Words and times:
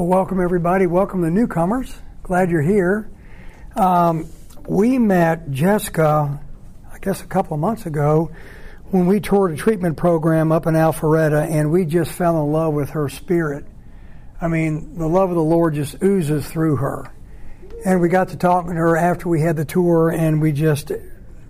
Well, 0.00 0.08
welcome 0.08 0.40
everybody. 0.40 0.86
Welcome 0.86 1.20
the 1.20 1.30
newcomers. 1.30 1.94
Glad 2.22 2.50
you're 2.50 2.62
here. 2.62 3.10
Um, 3.76 4.30
we 4.66 4.96
met 4.96 5.50
Jessica, 5.50 6.40
I 6.90 6.98
guess, 7.00 7.20
a 7.20 7.26
couple 7.26 7.52
of 7.52 7.60
months 7.60 7.84
ago 7.84 8.30
when 8.86 9.06
we 9.06 9.20
toured 9.20 9.52
a 9.52 9.56
treatment 9.56 9.98
program 9.98 10.52
up 10.52 10.66
in 10.66 10.72
Alpharetta, 10.72 11.50
and 11.50 11.70
we 11.70 11.84
just 11.84 12.12
fell 12.12 12.42
in 12.42 12.50
love 12.50 12.72
with 12.72 12.88
her 12.90 13.10
spirit. 13.10 13.66
I 14.40 14.48
mean, 14.48 14.96
the 14.96 15.06
love 15.06 15.28
of 15.28 15.36
the 15.36 15.42
Lord 15.42 15.74
just 15.74 16.02
oozes 16.02 16.48
through 16.48 16.76
her. 16.76 17.12
And 17.84 18.00
we 18.00 18.08
got 18.08 18.30
to 18.30 18.38
talking 18.38 18.70
to 18.70 18.76
her 18.76 18.96
after 18.96 19.28
we 19.28 19.42
had 19.42 19.56
the 19.56 19.66
tour, 19.66 20.08
and 20.08 20.40
we 20.40 20.52
just 20.52 20.92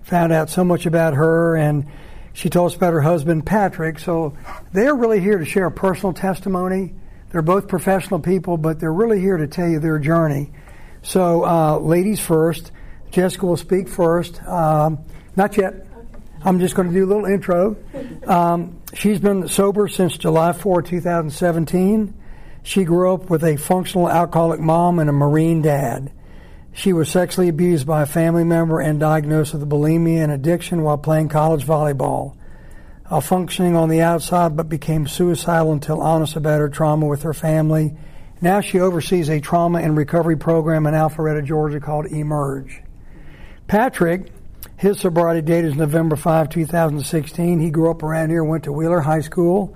found 0.01 0.33
out 0.33 0.49
so 0.49 0.65
much 0.65 0.85
about 0.85 1.13
her. 1.13 1.55
And 1.55 1.85
she 2.33 2.49
told 2.49 2.71
us 2.71 2.75
about 2.75 2.91
her 2.91 3.01
husband, 3.01 3.45
Patrick. 3.45 3.97
So 3.97 4.35
they're 4.73 4.93
really 4.93 5.21
here 5.21 5.37
to 5.37 5.45
share 5.45 5.67
a 5.67 5.71
personal 5.71 6.11
testimony. 6.11 6.95
They're 7.31 7.41
both 7.41 7.67
professional 7.67 8.19
people, 8.19 8.57
but 8.57 8.79
they're 8.79 8.93
really 8.93 9.19
here 9.19 9.37
to 9.37 9.47
tell 9.47 9.67
you 9.67 9.79
their 9.79 9.99
journey. 9.99 10.51
So, 11.01 11.45
uh, 11.45 11.79
ladies 11.79 12.19
first. 12.19 12.71
Jessica 13.11 13.45
will 13.45 13.57
speak 13.57 13.89
first. 13.89 14.41
Um, 14.43 14.99
not 15.35 15.57
yet. 15.57 15.87
I'm 16.43 16.59
just 16.59 16.75
going 16.75 16.87
to 16.87 16.93
do 16.93 17.05
a 17.05 17.09
little 17.09 17.25
intro. 17.25 17.77
Um, 18.25 18.81
she's 18.93 19.19
been 19.19 19.47
sober 19.47 19.87
since 19.87 20.17
July 20.17 20.53
4, 20.53 20.81
2017. 20.81 22.13
She 22.63 22.83
grew 22.83 23.13
up 23.13 23.29
with 23.29 23.43
a 23.43 23.57
functional 23.57 24.09
alcoholic 24.09 24.59
mom 24.59 24.99
and 24.99 25.09
a 25.09 25.13
Marine 25.13 25.61
dad. 25.61 26.11
She 26.73 26.93
was 26.93 27.09
sexually 27.09 27.49
abused 27.49 27.85
by 27.85 28.03
a 28.03 28.05
family 28.05 28.43
member 28.43 28.79
and 28.79 28.99
diagnosed 28.99 29.53
with 29.53 29.67
bulimia 29.69 30.23
and 30.23 30.31
addiction 30.31 30.83
while 30.83 30.97
playing 30.97 31.29
college 31.29 31.65
volleyball. 31.65 32.35
Uh, 33.11 33.19
functioning 33.19 33.75
on 33.75 33.89
the 33.89 33.99
outside, 33.99 34.55
but 34.55 34.69
became 34.69 35.05
suicidal 35.05 35.73
until 35.73 35.99
honest 35.99 36.37
about 36.37 36.61
her 36.61 36.69
trauma 36.69 37.05
with 37.05 37.23
her 37.23 37.33
family. 37.33 37.93
Now 38.39 38.61
she 38.61 38.79
oversees 38.79 39.29
a 39.29 39.41
trauma 39.41 39.81
and 39.81 39.97
recovery 39.97 40.37
program 40.37 40.87
in 40.87 40.93
Alpharetta, 40.93 41.43
Georgia 41.43 41.81
called 41.81 42.05
Emerge. 42.05 42.81
Patrick, 43.67 44.31
his 44.77 45.01
sobriety 45.01 45.41
date 45.41 45.65
is 45.65 45.75
November 45.75 46.15
5, 46.15 46.51
2016. 46.51 47.59
He 47.59 47.69
grew 47.69 47.91
up 47.91 48.01
around 48.01 48.29
here, 48.29 48.45
went 48.45 48.63
to 48.63 48.71
Wheeler 48.71 49.01
High 49.01 49.19
School. 49.19 49.75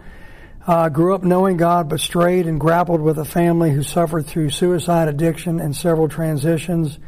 Uh, 0.65 0.87
grew 0.87 1.13
up 1.13 1.23
knowing 1.23 1.57
God, 1.57 1.89
but 1.89 1.99
strayed 1.99 2.47
and 2.47 2.57
grappled 2.57 3.01
with 3.01 3.19
a 3.19 3.25
family 3.25 3.69
who 3.71 3.83
suffered 3.83 4.27
through 4.27 4.49
suicide, 4.49 5.09
addiction, 5.09 5.59
and 5.59 5.75
several 5.75 6.07
transitions. 6.07 6.99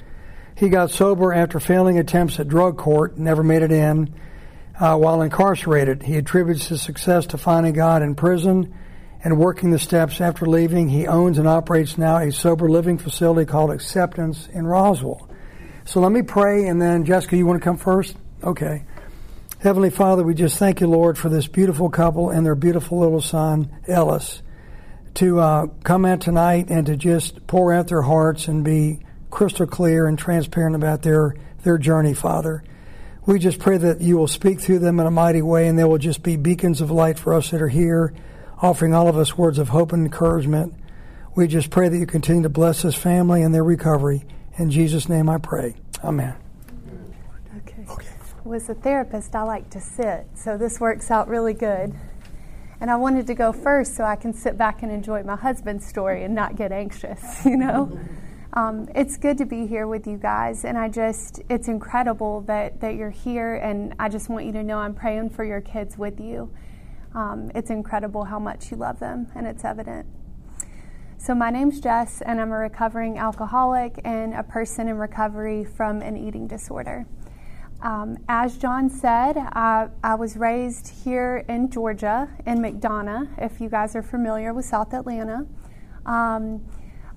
He 0.55 0.67
got 0.67 0.91
sober 0.91 1.33
after 1.33 1.61
failing 1.61 1.97
attempts 1.97 2.37
at 2.37 2.49
drug 2.49 2.77
court, 2.77 3.17
never 3.17 3.43
made 3.43 3.61
it 3.61 3.71
in. 3.71 4.13
Uh, 4.80 4.95
while 4.95 5.23
incarcerated, 5.23 6.03
he 6.03 6.17
attributes 6.17 6.67
his 6.67 6.81
success 6.81 7.25
to 7.28 7.38
finding 7.38 7.73
God 7.73 8.03
in 8.03 8.14
prison 8.14 8.73
and 9.23 9.39
working 9.39 9.72
the 9.72 9.80
steps 9.80 10.22
after 10.22 10.45
leaving. 10.45 10.89
He 10.89 11.08
owns 11.08 11.39
and 11.39 11.47
operates 11.47 11.97
now 11.97 12.17
a 12.17 12.31
sober 12.31 12.70
living 12.70 13.00
facility 13.00 13.50
called 13.50 13.72
Acceptance 13.72 14.48
in 14.53 14.67
Roswell. 14.67 15.28
So 15.86 16.00
let 16.00 16.11
me 16.11 16.22
pray, 16.22 16.67
and 16.67 16.80
then 16.80 17.05
Jessica, 17.05 17.38
you 17.38 17.48
want 17.48 17.59
to 17.59 17.64
come 17.64 17.78
first? 17.78 18.16
Okay. 18.44 18.83
Heavenly 19.59 19.89
Father, 19.89 20.22
we 20.22 20.36
just 20.36 20.58
thank 20.59 20.81
you, 20.81 20.88
Lord, 20.88 21.17
for 21.17 21.30
this 21.30 21.48
beautiful 21.48 21.89
couple 21.89 22.30
and 22.30 22.45
their 22.45 22.53
beautiful 22.53 23.00
little 23.00 23.22
son, 23.22 23.75
Ellis, 23.88 24.44
to 25.16 25.39
uh, 25.39 25.67
come 25.83 26.05
out 26.05 26.22
tonight 26.22 26.67
and 26.70 26.86
to 26.86 26.95
just 26.95 27.48
pour 27.48 27.73
out 27.73 27.88
their 27.88 28.03
hearts 28.03 28.48
and 28.48 28.64
be 28.64 29.00
crystal 29.31 29.66
clear 29.66 30.05
and 30.05 30.20
transparent 30.20 30.75
about 30.75 31.02
their, 31.02 31.36
their 31.64 31.80
journey, 31.80 32.14
Father. 32.14 32.64
We 33.28 33.38
just 33.38 33.59
pray 33.59 33.78
that 33.78 34.02
you 34.02 34.17
will 34.17 34.28
speak 34.28 34.59
through 34.61 34.80
them 34.80 35.00
in 35.00 35.06
a 35.06 35.11
mighty 35.11 35.42
way 35.42 35.67
and 35.67 35.78
they 35.78 35.83
will 35.83 35.97
just 35.97 36.23
be 36.23 36.38
beacons 36.38 36.81
of 36.81 36.89
light 36.89 37.20
for 37.20 37.33
us 37.33 37.52
that 37.52 37.61
are 37.61 37.67
here, 37.67 38.14
offering 38.61 38.94
all 38.94 39.08
of 39.08 39.17
us 39.17 39.38
words 39.38 39.59
of 39.59 39.70
hope 39.70 39.92
and 39.94 40.06
encouragement. 40.06 40.73
We 41.36 41.48
just 41.48 41.70
pray 41.70 41.89
that 41.89 41.98
you 41.98 42.08
continue 42.08 42.42
to 42.44 42.50
bless 42.50 42.81
this 42.81 42.95
family 42.95 43.44
and 43.44 43.53
their 43.53 43.66
recovery. 43.66 44.23
In 44.58 44.72
Jesus' 44.72 45.08
name 45.08 45.30
I 45.30 45.38
pray. 45.38 45.75
Amen 46.03 46.36
Okay. 47.89 48.05
was 48.44 48.70
a 48.70 48.73
therapist, 48.73 49.36
I 49.36 49.43
like 49.43 49.70
to 49.71 49.82
sit, 49.82 50.27
so 50.36 50.58
this 50.58 50.80
works 50.80 51.11
out 51.11 51.27
really 51.27 51.54
good. 51.54 51.93
And 52.80 52.92
I 52.92 52.95
wanted 52.95 53.27
to 53.27 53.33
go 53.33 53.52
first 53.52 53.95
so 53.95 54.04
I 54.04 54.16
can 54.16 54.33
sit 54.33 54.58
back 54.58 54.83
and 54.83 54.92
enjoy 54.92 55.23
my 55.23 55.36
husband's 55.36 55.86
story 55.86 56.23
and 56.23 56.33
not 56.33 56.55
get 56.55 56.71
anxious, 56.71 57.20
you 57.45 57.58
know? 57.58 57.99
Um, 58.57 58.89
it's 58.95 59.17
good 59.17 59.37
to 59.37 59.45
be 59.45 59.67
here 59.67 59.85
with 59.85 60.07
you 60.07 60.17
guys, 60.17 60.65
and 60.65 60.79
I 60.79 60.89
just, 60.89 61.43
it's 61.47 61.67
incredible 61.67 62.41
that, 62.47 62.81
that 62.81 62.95
you're 62.95 63.11
here, 63.11 63.57
and 63.57 63.93
I 63.99 64.09
just 64.09 64.29
want 64.29 64.47
you 64.47 64.51
to 64.53 64.63
know 64.63 64.79
I'm 64.79 64.95
praying 64.95 65.29
for 65.29 65.43
your 65.43 65.61
kids 65.61 65.95
with 65.95 66.19
you. 66.19 66.51
Um, 67.13 67.51
it's 67.53 67.69
incredible 67.69 68.23
how 68.23 68.39
much 68.39 68.71
you 68.71 68.77
love 68.77 68.99
them, 68.99 69.27
and 69.35 69.45
it's 69.45 69.63
evident. 69.63 70.07
So, 71.19 71.35
my 71.35 71.51
name's 71.51 71.79
Jess, 71.79 72.23
and 72.23 72.41
I'm 72.41 72.51
a 72.51 72.57
recovering 72.57 73.19
alcoholic 73.19 74.01
and 74.03 74.33
a 74.33 74.41
person 74.41 74.87
in 74.87 74.97
recovery 74.97 75.63
from 75.63 76.01
an 76.01 76.17
eating 76.17 76.47
disorder. 76.47 77.05
Um, 77.83 78.17
as 78.27 78.57
John 78.57 78.89
said, 78.89 79.37
I, 79.37 79.89
I, 80.03 80.15
was 80.15 80.35
raised 80.35 81.03
here 81.03 81.45
in 81.47 81.69
Georgia, 81.69 82.27
in 82.47 82.57
McDonough, 82.57 83.29
if 83.37 83.61
you 83.61 83.69
guys 83.69 83.95
are 83.95 84.01
familiar 84.01 84.51
with 84.51 84.65
South 84.65 84.95
Atlanta. 84.95 85.45
Um, 86.07 86.65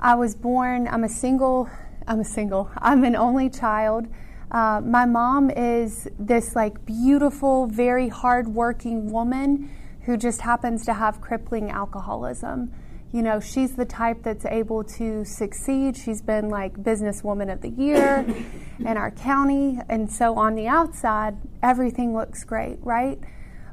I 0.01 0.15
was 0.15 0.35
born, 0.35 0.89
I'm 0.89 1.05
a 1.05 1.09
single, 1.09 1.69
I'm 2.09 2.21
a 2.21 2.25
single, 2.25 2.71
I'm 2.79 3.05
an 3.05 3.15
only 3.15 3.49
child. 3.49 4.09
Uh, 4.51 4.81
my 4.85 5.07
mom 5.07 5.51
is 5.51 6.09
this 6.19 6.57
like 6.57 6.85
beautiful, 6.85 7.67
very 7.67 8.09
hardworking 8.09 9.13
woman 9.13 9.71
who 10.07 10.17
just 10.17 10.41
happens 10.41 10.85
to 10.87 10.95
have 10.95 11.21
crippling 11.21 11.71
alcoholism 11.71 12.73
you 13.13 13.23
know, 13.23 13.41
she's 13.41 13.75
the 13.75 13.85
type 13.85 14.23
that's 14.23 14.47
able 14.47 14.85
to 14.85 15.25
succeed. 15.25 15.97
She's 15.97 16.23
been 16.23 16.49
like 16.49 16.75
businesswoman 16.75 17.53
of 17.53 17.61
the 17.61 17.71
year 17.71 18.25
in 18.79 18.97
our 18.97 19.11
county. 19.11 19.81
And 19.89 20.11
so 20.11 20.37
on 20.37 20.55
the 20.55 20.69
outside, 20.69 21.37
everything 21.63 22.15
looks 22.15 22.45
great, 22.45 22.79
right? 22.83 23.19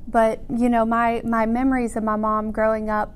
But, 0.07 0.41
you 0.49 0.69
know, 0.69 0.85
my, 0.85 1.21
my 1.23 1.45
memories 1.45 1.95
of 1.95 2.03
my 2.03 2.15
mom 2.15 2.51
growing 2.51 2.89
up 2.89 3.15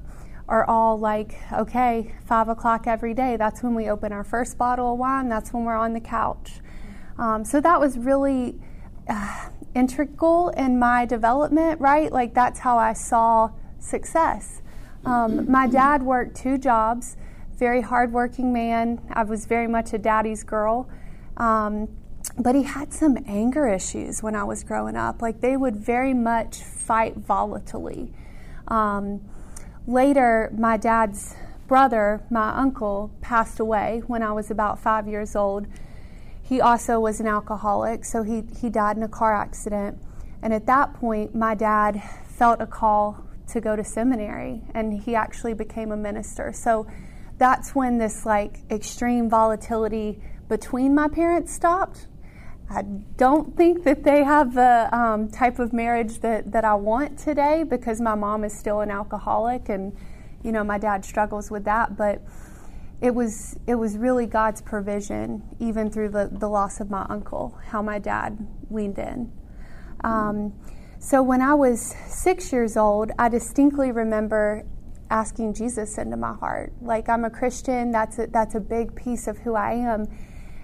are 0.51 0.69
all 0.69 0.99
like, 0.99 1.37
okay, 1.53 2.13
five 2.25 2.49
o'clock 2.49 2.85
every 2.85 3.13
day. 3.13 3.37
That's 3.37 3.63
when 3.63 3.73
we 3.73 3.89
open 3.89 4.11
our 4.11 4.25
first 4.25 4.57
bottle 4.57 4.91
of 4.91 4.99
wine. 4.99 5.29
That's 5.29 5.53
when 5.53 5.63
we're 5.63 5.77
on 5.77 5.93
the 5.93 6.01
couch. 6.01 6.59
Um, 7.17 7.45
so 7.45 7.61
that 7.61 7.79
was 7.79 7.97
really 7.97 8.59
uh, 9.07 9.47
integral 9.73 10.49
in 10.49 10.77
my 10.77 11.05
development, 11.05 11.79
right? 11.79 12.11
Like 12.11 12.33
that's 12.33 12.59
how 12.59 12.77
I 12.77 12.91
saw 12.91 13.51
success. 13.79 14.61
Um, 15.05 15.49
my 15.49 15.67
dad 15.67 16.03
worked 16.03 16.35
two 16.35 16.57
jobs, 16.57 17.15
very 17.57 17.81
hardworking 17.81 18.51
man. 18.51 19.01
I 19.09 19.23
was 19.23 19.45
very 19.45 19.67
much 19.67 19.93
a 19.93 19.97
daddy's 19.97 20.43
girl. 20.43 20.89
Um, 21.37 21.87
but 22.37 22.55
he 22.55 22.63
had 22.63 22.91
some 22.91 23.17
anger 23.25 23.69
issues 23.69 24.21
when 24.21 24.35
I 24.35 24.43
was 24.43 24.65
growing 24.65 24.97
up. 24.97 25.21
Like 25.21 25.39
they 25.39 25.55
would 25.55 25.77
very 25.77 26.13
much 26.13 26.57
fight 26.57 27.17
volatilely. 27.25 28.11
Um, 28.67 29.21
later, 29.87 30.51
my 30.57 30.77
dad's 30.77 31.35
brother, 31.67 32.21
my 32.29 32.49
uncle, 32.55 33.11
passed 33.21 33.59
away 33.59 34.01
when 34.07 34.21
I 34.21 34.31
was 34.33 34.51
about 34.51 34.79
five 34.79 35.07
years 35.07 35.35
old. 35.35 35.67
He 36.41 36.59
also 36.59 36.99
was 36.99 37.19
an 37.19 37.27
alcoholic, 37.27 38.03
so 38.03 38.23
he, 38.23 38.43
he 38.59 38.69
died 38.69 38.97
in 38.97 39.03
a 39.03 39.07
car 39.07 39.33
accident. 39.33 39.97
And 40.41 40.53
at 40.53 40.65
that 40.65 40.93
point, 40.95 41.33
my 41.33 41.55
dad 41.55 42.01
felt 42.27 42.61
a 42.61 42.67
call 42.67 43.23
to 43.47 43.61
go 43.61 43.75
to 43.75 43.83
seminary 43.83 44.61
and 44.73 45.01
he 45.01 45.15
actually 45.15 45.53
became 45.53 45.91
a 45.91 45.97
minister. 45.97 46.51
So 46.53 46.87
that's 47.37 47.75
when 47.75 47.97
this 47.97 48.25
like 48.25 48.59
extreme 48.69 49.29
volatility 49.29 50.21
between 50.47 50.95
my 50.95 51.07
parents 51.07 51.53
stopped. 51.53 52.07
I 52.73 52.83
don't 53.17 53.57
think 53.57 53.83
that 53.83 54.03
they 54.03 54.23
have 54.23 54.53
the 54.53 54.87
um, 54.95 55.29
type 55.29 55.59
of 55.59 55.73
marriage 55.73 56.19
that, 56.21 56.51
that 56.53 56.63
I 56.63 56.73
want 56.75 57.19
today 57.19 57.63
because 57.63 57.99
my 57.99 58.15
mom 58.15 58.45
is 58.45 58.57
still 58.57 58.79
an 58.79 58.89
alcoholic 58.89 59.67
and 59.67 59.95
you 60.41 60.51
know 60.51 60.63
my 60.63 60.77
dad 60.77 61.03
struggles 61.03 61.51
with 61.51 61.65
that 61.65 61.97
but 61.97 62.21
it 63.01 63.13
was 63.13 63.57
it 63.67 63.75
was 63.75 63.97
really 63.97 64.25
God's 64.25 64.61
provision 64.61 65.43
even 65.59 65.91
through 65.91 66.09
the, 66.09 66.29
the 66.31 66.47
loss 66.47 66.79
of 66.79 66.89
my 66.89 67.05
uncle 67.09 67.59
how 67.67 67.81
my 67.81 67.99
dad 67.99 68.47
leaned 68.69 68.97
in 68.97 69.31
um, 70.03 70.53
so 70.99 71.23
when 71.23 71.41
I 71.41 71.55
was 71.55 71.95
six 72.07 72.53
years 72.53 72.77
old, 72.77 73.11
I 73.17 73.27
distinctly 73.27 73.91
remember 73.91 74.63
asking 75.09 75.55
Jesus 75.55 75.97
into 75.97 76.15
my 76.15 76.33
heart. 76.33 76.73
Like 76.79 77.09
I'm 77.09 77.25
a 77.25 77.29
Christian, 77.29 77.91
that's 77.91 78.19
a, 78.19 78.27
that's 78.27 78.53
a 78.53 78.59
big 78.59 78.95
piece 78.95 79.27
of 79.27 79.39
who 79.39 79.55
I 79.55 79.73
am. 79.73 80.07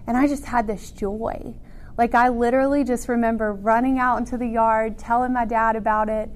And 0.06 0.16
I 0.16 0.28
just 0.28 0.46
had 0.46 0.68
this 0.68 0.92
joy. 0.92 1.56
Like 1.98 2.14
I 2.14 2.30
literally 2.30 2.84
just 2.84 3.10
remember 3.10 3.54
running 3.54 3.98
out 3.98 4.18
into 4.18 4.38
the 4.38 4.48
yard, 4.48 4.98
telling 4.98 5.34
my 5.34 5.46
dad 5.46 5.76
about 5.76 6.10
it. 6.10 6.30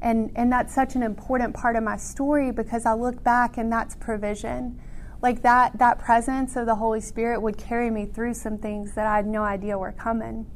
And, 0.00 0.30
and 0.36 0.52
that's 0.52 0.72
such 0.72 0.94
an 0.94 1.02
important 1.02 1.54
part 1.54 1.74
of 1.74 1.82
my 1.82 1.96
story 1.96 2.52
because 2.52 2.86
I 2.86 2.94
look 2.94 3.24
back 3.24 3.58
and 3.58 3.70
that's 3.70 3.96
provision. 3.96 4.80
Like 5.20 5.42
that, 5.42 5.76
that 5.78 5.98
presence 5.98 6.54
of 6.54 6.66
the 6.66 6.76
Holy 6.76 7.00
Spirit 7.00 7.42
would 7.42 7.58
carry 7.58 7.90
me 7.90 8.06
through 8.06 8.34
some 8.34 8.58
things 8.58 8.94
that 8.94 9.06
I 9.06 9.16
had 9.16 9.26
no 9.26 9.42
idea 9.42 9.76
were 9.76 9.90
coming. 9.90 10.46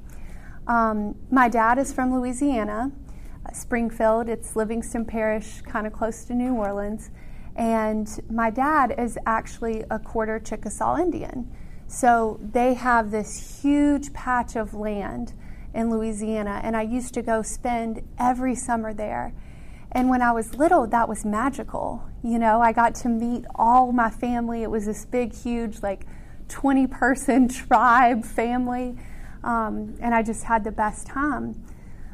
Um, 0.69 1.17
my 1.29 1.49
dad 1.49 1.79
is 1.79 1.93
from 1.93 2.15
Louisiana, 2.15 2.93
uh, 3.45 3.53
Springfield. 3.53 4.29
It's 4.29 4.55
Livingston 4.55 5.05
Parish, 5.05 5.61
kind 5.63 5.89
of 5.89 5.93
close 5.93 6.25
to 6.27 6.35
New 6.35 6.55
Orleans. 6.55 7.11
And 7.57 8.09
my 8.31 8.51
dad 8.51 8.95
is 8.97 9.19
actually 9.27 9.85
a 9.91 9.99
quarter 9.99 10.39
Chickasaw 10.39 10.99
Indian. 10.99 11.51
So 11.93 12.41
they 12.41 12.73
have 12.73 13.11
this 13.11 13.61
huge 13.61 14.15
patch 14.15 14.57
of 14.57 14.73
land 14.73 15.35
in 15.75 15.91
Louisiana, 15.91 16.59
and 16.65 16.75
I 16.75 16.83
used 16.83 17.13
to 17.15 17.23
go 17.23 17.43
spend 17.43 18.03
every 18.19 18.55
summer 18.55 18.95
there. 18.95 19.35
And 19.93 20.09
when 20.09 20.23
I 20.23 20.33
was 20.33 20.55
little, 20.55 20.87
that 20.87 21.07
was 21.07 21.27
magical. 21.27 22.03
You 22.25 22.39
know, 22.39 22.63
I 22.63 22.73
got 22.73 22.95
to 22.97 23.11
meet 23.11 23.45
all 23.55 23.93
my 23.93 24.09
family. 24.09 24.63
It 24.63 24.71
was 24.71 24.87
this 24.87 25.05
big, 25.05 25.35
huge, 25.35 25.83
like 25.83 26.07
20 26.49 26.87
person 26.87 27.47
tribe 27.51 28.25
family. 28.25 28.97
Um, 29.45 29.95
and 30.01 30.15
I 30.15 30.23
just 30.23 30.45
had 30.45 30.65
the 30.65 30.73
best 30.73 31.07
time. 31.07 31.63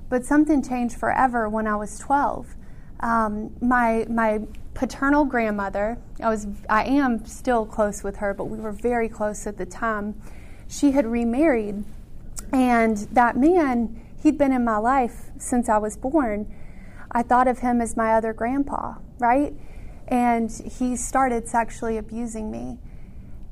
But 0.09 0.25
something 0.25 0.61
changed 0.61 0.97
forever 0.97 1.49
when 1.49 1.69
I 1.69 1.77
was 1.77 2.01
12. 2.01 2.57
Um, 3.01 3.55
my, 3.61 4.07
my 4.09 4.41
paternal 4.75 5.25
grandmother, 5.25 5.99
I, 6.23 6.29
was, 6.29 6.47
I 6.69 6.85
am 6.85 7.25
still 7.27 7.67
close 7.67 8.03
with 8.03 8.17
her, 8.17 8.35
but 8.35 8.45
we 8.45 8.59
were 8.59 8.73
very 8.73 9.09
close 9.09 9.47
at 9.47 9.57
the 9.57 9.67
time. 9.67 10.21
She 10.69 10.93
had 10.93 11.07
remarried, 11.07 11.85
and 12.53 12.97
that 13.13 13.37
man, 13.37 14.01
he'd 14.23 14.39
been 14.39 14.53
in 14.53 14.65
my 14.65 14.79
life 14.79 15.31
since 15.39 15.69
I 15.69 15.79
was 15.79 15.97
born. 15.97 16.55
I 17.11 17.23
thought 17.23 17.49
of 17.49 17.61
him 17.61 17.81
as 17.81 17.97
my 17.97 18.15
other 18.15 18.33
grandpa, 18.33 18.97
right? 19.19 19.55
And 20.07 20.51
he 20.51 20.97
started 20.97 21.49
sexually 21.49 21.97
abusing 21.97 22.51
me. 22.51 22.79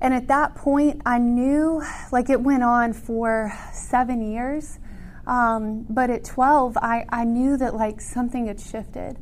And 0.01 0.13
at 0.13 0.29
that 0.29 0.55
point, 0.55 1.01
I 1.07 1.19
knew, 1.19 1.83
like 2.13 2.29
it 2.29 2.41
went 2.41 2.63
on 2.63 2.93
for 2.93 3.53
seven 3.73 4.23
years. 4.23 4.79
Um, 5.27 5.87
but 5.89 6.11
at 6.11 6.25
12, 6.25 6.77
I, 6.77 7.05
I 7.09 7.25
knew 7.25 7.57
that 7.57 7.75
like 7.75 8.01
something 8.01 8.47
had 8.47 8.61
shifted, 8.61 9.19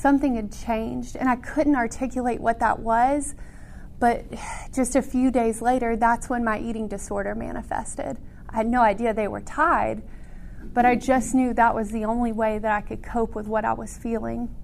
something 0.00 0.36
had 0.36 0.52
changed. 0.52 1.16
And 1.16 1.28
I 1.28 1.36
couldn't 1.36 1.76
articulate 1.76 2.40
what 2.40 2.58
that 2.60 2.78
was. 2.78 3.34
But 3.98 4.24
just 4.72 4.96
a 4.96 5.02
few 5.02 5.30
days 5.30 5.60
later, 5.60 5.94
that's 5.96 6.30
when 6.30 6.42
my 6.42 6.58
eating 6.58 6.88
disorder 6.88 7.34
manifested. 7.34 8.18
I 8.48 8.56
had 8.56 8.66
no 8.66 8.80
idea 8.80 9.12
they 9.12 9.28
were 9.28 9.42
tied, 9.42 10.02
but 10.72 10.86
I 10.86 10.96
just 10.96 11.34
knew 11.34 11.52
that 11.54 11.74
was 11.74 11.90
the 11.90 12.04
only 12.04 12.32
way 12.32 12.58
that 12.58 12.72
I 12.72 12.80
could 12.80 13.02
cope 13.02 13.34
with 13.34 13.46
what 13.46 13.64
I 13.64 13.74
was 13.74 13.96
feeling. 13.96 14.54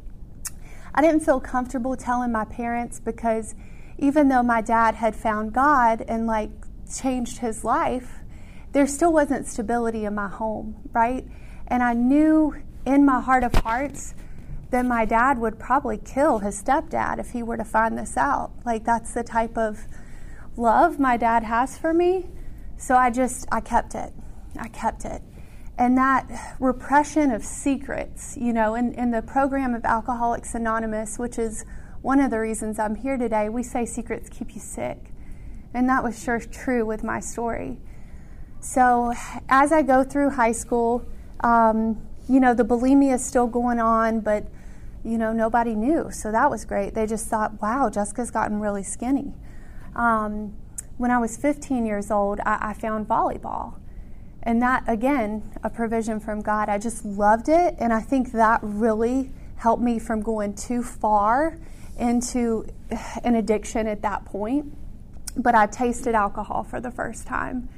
I 0.95 1.03
didn't 1.03 1.21
feel 1.21 1.41
comfortable 1.41 1.97
telling 1.97 2.33
my 2.33 2.47
parents 2.47 2.99
because 2.99 3.55
even 3.99 4.29
though 4.29 4.43
my 4.43 4.63
dad 4.63 4.97
had 4.97 5.15
found 5.15 5.53
God 5.53 6.03
and 6.09 6.27
like 6.27 6.51
changed 6.93 7.39
his 7.39 7.63
life, 7.63 8.21
there 8.73 8.87
still 8.87 9.13
wasn't 9.13 9.47
stability 9.47 10.07
in 10.07 10.15
my 10.15 10.29
home, 10.29 10.77
right? 10.93 11.27
And 11.69 11.83
I 11.83 11.93
knew 11.93 12.57
in 12.87 13.05
my 13.05 13.21
heart 13.21 13.45
of 13.45 13.55
hearts 13.57 14.15
that 14.71 14.85
my 14.85 15.05
dad 15.05 15.39
would 15.39 15.59
probably 15.59 15.99
kill 15.99 16.41
his 16.41 16.63
stepdad 16.63 17.19
if 17.19 17.31
he 17.31 17.43
were 17.43 17.57
to 17.57 17.65
find 17.65 17.97
this 17.97 18.17
out. 18.17 18.53
Like 18.65 18.85
that's 18.85 19.15
the 19.15 19.23
type 19.23 19.57
of 19.57 19.87
love 20.57 20.99
my 20.99 21.17
dad 21.17 21.45
has 21.45 21.79
for 21.79 21.95
me. 21.95 22.27
So 22.77 22.97
I 22.97 23.11
just 23.11 23.47
I 23.53 23.61
kept 23.61 23.95
it. 23.95 24.13
I 24.59 24.69
kept 24.69 25.05
it. 25.05 25.23
And 25.79 25.97
that 25.99 26.57
repression 26.59 27.31
of 27.31 27.45
secrets, 27.45 28.37
you 28.37 28.53
know, 28.53 28.75
in, 28.75 28.95
in 28.95 29.11
the 29.11 29.21
program 29.21 29.75
of 29.75 29.85
Alcoholics 29.85 30.55
Anonymous, 30.55 31.19
which 31.19 31.39
is 31.39 31.65
one 32.01 32.19
of 32.19 32.31
the 32.31 32.41
reasons 32.41 32.79
I'm 32.79 32.95
here 32.95 33.19
today, 33.19 33.49
we 33.49 33.63
say 33.63 33.85
secrets 33.85 34.29
keep 34.31 34.55
you 34.55 34.61
sick. 34.61 35.13
And 35.75 35.89
that 35.89 36.03
was 36.03 36.23
sure 36.23 36.41
true 36.41 36.87
with 36.87 37.05
my 37.05 37.21
story. 37.21 37.79
So 38.61 39.13
as 39.49 39.71
I 39.71 39.83
go 39.83 40.03
through 40.03 40.31
high 40.31 40.53
school, 40.53 41.07
um, 41.41 42.01
you 42.29 42.41
know, 42.41 42.55
the 42.55 42.65
bulimia 42.65 43.15
is 43.15 43.25
still 43.25 43.47
going 43.47 43.79
on, 43.79 44.21
but, 44.21 44.47
you 45.07 45.19
know, 45.19 45.33
nobody 45.33 45.75
knew. 45.75 46.11
So 46.11 46.33
that 46.33 46.51
was 46.51 46.65
great. 46.65 46.95
They 46.95 47.07
just 47.07 47.29
thought, 47.29 47.63
wow, 47.63 47.89
Jessica's 47.89 48.31
gotten 48.31 48.61
really 48.61 48.83
skinny. 48.83 49.35
Um, 49.95 50.57
when 50.99 51.11
I 51.11 51.19
was 51.19 51.37
15 51.37 51.87
years 51.87 52.11
old, 52.11 52.41
I, 52.41 52.71
I 52.71 52.73
found 52.73 53.07
volleyball. 53.07 53.75
And 54.43 54.61
that, 54.63 54.85
again, 54.87 55.53
a 55.63 55.71
provision 55.71 56.19
from 56.19 56.41
God. 56.41 56.69
I 56.69 56.79
just 56.79 57.05
loved 57.05 57.49
it. 57.49 57.77
And 57.79 57.93
I 57.93 58.01
think 58.01 58.33
that 58.33 58.61
really 58.63 59.31
helped 59.57 59.83
me 59.83 59.99
from 59.99 60.23
going 60.23 60.55
too 60.55 60.83
far 60.83 61.59
into 61.99 62.67
an 63.25 63.37
addiction 63.37 63.87
at 63.87 64.03
that 64.03 64.25
point. 64.25 64.73
But 65.37 65.55
I 65.55 65.67
tasted 65.67 66.15
alcohol 66.15 66.65
for 66.65 66.81
the 66.81 66.91
first 66.91 67.27
time. 67.27 67.69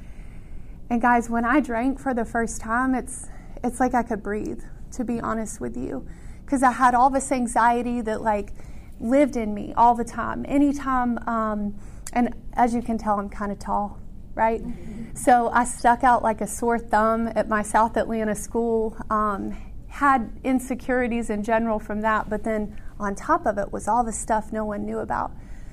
And 0.89 1.01
guys, 1.01 1.29
when 1.29 1.45
I 1.45 1.59
drank 1.59 1.99
for 1.99 2.13
the 2.13 2.25
first 2.25 2.59
time, 2.59 2.95
it's 2.95 3.27
it's 3.63 3.79
like 3.79 3.93
I 3.93 4.03
could 4.03 4.23
breathe, 4.23 4.61
to 4.93 5.03
be 5.03 5.19
honest 5.19 5.59
with 5.59 5.75
you. 5.75 6.07
Because 6.49 6.63
I 6.63 6.71
had 6.71 6.95
all 6.95 7.11
this 7.11 7.31
anxiety 7.31 8.01
that 8.01 8.23
like 8.23 8.53
lived 8.99 9.35
in 9.35 9.53
me 9.53 9.71
all 9.77 9.93
the 9.93 10.03
time. 10.03 10.47
Anytime 10.47 11.19
um, 11.27 11.75
and 12.11 12.33
as 12.53 12.73
you 12.73 12.81
can 12.81 12.97
tell, 12.97 13.19
I'm 13.19 13.29
kind 13.29 13.51
of 13.51 13.59
tall, 13.59 13.99
right? 14.33 14.59
Mm-hmm. 14.59 15.15
So 15.15 15.49
I 15.49 15.63
stuck 15.63 16.03
out 16.03 16.23
like 16.23 16.41
a 16.41 16.47
sore 16.47 16.79
thumb 16.79 17.27
at 17.35 17.47
my 17.47 17.61
South 17.61 17.97
Atlanta 17.97 18.33
school. 18.33 18.97
Um, 19.11 19.55
had 19.89 20.31
insecurities 20.43 21.29
in 21.29 21.43
general 21.43 21.77
from 21.77 22.01
that, 22.01 22.31
but 22.31 22.43
then 22.43 22.81
on 22.99 23.13
top 23.13 23.45
of 23.45 23.59
it 23.59 23.71
was 23.71 23.87
all 23.87 24.03
the 24.03 24.11
stuff 24.11 24.51
no 24.51 24.65
one 24.65 24.87
knew 24.87 24.97
about. 24.97 25.31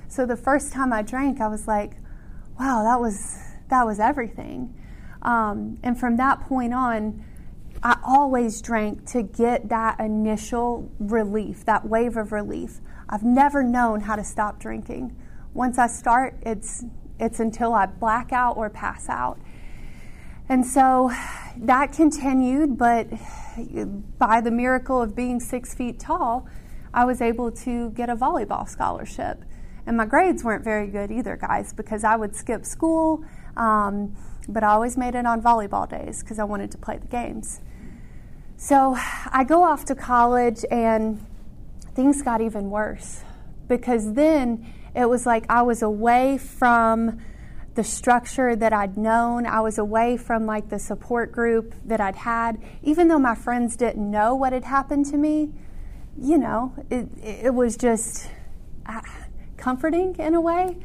So 0.09 0.27
the 0.27 0.37
first 0.37 0.75
time 0.75 0.93
I 0.93 1.01
drank, 1.01 1.41
I 1.41 1.49
was 1.49 1.67
like, 1.67 1.93
"Wow, 2.61 2.83
that 2.83 3.01
was 3.01 3.39
that 3.71 3.87
was 3.87 3.99
everything." 3.99 4.75
Um, 5.23 5.79
and 5.83 5.99
from 5.99 6.19
that 6.19 6.41
point 6.43 6.75
on, 6.75 7.25
I 7.87 8.01
always 8.03 8.61
drank 8.61 9.07
to 9.11 9.23
get 9.23 9.69
that 9.69 10.01
initial 10.01 10.91
relief, 10.99 11.65
that 11.67 11.87
wave 11.87 12.17
of 12.17 12.33
relief. 12.33 12.81
I've 13.09 13.23
never 13.23 13.63
known 13.63 14.01
how 14.01 14.17
to 14.17 14.25
stop 14.25 14.59
drinking. 14.59 15.17
Once 15.55 15.79
I 15.79 15.87
start, 15.87 16.35
it's 16.43 16.85
it's 17.21 17.39
until 17.39 17.75
I 17.75 17.87
black 17.87 18.33
out 18.33 18.57
or 18.57 18.69
pass 18.71 19.09
out. 19.09 19.39
And 20.49 20.67
so 20.67 21.13
that 21.59 21.93
continued, 21.93 22.77
but 22.77 23.07
by 24.19 24.41
the 24.41 24.51
miracle 24.51 25.01
of 25.01 25.15
being 25.15 25.39
six 25.39 25.73
feet 25.73 26.01
tall, 26.01 26.49
I 26.93 27.05
was 27.05 27.21
able 27.21 27.53
to 27.53 27.91
get 27.91 28.11
a 28.11 28.17
volleyball 28.17 28.69
scholarship. 28.69 29.45
And 29.87 29.97
my 29.97 30.07
grades 30.07 30.43
weren't 30.43 30.65
very 30.65 30.89
good 30.89 31.13
either, 31.13 31.37
guys, 31.37 31.73
because 31.73 32.03
I 32.03 32.17
would 32.17 32.35
skip 32.35 32.65
school. 32.65 33.23
Um, 33.57 34.17
but 34.49 34.65
I 34.65 34.71
always 34.71 34.97
made 34.97 35.15
it 35.15 35.25
on 35.25 35.41
volleyball 35.41 35.89
days 35.89 36.25
because 36.25 36.41
I 36.41 36.45
wanted 36.45 36.73
to 36.73 36.79
play 36.79 36.99
the 36.99 37.07
games. 37.07 37.61
So 38.57 38.97
I 38.97 39.45
go 39.45 39.63
off 39.63 39.85
to 39.87 39.95
college 39.95 40.65
and 40.71 41.25
things 41.95 42.23
got 42.23 42.41
even 42.41 42.71
worse 42.71 43.23
because 43.69 44.15
then 44.15 44.73
it 44.95 45.09
was 45.09 45.27
like 45.27 45.45
I 45.51 45.63
was 45.63 45.83
away 45.83 46.39
from 46.39 47.21
the 47.75 47.85
structure 47.85 48.57
that 48.57 48.73
I'd 48.73 48.97
known. 48.97 49.47
I 49.47 49.61
was 49.61 49.77
away 49.77 50.17
from 50.17 50.47
like 50.47 50.71
the 50.71 50.79
support 50.79 51.33
group 51.33 51.75
that 51.85 52.01
I'd 52.01 52.17
had. 52.17 52.57
Even 52.83 53.09
though 53.09 53.19
my 53.19 53.35
friends 53.35 53.77
didn't 53.77 54.11
know 54.11 54.35
what 54.35 54.55
had 54.55 54.65
happened 54.65 55.05
to 55.07 55.19
me, 55.19 55.53
you 56.19 56.39
know, 56.39 56.73
it, 56.89 57.09
it 57.23 57.55
was 57.55 57.77
just 57.77 58.31
uh, 58.87 59.03
comforting 59.59 60.17
in 60.19 60.35
a 60.35 60.41
way. 60.41 60.79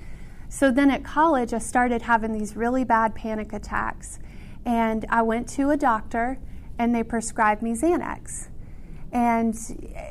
So 0.50 0.70
then 0.70 0.92
at 0.92 1.06
college, 1.06 1.54
I 1.54 1.60
started 1.60 2.02
having 2.02 2.34
these 2.34 2.58
really 2.58 2.84
bad 2.84 3.16
panic 3.16 3.54
attacks. 3.54 4.20
And 4.66 5.06
I 5.10 5.22
went 5.22 5.48
to 5.50 5.70
a 5.70 5.78
doctor 5.78 6.38
and 6.78 6.94
they 6.94 7.04
prescribed 7.04 7.62
me 7.62 7.74
Xanax. 7.74 8.48
And 9.12 9.56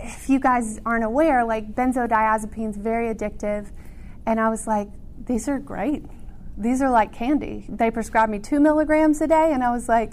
if 0.05 0.29
you 0.29 0.39
guys 0.39 0.79
aren't 0.85 1.05
aware, 1.05 1.45
like 1.45 1.75
benzodiazepine 1.75 2.71
is 2.71 2.77
very 2.77 3.13
addictive. 3.13 3.71
And 4.27 4.39
I 4.39 4.51
was 4.51 4.67
like, 4.67 4.89
these 5.25 5.49
are 5.49 5.59
great. 5.59 6.05
These 6.57 6.83
are 6.83 6.91
like 6.91 7.13
candy. 7.13 7.65
They 7.69 7.91
prescribed 7.91 8.31
me 8.31 8.39
two 8.39 8.61
milligrams 8.61 9.21
a 9.21 9.27
day, 9.27 9.53
and 9.53 9.65
I 9.65 9.73
was 9.73 9.89
like, 9.89 10.13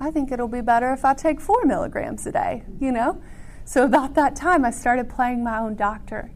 I 0.00 0.10
think 0.10 0.32
it'll 0.32 0.48
be 0.48 0.60
better 0.60 0.92
if 0.92 1.04
I 1.04 1.14
take 1.14 1.40
four 1.40 1.64
milligrams 1.64 2.26
a 2.26 2.32
day, 2.32 2.64
you 2.80 2.90
know? 2.90 3.20
So 3.64 3.84
about 3.84 4.14
that 4.14 4.34
time, 4.34 4.64
I 4.64 4.70
started 4.70 5.08
playing 5.08 5.44
my 5.44 5.58
own 5.58 5.76
doctor. 5.76 6.30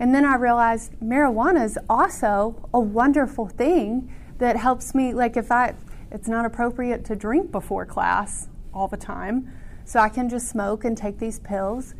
And 0.00 0.14
then 0.14 0.24
I 0.24 0.34
realized 0.36 0.92
marijuana 1.00 1.64
is 1.64 1.78
also 1.88 2.68
a 2.74 2.80
wonderful 2.80 3.46
thing 3.46 4.12
that 4.38 4.56
helps 4.56 4.94
me. 4.94 5.14
Like, 5.14 5.36
if 5.36 5.52
I, 5.52 5.74
it's 6.10 6.28
not 6.28 6.44
appropriate 6.44 7.04
to 7.04 7.14
drink 7.14 7.52
before 7.52 7.86
class 7.86 8.48
all 8.72 8.88
the 8.88 8.96
time, 8.96 9.52
so 9.84 10.00
I 10.00 10.08
can 10.08 10.28
just 10.28 10.48
smoke 10.48 10.84
and 10.84 10.96
take 10.96 11.18
these 11.18 11.38
pills. 11.38 11.94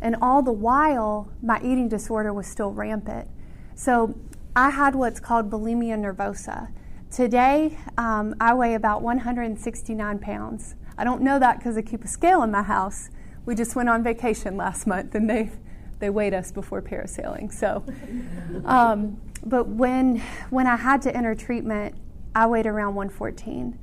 And 0.00 0.16
all 0.20 0.42
the 0.42 0.52
while, 0.52 1.30
my 1.42 1.58
eating 1.58 1.88
disorder 1.88 2.32
was 2.32 2.46
still 2.46 2.70
rampant. 2.70 3.28
So 3.74 4.18
I 4.54 4.70
had 4.70 4.94
what's 4.94 5.20
called 5.20 5.50
bulimia 5.50 5.98
nervosa. 5.98 6.68
Today, 7.10 7.78
um, 7.96 8.34
I 8.40 8.54
weigh 8.54 8.74
about 8.74 9.02
169 9.02 10.18
pounds. 10.18 10.74
I 10.98 11.04
don't 11.04 11.22
know 11.22 11.38
that 11.38 11.58
because 11.58 11.76
I 11.76 11.82
keep 11.82 12.04
a 12.04 12.08
scale 12.08 12.42
in 12.42 12.50
my 12.50 12.62
house. 12.62 13.10
We 13.44 13.54
just 13.54 13.76
went 13.76 13.88
on 13.88 14.02
vacation 14.02 14.56
last 14.64 14.86
month 14.86 15.14
and 15.14 15.28
they 15.28 15.50
they 15.98 16.10
weighed 16.10 16.34
us 16.34 16.52
before 16.52 16.82
parasailing. 16.82 17.50
So, 17.52 17.82
um, 18.64 19.20
but 19.44 19.68
when 19.68 20.22
when 20.50 20.66
I 20.66 20.76
had 20.76 21.02
to 21.02 21.16
enter 21.16 21.34
treatment, 21.34 21.94
I 22.34 22.46
weighed 22.46 22.66
around 22.66 22.94
114, 22.94 23.78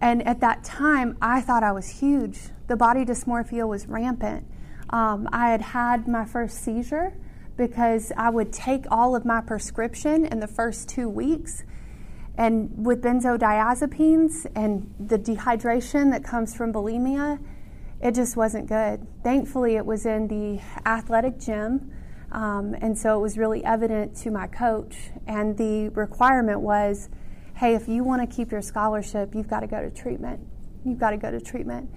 and 0.00 0.26
at 0.26 0.40
that 0.40 0.64
time, 0.64 1.16
I 1.20 1.40
thought 1.40 1.62
I 1.62 1.72
was 1.72 1.88
huge. 2.00 2.40
The 2.68 2.76
body 2.76 3.04
dysmorphia 3.04 3.66
was 3.66 3.86
rampant. 3.86 4.46
Um, 4.90 5.28
I 5.32 5.50
had 5.50 5.60
had 5.60 6.08
my 6.08 6.24
first 6.24 6.58
seizure 6.58 7.14
because 7.56 8.12
I 8.16 8.30
would 8.30 8.52
take 8.52 8.84
all 8.90 9.16
of 9.16 9.24
my 9.24 9.40
prescription 9.40 10.24
in 10.24 10.40
the 10.40 10.46
first 10.46 10.88
two 10.88 11.08
weeks. 11.08 11.64
And 12.36 12.86
with 12.86 13.02
benzodiazepines 13.02 14.46
and 14.54 14.94
the 15.00 15.18
dehydration 15.18 16.12
that 16.12 16.22
comes 16.22 16.54
from 16.54 16.72
bulimia, 16.72 17.40
it 18.00 18.14
just 18.14 18.36
wasn't 18.36 18.68
good. 18.68 19.04
Thankfully, 19.24 19.74
it 19.74 19.84
was 19.84 20.06
in 20.06 20.28
the 20.28 20.62
athletic 20.86 21.40
gym. 21.40 21.90
Um, 22.30 22.76
and 22.80 22.96
so 22.96 23.18
it 23.18 23.22
was 23.22 23.36
really 23.36 23.64
evident 23.64 24.14
to 24.18 24.30
my 24.30 24.46
coach. 24.46 25.10
And 25.26 25.58
the 25.58 25.88
requirement 25.88 26.60
was 26.60 27.08
hey, 27.58 27.74
if 27.74 27.88
you 27.88 28.04
want 28.04 28.28
to 28.28 28.36
keep 28.36 28.52
your 28.52 28.62
scholarship, 28.62 29.34
you've 29.34 29.48
got 29.48 29.60
to 29.60 29.66
go 29.66 29.82
to 29.82 29.90
treatment. 29.90 30.38
You've 30.84 30.98
got 31.00 31.10
to 31.10 31.16
go 31.16 31.32
to 31.32 31.40
treatment. 31.40 31.90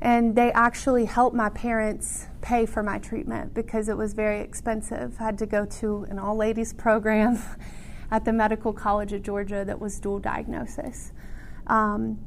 And 0.00 0.34
they 0.34 0.50
actually 0.52 1.04
helped 1.04 1.36
my 1.36 1.50
parents 1.50 2.26
pay 2.40 2.64
for 2.64 2.82
my 2.82 2.98
treatment 2.98 3.52
because 3.52 3.90
it 3.90 3.98
was 3.98 4.14
very 4.14 4.40
expensive. 4.40 5.16
I 5.20 5.24
had 5.24 5.38
to 5.38 5.46
go 5.46 5.66
to 5.66 6.06
an 6.08 6.18
all 6.18 6.36
ladies 6.36 6.72
program 6.72 7.38
at 8.10 8.24
the 8.24 8.32
Medical 8.32 8.72
College 8.72 9.12
of 9.12 9.22
Georgia 9.22 9.62
that 9.62 9.78
was 9.78 10.00
dual 10.00 10.20
diagnosis. 10.20 11.12
Um, 11.66 12.18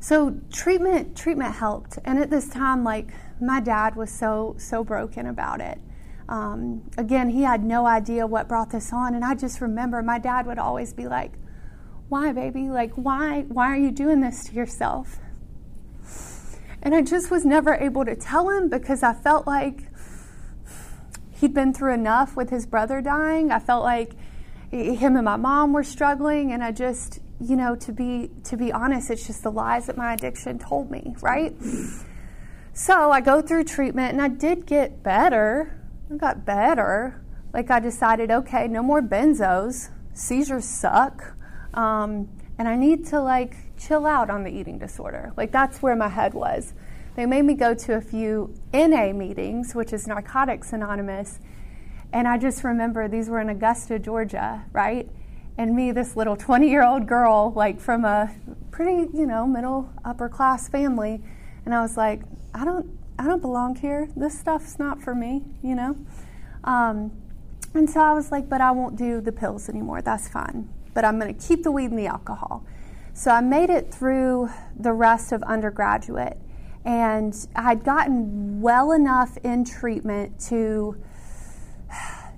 so 0.00 0.40
treatment 0.52 1.16
treatment 1.16 1.54
helped, 1.54 1.98
and 2.04 2.18
at 2.18 2.30
this 2.30 2.48
time, 2.48 2.82
like 2.82 3.12
my 3.40 3.60
dad 3.60 3.94
was 3.94 4.10
so 4.10 4.56
so 4.58 4.82
broken 4.82 5.26
about 5.26 5.60
it. 5.60 5.78
Um, 6.28 6.88
again, 6.96 7.30
he 7.30 7.42
had 7.42 7.64
no 7.64 7.86
idea 7.86 8.26
what 8.26 8.48
brought 8.48 8.70
this 8.70 8.92
on, 8.92 9.14
and 9.14 9.24
I 9.24 9.34
just 9.34 9.60
remember 9.60 10.02
my 10.02 10.18
dad 10.18 10.46
would 10.46 10.58
always 10.58 10.92
be 10.92 11.06
like, 11.06 11.32
"Why, 12.08 12.32
baby? 12.32 12.68
Like, 12.68 12.92
why? 12.94 13.44
Why 13.48 13.72
are 13.72 13.76
you 13.76 13.90
doing 13.90 14.20
this 14.20 14.44
to 14.44 14.54
yourself?" 14.54 15.18
And 16.82 16.94
I 16.94 17.02
just 17.02 17.30
was 17.30 17.44
never 17.44 17.74
able 17.74 18.04
to 18.04 18.14
tell 18.14 18.50
him 18.50 18.68
because 18.68 19.02
I 19.02 19.12
felt 19.12 19.46
like 19.46 19.88
he'd 21.32 21.54
been 21.54 21.72
through 21.72 21.94
enough 21.94 22.36
with 22.36 22.50
his 22.50 22.66
brother 22.66 23.00
dying. 23.00 23.50
I 23.50 23.58
felt 23.58 23.82
like 23.82 24.12
him 24.70 25.16
and 25.16 25.24
my 25.24 25.36
mom 25.36 25.72
were 25.72 25.84
struggling 25.84 26.52
and 26.52 26.62
I 26.62 26.72
just, 26.72 27.20
you 27.40 27.56
know, 27.56 27.74
to 27.76 27.92
be 27.92 28.30
to 28.44 28.56
be 28.56 28.72
honest, 28.72 29.10
it's 29.10 29.26
just 29.26 29.42
the 29.42 29.50
lies 29.50 29.86
that 29.86 29.96
my 29.96 30.14
addiction 30.14 30.58
told 30.58 30.90
me, 30.90 31.14
right? 31.20 31.54
So 32.74 33.10
I 33.10 33.20
go 33.20 33.42
through 33.42 33.64
treatment 33.64 34.12
and 34.12 34.22
I 34.22 34.28
did 34.28 34.64
get 34.66 35.02
better. 35.02 35.80
I 36.12 36.16
got 36.16 36.44
better. 36.44 37.24
Like 37.52 37.70
I 37.70 37.80
decided, 37.80 38.30
okay, 38.30 38.68
no 38.68 38.82
more 38.82 39.02
benzos. 39.02 39.90
Seizures 40.12 40.64
suck. 40.64 41.34
Um, 41.78 42.28
and 42.58 42.66
I 42.66 42.74
need 42.74 43.06
to 43.06 43.20
like 43.20 43.54
chill 43.78 44.04
out 44.04 44.30
on 44.30 44.42
the 44.42 44.50
eating 44.50 44.78
disorder. 44.78 45.32
Like 45.36 45.52
that's 45.52 45.80
where 45.80 45.94
my 45.94 46.08
head 46.08 46.34
was. 46.34 46.74
They 47.14 47.24
made 47.24 47.42
me 47.42 47.54
go 47.54 47.72
to 47.72 47.94
a 47.94 48.00
few 48.00 48.52
NA 48.74 49.12
meetings, 49.12 49.74
which 49.74 49.92
is 49.92 50.06
Narcotics 50.06 50.72
Anonymous, 50.72 51.38
and 52.12 52.26
I 52.26 52.36
just 52.36 52.64
remember 52.64 53.06
these 53.06 53.28
were 53.28 53.40
in 53.40 53.48
Augusta, 53.48 53.98
Georgia, 53.98 54.64
right? 54.72 55.08
And 55.56 55.74
me, 55.76 55.92
this 55.92 56.16
little 56.16 56.36
20 56.48 56.68
year 56.68 56.84
old 56.84 57.06
girl, 57.06 57.52
like 57.54 57.80
from 57.80 58.04
a 58.04 58.34
pretty, 58.72 59.08
you 59.16 59.26
know, 59.26 59.46
middle 59.46 59.92
upper 60.04 60.28
class 60.28 60.68
family, 60.68 61.22
and 61.64 61.74
I 61.74 61.80
was 61.80 61.96
like, 61.96 62.22
I 62.54 62.64
don't, 62.64 62.98
I 63.20 63.24
don't 63.24 63.42
belong 63.42 63.76
here. 63.76 64.08
This 64.16 64.36
stuff's 64.36 64.80
not 64.80 65.00
for 65.00 65.14
me, 65.14 65.44
you 65.62 65.76
know. 65.76 65.96
Um, 66.64 67.12
and 67.74 67.88
so 67.88 68.00
I 68.00 68.14
was 68.14 68.32
like, 68.32 68.48
but 68.48 68.60
I 68.60 68.72
won't 68.72 68.96
do 68.96 69.20
the 69.20 69.32
pills 69.32 69.68
anymore. 69.68 70.02
That's 70.02 70.28
fine. 70.28 70.68
But 70.98 71.04
I'm 71.04 71.20
going 71.20 71.32
to 71.32 71.46
keep 71.46 71.62
the 71.62 71.70
weed 71.70 71.90
and 71.90 71.98
the 72.00 72.08
alcohol. 72.08 72.64
So 73.14 73.30
I 73.30 73.40
made 73.40 73.70
it 73.70 73.94
through 73.94 74.48
the 74.76 74.92
rest 74.92 75.30
of 75.30 75.44
undergraduate, 75.44 76.36
and 76.84 77.32
I'd 77.54 77.84
gotten 77.84 78.60
well 78.60 78.90
enough 78.90 79.36
in 79.44 79.64
treatment 79.64 80.40
to 80.48 81.00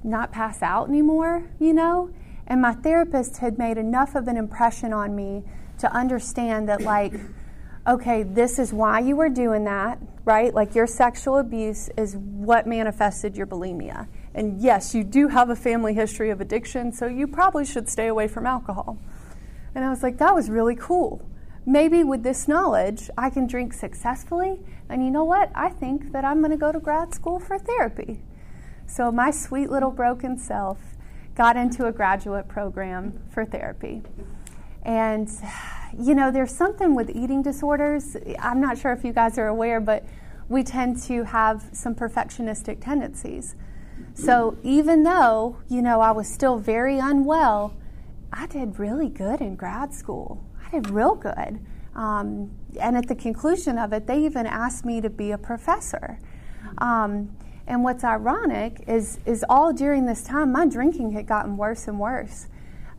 not 0.05 0.31
pass 0.31 0.61
out 0.61 0.91
anymore, 0.91 1.49
you 1.59 1.73
know? 1.73 2.11
And 2.47 2.61
my 2.61 2.75
therapist 2.75 3.39
had 3.39 3.57
made 3.57 3.79
enough 3.79 4.15
of 4.15 4.29
an 4.29 4.37
impression 4.37 4.93
on 4.93 5.17
me 5.17 5.43
to 5.79 5.91
understand 5.91 6.69
that, 6.69 6.83
like, 6.83 7.15
okay, 7.87 8.25
this 8.25 8.59
is 8.59 8.75
why 8.75 9.01
you 9.01 9.17
were 9.17 9.31
doing 9.31 9.65
that, 9.65 9.99
right? 10.27 10.53
Like, 10.53 10.75
your 10.75 10.87
sexual 10.87 11.39
abuse 11.39 11.89
is 11.97 12.15
what 12.15 12.67
manifested 12.67 13.39
your 13.39 13.47
bulimia. 13.47 14.07
And 14.35 14.61
yes, 14.61 14.95
you 14.95 15.03
do 15.03 15.29
have 15.29 15.51
a 15.51 15.57
family 15.57 15.95
history 15.95 16.31
of 16.31 16.41
addiction, 16.41 16.93
so 16.93 17.07
you 17.07 17.27
probably 17.27 17.65
should 17.65 17.89
stay 17.89 18.07
away 18.07 18.29
from 18.29 18.47
alcohol. 18.47 18.99
And 19.75 19.85
I 19.85 19.91
was 19.91 20.03
like, 20.03 20.19
that 20.19 20.35
was 20.35 20.49
really 20.49 20.77
cool. 20.77 21.23
Maybe 21.67 22.05
with 22.05 22.23
this 22.23 22.49
knowledge, 22.49 23.11
I 23.19 23.31
can 23.31 23.47
drink 23.47 23.73
successfully. 23.73 24.61
And 24.89 25.05
you 25.05 25.11
know 25.11 25.25
what? 25.25 25.51
I 25.55 25.69
think 25.69 26.13
that 26.13 26.25
I'm 26.25 26.41
going 26.41 26.51
to 26.53 26.57
go 26.57 26.73
to 26.73 26.81
grad 26.81 27.15
school 27.15 27.39
for 27.39 27.59
therapy. 27.59 28.21
So 28.87 29.13
my 29.13 29.31
sweet 29.31 29.71
little 29.71 29.91
broken 29.91 30.39
self 30.39 30.79
got 31.35 31.57
into 31.57 31.87
a 31.87 31.93
graduate 31.93 32.49
program 32.49 33.21
for 33.31 33.45
therapy. 33.45 34.03
And, 34.83 35.29
you 35.99 36.15
know, 36.15 36.31
there's 36.31 36.55
something 36.55 36.95
with 36.95 37.11
eating 37.11 37.43
disorders. 37.43 38.17
I'm 38.39 38.61
not 38.61 38.79
sure 38.79 38.93
if 38.93 39.05
you 39.05 39.13
guys 39.13 39.39
are 39.39 39.47
aware, 39.47 39.81
but 39.81 40.05
we 40.49 40.65
tend 40.65 41.01
to 41.03 41.25
have 41.25 41.69
some 41.73 41.95
perfectionistic 41.95 42.81
tendencies. 42.81 43.55
So 44.15 44.57
even 44.63 45.03
though, 45.03 45.59
you 45.69 45.83
know, 45.83 46.01
I 46.01 46.11
was 46.11 46.29
still 46.29 46.59
very 46.59 46.99
unwell, 46.99 47.75
I 48.33 48.47
did 48.47 48.79
really 48.79 49.09
good 49.09 49.41
in 49.41 49.57
grad 49.57 49.93
school. 49.95 50.45
I 50.67 50.71
did 50.71 50.91
real 50.91 51.15
good. 51.15 51.61
Um, 51.95 52.51
and 52.81 52.97
at 52.97 53.09
the 53.09 53.15
conclusion 53.15 53.79
of 53.79 53.93
it, 53.93 54.07
they 54.07 54.25
even 54.25 54.47
asked 54.47 54.85
me 54.85 55.01
to 55.01 55.11
be 55.11 55.33
a 55.33 55.39
professor. 55.39 56.19
Um, 56.79 57.37
and 57.67 57.85
what's 57.85 58.05
ironic 58.05 58.85
is, 58.87 59.19
is 59.27 59.45
all 59.49 59.73
during 59.73 60.07
this 60.07 60.23
time, 60.23 60.53
my 60.53 60.67
drinking 60.67 61.13
had 61.13 61.27
gotten 61.27 61.57
worse 61.57 61.89
and 61.89 61.99
worse. 61.99 62.47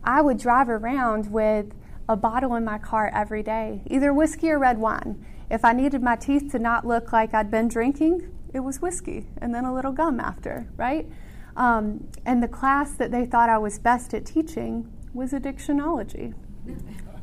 I 0.03 0.21
would 0.21 0.37
drive 0.39 0.69
around 0.69 1.31
with 1.31 1.73
a 2.09 2.15
bottle 2.15 2.55
in 2.55 2.65
my 2.65 2.77
car 2.77 3.11
every 3.13 3.43
day, 3.43 3.81
either 3.87 4.13
whiskey 4.13 4.49
or 4.51 4.59
red 4.59 4.77
wine. 4.77 5.25
If 5.49 5.65
I 5.65 5.73
needed 5.73 6.01
my 6.01 6.15
teeth 6.15 6.51
to 6.51 6.59
not 6.59 6.87
look 6.87 7.11
like 7.11 7.33
I'd 7.33 7.51
been 7.51 7.67
drinking, 7.67 8.29
it 8.53 8.59
was 8.59 8.81
whiskey 8.81 9.27
and 9.37 9.53
then 9.53 9.65
a 9.65 9.73
little 9.73 9.91
gum 9.91 10.19
after, 10.19 10.67
right? 10.77 11.07
Um, 11.55 12.07
and 12.25 12.41
the 12.41 12.47
class 12.47 12.93
that 12.93 13.11
they 13.11 13.25
thought 13.25 13.49
I 13.49 13.57
was 13.57 13.79
best 13.79 14.13
at 14.13 14.25
teaching 14.25 14.91
was 15.13 15.31
addictionology. 15.31 16.33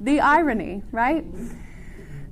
the 0.01 0.21
irony, 0.21 0.83
right? 0.93 1.25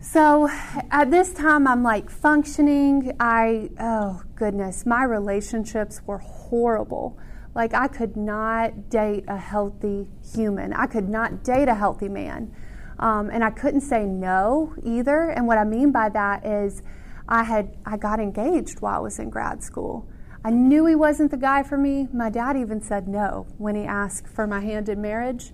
So 0.00 0.48
at 0.90 1.10
this 1.10 1.32
time, 1.32 1.66
I'm 1.66 1.82
like 1.82 2.10
functioning. 2.10 3.16
I, 3.18 3.70
oh 3.80 4.22
goodness, 4.36 4.86
my 4.86 5.02
relationships 5.04 6.00
were 6.06 6.18
horrible. 6.18 7.18
Like, 7.54 7.72
I 7.72 7.88
could 7.88 8.16
not 8.16 8.90
date 8.90 9.24
a 9.28 9.38
healthy 9.38 10.10
human, 10.34 10.72
I 10.74 10.86
could 10.86 11.08
not 11.08 11.42
date 11.42 11.68
a 11.68 11.74
healthy 11.74 12.08
man. 12.08 12.54
Um, 12.98 13.30
and 13.30 13.42
I 13.42 13.50
couldn't 13.50 13.80
say 13.82 14.04
no 14.04 14.74
either. 14.82 15.30
And 15.30 15.46
what 15.46 15.58
I 15.58 15.64
mean 15.64 15.90
by 15.90 16.08
that 16.10 16.46
is, 16.46 16.82
I 17.28 17.45
had 17.45 17.76
I 17.85 17.97
got 17.97 18.21
engaged 18.21 18.80
while 18.80 18.97
I 18.97 19.00
was 19.00 19.18
in 19.18 19.30
grad 19.30 19.62
school. 19.62 20.09
I 20.45 20.50
knew 20.50 20.87
he 20.87 20.95
wasn't 20.95 21.33
the 21.33 21.37
guy 21.37 21.64
for 21.64 21.76
me. 21.76 22.09
My 22.12 22.30
dad 22.30 22.56
even 22.56 22.80
said 22.80 23.09
no 23.09 23.47
when 23.59 23.75
he 23.75 23.85
asked 23.85 24.28
for 24.28 24.47
my 24.47 24.61
hand 24.61 24.88
in 24.88 25.00
marriage. 25.00 25.52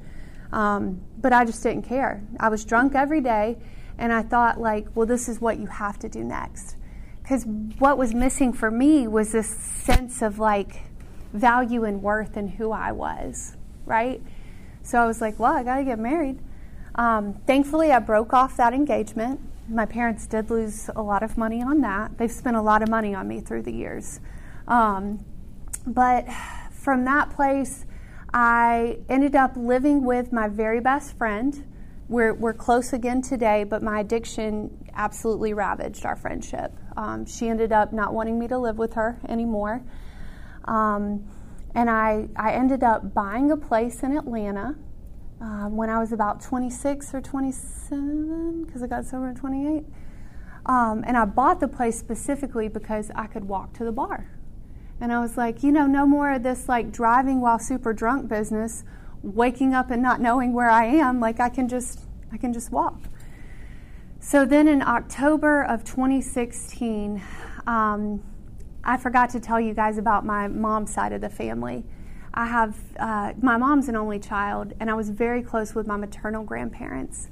Um, 0.53 1.01
but 1.19 1.33
I 1.33 1.47
just 1.47 1.63
didn't 1.63 1.85
care. 1.85 2.23
I 2.39 2.51
was 2.51 2.65
drunk 2.65 2.95
every 2.95 3.23
day, 3.23 3.57
and 3.97 4.13
I 4.13 4.23
thought, 4.23 4.61
like, 4.61 4.87
well, 4.95 5.07
this 5.07 5.29
is 5.29 5.41
what 5.41 5.59
you 5.59 5.67
have 5.67 5.99
to 6.01 6.11
do 6.11 6.23
next. 6.23 6.77
Because 7.23 7.47
what 7.79 7.97
was 7.97 8.13
missing 8.13 8.53
for 8.53 8.71
me 8.71 9.09
was 9.09 9.33
this 9.33 9.49
sense 9.49 10.21
of 10.21 10.39
like 10.39 10.83
value 11.33 11.85
and 11.85 12.03
worth 12.03 12.37
in 12.37 12.49
who 12.49 12.73
I 12.73 12.93
was, 12.93 13.57
right? 13.87 14.21
So 14.83 14.99
I 14.99 15.07
was 15.07 15.21
like, 15.21 15.39
well, 15.39 15.53
I 15.55 15.63
got 15.63 15.77
to 15.77 15.85
get 15.85 15.99
married. 15.99 16.39
Um, 16.97 17.41
thankfully, 17.47 17.93
I 17.93 18.01
broke 18.01 18.33
off 18.35 18.57
that 18.57 18.75
engagement. 18.75 19.41
My 19.69 19.87
parents 19.87 20.27
did 20.27 20.51
lose 20.51 20.91
a 20.95 21.03
lot 21.03 21.23
of 21.23 21.39
money 21.39 21.63
on 21.63 21.81
that. 21.83 22.19
They've 22.19 22.31
spent 22.31 22.57
a 22.57 22.63
lot 22.63 22.83
of 22.83 22.89
money 22.89 23.15
on 23.15 23.29
me 23.29 23.41
through 23.41 23.63
the 23.63 23.73
years. 23.73 24.21
Um, 24.67 25.25
but 25.87 26.27
from 26.71 27.05
that 27.05 27.31
place, 27.31 27.85
I 28.35 28.99
ended 29.09 29.37
up 29.37 29.53
living 29.57 30.05
with 30.05 30.33
my 30.33 30.49
very 30.49 30.81
best 30.81 31.17
friend. 31.17 31.67
We're, 32.09 32.35
we're 32.35 32.55
close 32.55 32.93
again 32.93 33.23
today, 33.23 33.65
but 33.65 33.83
my 33.83 34.01
addiction 34.01 34.89
absolutely 34.95 35.55
ravaged 35.55 36.05
our 36.05 36.17
friendship. 36.17 36.73
Um, 36.97 37.25
she 37.25 37.49
ended 37.49 37.73
up 37.73 37.93
not 37.93 38.13
wanting 38.13 38.39
me 38.39 38.49
to 38.49 38.59
live 38.59 38.79
with 38.79 38.95
her 38.95 39.19
anymore. 39.29 39.83
Um, 40.65 41.29
and 41.75 41.89
I, 41.89 42.29
I 42.37 42.53
ended 42.53 42.83
up 42.83 43.15
buying 43.15 43.51
a 43.51 43.57
place 43.57 44.03
in 44.03 44.17
Atlanta 44.17 44.77
um, 45.43 45.77
when 45.77 45.91
I 45.91 45.99
was 45.99 46.13
about 46.13 46.41
26 46.41 47.13
or 47.15 47.21
27, 47.21 48.65
because 48.65 48.81
I 48.81 48.87
got 48.87 49.05
sober 49.05 49.31
at 49.31 49.37
28. 49.37 49.85
Um, 50.65 51.03
and 51.05 51.17
I 51.17 51.25
bought 51.25 51.59
the 51.59 51.67
place 51.67 51.99
specifically 51.99 52.69
because 52.69 53.11
I 53.17 53.27
could 53.27 53.45
walk 53.47 53.73
to 53.75 53.85
the 53.85 53.91
bar. 53.91 54.31
And 55.01 55.13
I 55.13 55.19
was 55.19 55.37
like, 55.37 55.65
you 55.65 55.73
know, 55.73 55.89
no 55.89 56.07
more 56.07 56.31
of 56.31 56.45
this 56.45 56.69
like 56.69 56.93
driving 56.93 57.41
while 57.41 57.59
super 57.59 57.93
drunk 57.93 58.29
business, 58.29 58.85
waking 59.21 59.75
up 59.75 59.91
and 59.91 60.01
not 60.01 60.21
knowing 60.21 60.53
where 60.53 60.71
I 60.71 60.85
am. 60.85 61.19
Like 61.19 61.41
I 61.41 61.49
can 61.49 61.69
just, 61.69 62.03
I 62.33 62.37
can 62.37 62.53
just 62.53 62.71
walk. 62.71 63.01
So 64.21 64.47
then 64.47 64.69
in 64.69 64.81
October 64.81 65.65
of 65.65 65.83
2016, 65.83 67.21
um, 67.67 68.23
I 68.85 68.97
forgot 68.97 69.31
to 69.31 69.41
tell 69.41 69.61
you 69.61 69.75
guys 69.75 69.99
about 69.99 70.25
my 70.25 70.47
mom's 70.47 70.95
side 70.95 71.13
of 71.13 71.21
the 71.21 71.29
family. 71.29 71.83
I 72.35 72.47
have, 72.47 72.77
uh, 72.99 73.33
my 73.41 73.57
mom's 73.57 73.89
an 73.89 73.97
only 73.97 74.19
child, 74.19 74.73
and 74.81 74.91
I 74.91 74.95
was 74.95 75.11
very 75.11 75.43
close 75.43 75.75
with 75.75 75.87
my 75.87 75.97
maternal 75.97 76.45
grandparents. 76.45 77.29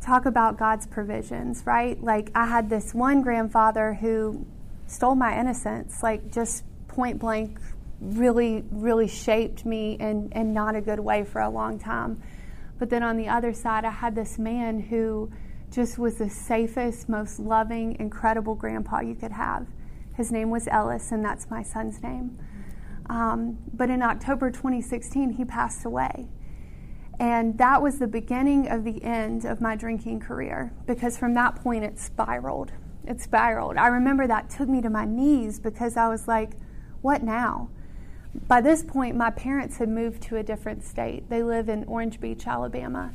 Talk 0.00 0.24
about 0.24 0.58
God's 0.58 0.86
provisions, 0.86 1.62
right? 1.66 2.02
Like, 2.02 2.30
I 2.34 2.46
had 2.46 2.70
this 2.70 2.94
one 2.94 3.20
grandfather 3.20 3.94
who 3.94 4.46
stole 4.86 5.14
my 5.14 5.38
innocence, 5.38 6.02
like, 6.02 6.32
just 6.32 6.64
point 6.86 7.18
blank, 7.18 7.58
really, 8.00 8.64
really 8.70 9.08
shaped 9.08 9.66
me 9.66 9.94
in, 10.00 10.32
in 10.32 10.54
not 10.54 10.74
a 10.74 10.80
good 10.80 11.00
way 11.00 11.24
for 11.24 11.40
a 11.40 11.50
long 11.50 11.78
time. 11.78 12.22
But 12.78 12.90
then 12.90 13.02
on 13.02 13.16
the 13.16 13.28
other 13.28 13.52
side, 13.52 13.84
I 13.84 13.90
had 13.90 14.14
this 14.14 14.38
man 14.38 14.80
who 14.80 15.30
just 15.70 15.98
was 15.98 16.16
the 16.16 16.30
safest, 16.30 17.08
most 17.08 17.38
loving, 17.38 17.96
incredible 18.00 18.54
grandpa 18.54 19.00
you 19.00 19.14
could 19.14 19.32
have. 19.32 19.66
His 20.14 20.32
name 20.32 20.48
was 20.48 20.66
Ellis, 20.68 21.12
and 21.12 21.22
that's 21.24 21.50
my 21.50 21.62
son's 21.62 22.02
name. 22.02 22.38
Um, 23.08 23.58
but 23.72 23.90
in 23.90 24.02
October 24.02 24.50
2016, 24.50 25.32
he 25.32 25.44
passed 25.44 25.84
away. 25.84 26.28
And 27.20 27.58
that 27.58 27.82
was 27.82 27.98
the 27.98 28.06
beginning 28.06 28.68
of 28.68 28.84
the 28.84 29.02
end 29.02 29.44
of 29.44 29.60
my 29.60 29.74
drinking 29.74 30.20
career 30.20 30.72
because 30.86 31.18
from 31.18 31.34
that 31.34 31.56
point 31.56 31.84
it 31.84 31.98
spiraled. 31.98 32.72
It 33.06 33.20
spiraled. 33.20 33.76
I 33.76 33.88
remember 33.88 34.26
that 34.26 34.50
took 34.50 34.68
me 34.68 34.80
to 34.82 34.90
my 34.90 35.04
knees 35.04 35.58
because 35.58 35.96
I 35.96 36.08
was 36.08 36.28
like, 36.28 36.52
what 37.00 37.22
now? 37.22 37.70
By 38.46 38.60
this 38.60 38.84
point, 38.84 39.16
my 39.16 39.30
parents 39.30 39.78
had 39.78 39.88
moved 39.88 40.22
to 40.24 40.36
a 40.36 40.42
different 40.42 40.84
state. 40.84 41.28
They 41.28 41.42
live 41.42 41.68
in 41.68 41.84
Orange 41.84 42.20
Beach, 42.20 42.46
Alabama. 42.46 43.12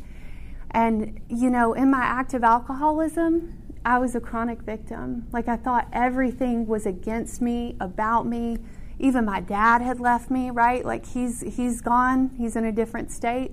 And, 0.72 1.22
you 1.30 1.50
know, 1.50 1.74
in 1.74 1.92
my 1.92 2.02
active 2.02 2.44
alcoholism, 2.44 3.60
I 3.86 4.00
was 4.00 4.16
a 4.16 4.20
chronic 4.20 4.64
victim. 4.64 5.28
Like, 5.32 5.48
I 5.48 5.56
thought 5.56 5.88
everything 5.94 6.66
was 6.66 6.86
against 6.86 7.42
me, 7.42 7.78
about 7.80 8.26
me. 8.26 8.58
Even 9.04 9.26
my 9.26 9.42
dad 9.42 9.82
had 9.82 10.00
left 10.00 10.32
me, 10.32 10.50
right? 10.50 10.86
Like, 10.86 11.06
he's, 11.06 11.42
he's 11.42 11.82
gone, 11.82 12.32
he's 12.38 12.56
in 12.56 12.64
a 12.64 12.72
different 12.72 13.12
state. 13.12 13.52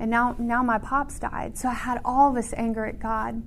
And 0.00 0.10
now, 0.10 0.34
now 0.38 0.62
my 0.62 0.78
pops 0.78 1.18
died. 1.18 1.58
So 1.58 1.68
I 1.68 1.74
had 1.74 2.00
all 2.02 2.32
this 2.32 2.54
anger 2.56 2.86
at 2.86 2.98
God. 2.98 3.42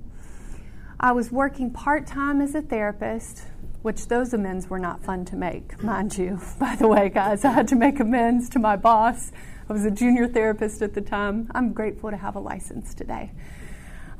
I 1.00 1.10
was 1.10 1.32
working 1.32 1.72
part 1.72 2.06
time 2.06 2.40
as 2.40 2.54
a 2.54 2.62
therapist, 2.62 3.46
which 3.82 4.06
those 4.06 4.32
amends 4.32 4.70
were 4.70 4.78
not 4.78 5.02
fun 5.02 5.24
to 5.24 5.34
make, 5.34 5.82
mind 5.82 6.16
you. 6.16 6.40
By 6.60 6.76
the 6.76 6.86
way, 6.86 7.08
guys, 7.08 7.44
I 7.44 7.50
had 7.50 7.66
to 7.68 7.74
make 7.74 7.98
amends 7.98 8.48
to 8.50 8.60
my 8.60 8.76
boss. 8.76 9.32
I 9.68 9.72
was 9.72 9.84
a 9.84 9.90
junior 9.90 10.28
therapist 10.28 10.82
at 10.82 10.94
the 10.94 11.00
time. 11.00 11.50
I'm 11.52 11.72
grateful 11.72 12.12
to 12.12 12.16
have 12.16 12.36
a 12.36 12.40
license 12.40 12.94
today. 12.94 13.32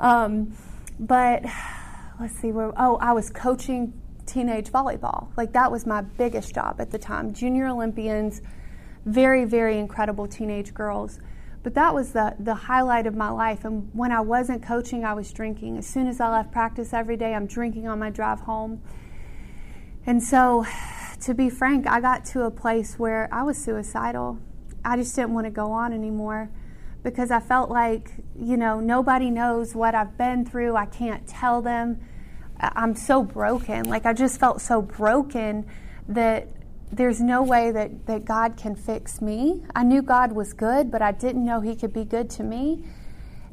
Um, 0.00 0.56
but 0.98 1.44
let's 2.20 2.34
see 2.40 2.50
where, 2.50 2.72
oh, 2.76 2.96
I 2.96 3.12
was 3.12 3.30
coaching 3.30 3.99
teenage 4.30 4.70
volleyball. 4.70 5.28
Like 5.36 5.52
that 5.52 5.70
was 5.70 5.86
my 5.86 6.02
biggest 6.02 6.54
job 6.54 6.80
at 6.80 6.90
the 6.90 6.98
time. 6.98 7.32
Junior 7.32 7.68
Olympians, 7.68 8.42
very, 9.04 9.44
very 9.44 9.78
incredible 9.78 10.26
teenage 10.26 10.72
girls. 10.74 11.18
But 11.62 11.74
that 11.74 11.94
was 11.94 12.12
the, 12.12 12.34
the 12.38 12.54
highlight 12.54 13.06
of 13.06 13.14
my 13.14 13.28
life. 13.28 13.64
And 13.64 13.90
when 13.92 14.12
I 14.12 14.20
wasn't 14.20 14.62
coaching, 14.62 15.04
I 15.04 15.12
was 15.12 15.30
drinking. 15.32 15.76
As 15.76 15.86
soon 15.86 16.06
as 16.06 16.20
I 16.20 16.30
left 16.30 16.52
practice 16.52 16.94
every 16.94 17.16
day, 17.16 17.34
I'm 17.34 17.46
drinking 17.46 17.86
on 17.86 17.98
my 17.98 18.08
drive 18.08 18.40
home. 18.40 18.80
And 20.06 20.22
so, 20.22 20.64
to 21.20 21.34
be 21.34 21.50
frank, 21.50 21.86
I 21.86 22.00
got 22.00 22.24
to 22.26 22.44
a 22.44 22.50
place 22.50 22.98
where 22.98 23.28
I 23.30 23.42
was 23.42 23.58
suicidal. 23.58 24.38
I 24.82 24.96
just 24.96 25.14
didn't 25.14 25.34
want 25.34 25.44
to 25.44 25.50
go 25.50 25.70
on 25.72 25.92
anymore 25.92 26.50
because 27.02 27.30
I 27.30 27.40
felt 27.40 27.70
like, 27.70 28.12
you 28.38 28.56
know, 28.56 28.80
nobody 28.80 29.30
knows 29.30 29.74
what 29.74 29.94
I've 29.94 30.16
been 30.16 30.46
through. 30.46 30.76
I 30.76 30.86
can't 30.86 31.26
tell 31.26 31.60
them. 31.60 32.00
I'm 32.60 32.94
so 32.94 33.22
broken. 33.22 33.88
Like, 33.88 34.06
I 34.06 34.12
just 34.12 34.38
felt 34.38 34.60
so 34.60 34.82
broken 34.82 35.66
that 36.08 36.48
there's 36.92 37.20
no 37.20 37.42
way 37.42 37.70
that, 37.70 38.06
that 38.06 38.24
God 38.24 38.56
can 38.56 38.74
fix 38.74 39.22
me. 39.22 39.62
I 39.74 39.84
knew 39.84 40.02
God 40.02 40.32
was 40.32 40.52
good, 40.52 40.90
but 40.90 41.02
I 41.02 41.12
didn't 41.12 41.44
know 41.44 41.60
He 41.60 41.74
could 41.74 41.92
be 41.92 42.04
good 42.04 42.28
to 42.30 42.42
me. 42.42 42.84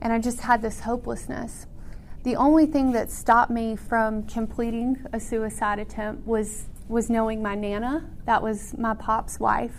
And 0.02 0.12
I 0.12 0.20
just 0.20 0.42
had 0.42 0.62
this 0.62 0.82
hopelessness. 0.82 1.68
The 2.24 2.36
only 2.36 2.66
thing 2.66 2.92
that 2.92 3.10
stopped 3.10 3.52
me 3.52 3.76
from 3.76 4.24
completing 4.24 5.06
a 5.14 5.20
suicide 5.20 5.80
attempt 5.80 6.28
was 6.28 6.66
was 6.88 7.10
knowing 7.10 7.42
my 7.42 7.56
nana. 7.56 8.10
That 8.26 8.42
was 8.42 8.78
my 8.78 8.94
pop's 8.94 9.40
wife, 9.40 9.76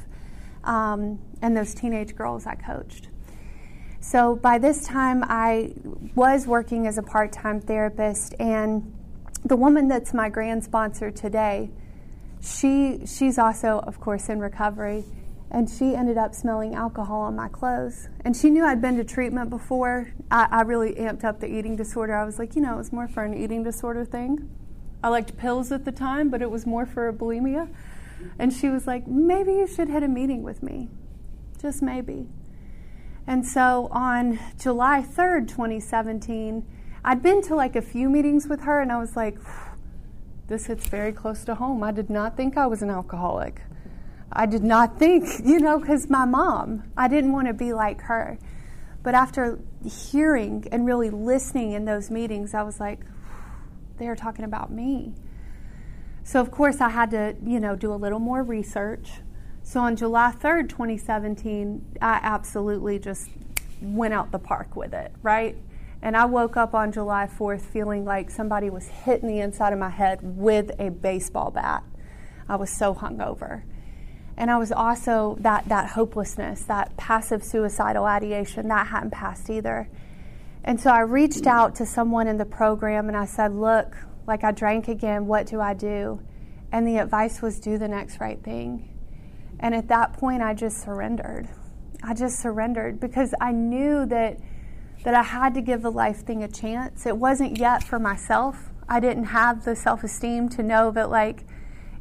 um, 0.64 1.18
and 1.40 1.57
those 1.57 1.74
teenage 1.74 2.14
girls 2.14 2.46
I 2.46 2.55
coached. 2.55 3.09
So 4.00 4.37
by 4.37 4.59
this 4.59 4.87
time, 4.87 5.24
I 5.26 5.74
was 6.14 6.46
working 6.46 6.87
as 6.87 6.98
a 6.98 7.02
part 7.02 7.33
time 7.33 7.61
therapist, 7.61 8.35
and 8.38 8.94
the 9.44 9.57
woman 9.57 9.88
that's 9.88 10.12
my 10.12 10.29
grand 10.29 10.64
sponsor 10.64 11.11
today, 11.11 11.70
she 12.40 13.07
she's 13.07 13.38
also, 13.38 13.81
of 13.81 14.01
course, 14.01 14.29
in 14.29 14.40
recovery 14.40 15.05
and 15.51 15.68
she 15.68 15.94
ended 15.94 16.18
up 16.18 16.35
smelling 16.35 16.74
alcohol 16.74 17.22
on 17.22 17.35
my 17.35 17.48
clothes. 17.48 18.09
And 18.24 18.37
she 18.37 18.51
knew 18.51 18.64
I'd 18.64 18.83
been 18.83 18.96
to 18.96 19.05
treatment 19.05 19.48
before. 19.48 20.12
I, 20.31 20.46
I, 20.51 20.62
really 20.62 20.94
amped 20.94 21.24
up 21.24 21.40
the 21.40 21.46
eating 21.46 21.74
disorder. 21.74 22.14
I 22.14 22.24
was 22.24 22.38
like, 22.38 22.55
you 22.55 22.61
know, 22.61 22.74
it 22.74 22.77
was 22.77 22.92
more 22.92 23.09
for 23.09 23.24
an 23.24 23.35
eating 23.35 23.62
disorder 23.62 24.05
thing. 24.05 24.51
I 25.03 25.09
liked 25.09 25.38
pills 25.38 25.72
at 25.72 25.85
the 25.85 25.92
time, 25.92 26.29
but 26.29 26.42
it 26.42 26.51
was 26.51 26.66
more 26.66 26.85
for 26.85 27.09
a 27.09 27.12
bulimia. 27.12 27.68
And 28.38 28.53
she 28.53 28.68
was 28.68 28.87
like, 28.87 29.07
maybe 29.07 29.53
you 29.53 29.66
should 29.66 29.88
hit 29.88 30.03
a 30.03 30.09
meeting 30.09 30.42
with 30.42 30.62
me. 30.62 30.88
Just 31.61 31.83
maybe. 31.83 32.27
And 33.27 33.46
so 33.46 33.88
on 33.90 34.38
July 34.59 35.03
3rd, 35.03 35.48
2017, 35.48 36.66
I'd 37.04 37.22
been 37.22 37.42
to 37.42 37.54
like 37.54 37.76
a 37.76 37.82
few 37.82 38.08
meetings 38.11 38.46
with 38.48 38.62
her, 38.62 38.80
and 38.80 38.90
I 38.90 38.98
was 38.98 39.16
like, 39.16 39.38
this 40.48 40.66
hits 40.66 40.88
very 40.88 41.12
close 41.12 41.44
to 41.44 41.54
home. 41.54 41.82
I 41.82 41.92
did 41.92 42.11
not 42.11 42.37
think 42.37 42.56
I 42.56 42.66
was 42.66 42.82
an 42.82 42.90
alcoholic. 42.90 43.61
I 44.32 44.46
did 44.46 44.64
not 44.64 44.98
think, 44.98 45.26
you 45.44 45.61
know, 45.61 45.78
because 45.78 46.11
my 46.11 46.24
mom, 46.24 46.84
I 46.96 47.08
didn't 47.08 47.32
want 47.32 47.48
to 47.48 47.54
be 47.54 47.72
like 47.72 48.02
her. 48.02 48.38
But 49.02 49.14
after 49.14 49.61
hearing 49.84 50.66
and 50.72 50.84
really 50.84 51.11
listening 51.11 51.72
in 51.72 51.84
those 51.84 52.11
meetings, 52.11 52.52
I 52.52 52.62
was 52.62 52.80
like, 52.80 53.00
they're 53.98 54.16
talking 54.16 54.44
about 54.44 54.70
me. 54.70 55.14
So, 56.24 56.40
of 56.40 56.50
course, 56.50 56.80
I 56.80 56.90
had 56.90 57.11
to, 57.12 57.37
you 57.44 57.58
know, 57.61 57.74
do 57.74 57.92
a 57.92 57.96
little 57.96 58.18
more 58.18 58.42
research. 58.42 59.12
So, 59.62 59.80
on 59.80 59.96
July 59.96 60.32
3rd, 60.38 60.68
2017, 60.68 61.96
I 62.02 62.20
absolutely 62.22 62.98
just 62.98 63.30
went 63.80 64.12
out 64.12 64.30
the 64.30 64.38
park 64.38 64.76
with 64.76 64.92
it, 64.92 65.12
right? 65.22 65.56
And 66.00 66.16
I 66.16 66.24
woke 66.26 66.56
up 66.56 66.74
on 66.74 66.92
July 66.92 67.28
4th 67.28 67.62
feeling 67.62 68.04
like 68.04 68.30
somebody 68.30 68.70
was 68.70 68.87
hitting 68.87 69.28
the 69.28 69.40
inside 69.40 69.72
of 69.72 69.78
my 69.78 69.90
head 69.90 70.20
with 70.22 70.70
a 70.78 70.90
baseball 70.90 71.50
bat. 71.50 71.82
I 72.48 72.56
was 72.56 72.70
so 72.70 72.94
hungover. 72.94 73.62
And 74.37 74.50
I 74.50 74.58
was 74.58 74.70
also 74.70 75.37
that, 75.40 75.68
that 75.68 75.90
hopelessness, 75.90 76.62
that 76.64 76.96
passive 76.96 77.42
suicidal 77.42 78.04
ideation, 78.04 78.68
that 78.68 78.87
hadn't 78.87 79.11
passed 79.11 79.50
either. 79.50 79.88
And 80.62 80.80
so 80.80 80.90
I 80.90 81.00
reached 81.00 81.46
out 81.46 81.74
to 81.76 81.87
someone 81.87 82.28
in 82.28 82.38
the 82.38 82.44
program 82.44 83.08
and 83.08 83.16
I 83.16 83.24
said, 83.24 83.54
Look, 83.54 83.96
like 84.26 84.44
I 84.44 84.52
drank 84.52 84.87
again, 84.87 85.26
what 85.26 85.46
do 85.46 85.61
I 85.61 85.74
do? 85.74 86.20
And 86.70 86.87
the 86.87 86.98
advice 86.98 87.42
was 87.42 87.58
do 87.58 87.78
the 87.78 87.88
next 87.88 88.20
right 88.20 88.40
thing. 88.42 88.88
And 89.58 89.74
at 89.74 89.88
that 89.88 90.12
point, 90.12 90.42
I 90.42 90.54
just 90.54 90.82
surrendered. 90.82 91.48
I 92.02 92.14
just 92.14 92.38
surrendered 92.38 93.00
because 93.00 93.34
I 93.40 93.50
knew 93.52 94.06
that, 94.06 94.38
that 95.04 95.14
I 95.14 95.22
had 95.22 95.54
to 95.54 95.61
give 95.61 95.82
the 95.82 95.90
life 95.90 96.24
thing 96.24 96.42
a 96.42 96.48
chance. 96.48 97.06
It 97.06 97.16
wasn't 97.16 97.58
yet 97.58 97.82
for 97.82 97.98
myself. 97.98 98.70
I 98.88 99.00
didn't 99.00 99.24
have 99.24 99.64
the 99.64 99.76
self 99.76 100.02
esteem 100.04 100.48
to 100.50 100.62
know 100.62 100.90
that, 100.90 101.11
like, 101.11 101.44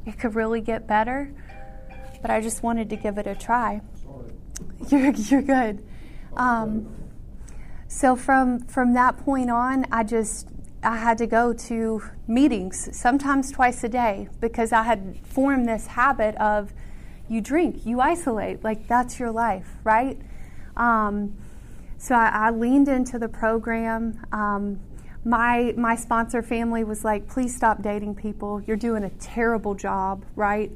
it 0.06 0.18
could 0.18 0.36
really 0.36 0.62
get 0.62 0.88
better 0.88 1.34
but 2.22 2.32
I 2.32 2.42
just 2.42 2.64
wanted 2.64 2.90
to 2.90 2.96
give 2.96 3.18
it 3.18 3.28
a 3.28 3.36
try. 3.36 3.82
You're, 4.90 5.12
you're 5.12 5.42
good. 5.42 5.84
Um, 6.36 6.94
so 7.88 8.16
from 8.16 8.60
from 8.66 8.94
that 8.94 9.18
point 9.18 9.50
on, 9.50 9.86
I 9.92 10.04
just 10.04 10.50
I 10.84 10.98
had 10.98 11.18
to 11.20 11.28
go 11.28 11.54
to 11.54 12.04
meetings 12.28 12.90
sometimes 12.96 13.52
twice 13.52 13.84
a 13.84 13.90
day 13.90 14.30
because 14.40 14.72
I 14.72 14.84
had 14.84 15.18
formed 15.24 15.68
this 15.68 15.88
habit 15.88 16.36
of 16.36 16.74
you 17.28 17.42
drink, 17.42 17.86
you 17.86 18.02
isolate, 18.02 18.64
like 18.64 18.88
that's 18.88 19.20
your 19.20 19.32
life, 19.32 19.68
right? 19.84 20.20
Um, 20.76 21.36
so 21.98 22.16
I, 22.16 22.30
I, 22.34 22.50
leaned 22.52 22.88
into 22.88 23.18
the 23.18 23.28
program. 23.28 24.26
Um, 24.32 24.80
my 25.26 25.74
my 25.78 25.96
sponsor 25.96 26.42
family 26.42 26.84
was 26.84 27.04
like, 27.04 27.28
please 27.28 27.56
stop 27.56 27.82
dating 27.82 28.16
people. 28.16 28.62
You're 28.62 28.78
doing 28.78 29.04
a 29.04 29.10
terrible 29.10 29.76
job, 29.76 30.26
right? 30.36 30.72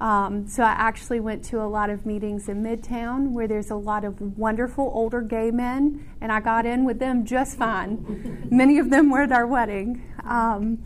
Um, 0.00 0.46
so 0.46 0.62
I 0.62 0.70
actually 0.70 1.18
went 1.18 1.44
to 1.46 1.60
a 1.60 1.66
lot 1.66 1.90
of 1.90 2.06
meetings 2.06 2.48
in 2.48 2.62
Midtown 2.62 3.32
where 3.32 3.48
there's 3.48 3.70
a 3.70 3.76
lot 3.76 4.04
of 4.04 4.38
wonderful 4.38 4.90
older 4.94 5.20
gay 5.20 5.50
men, 5.50 6.08
and 6.20 6.30
I 6.30 6.38
got 6.40 6.66
in 6.66 6.84
with 6.84 7.00
them 7.00 7.24
just 7.24 7.58
fine. 7.58 8.48
Many 8.50 8.78
of 8.78 8.90
them 8.90 9.10
were 9.10 9.22
at 9.22 9.32
our 9.32 9.46
wedding. 9.46 10.02
Um, 10.22 10.78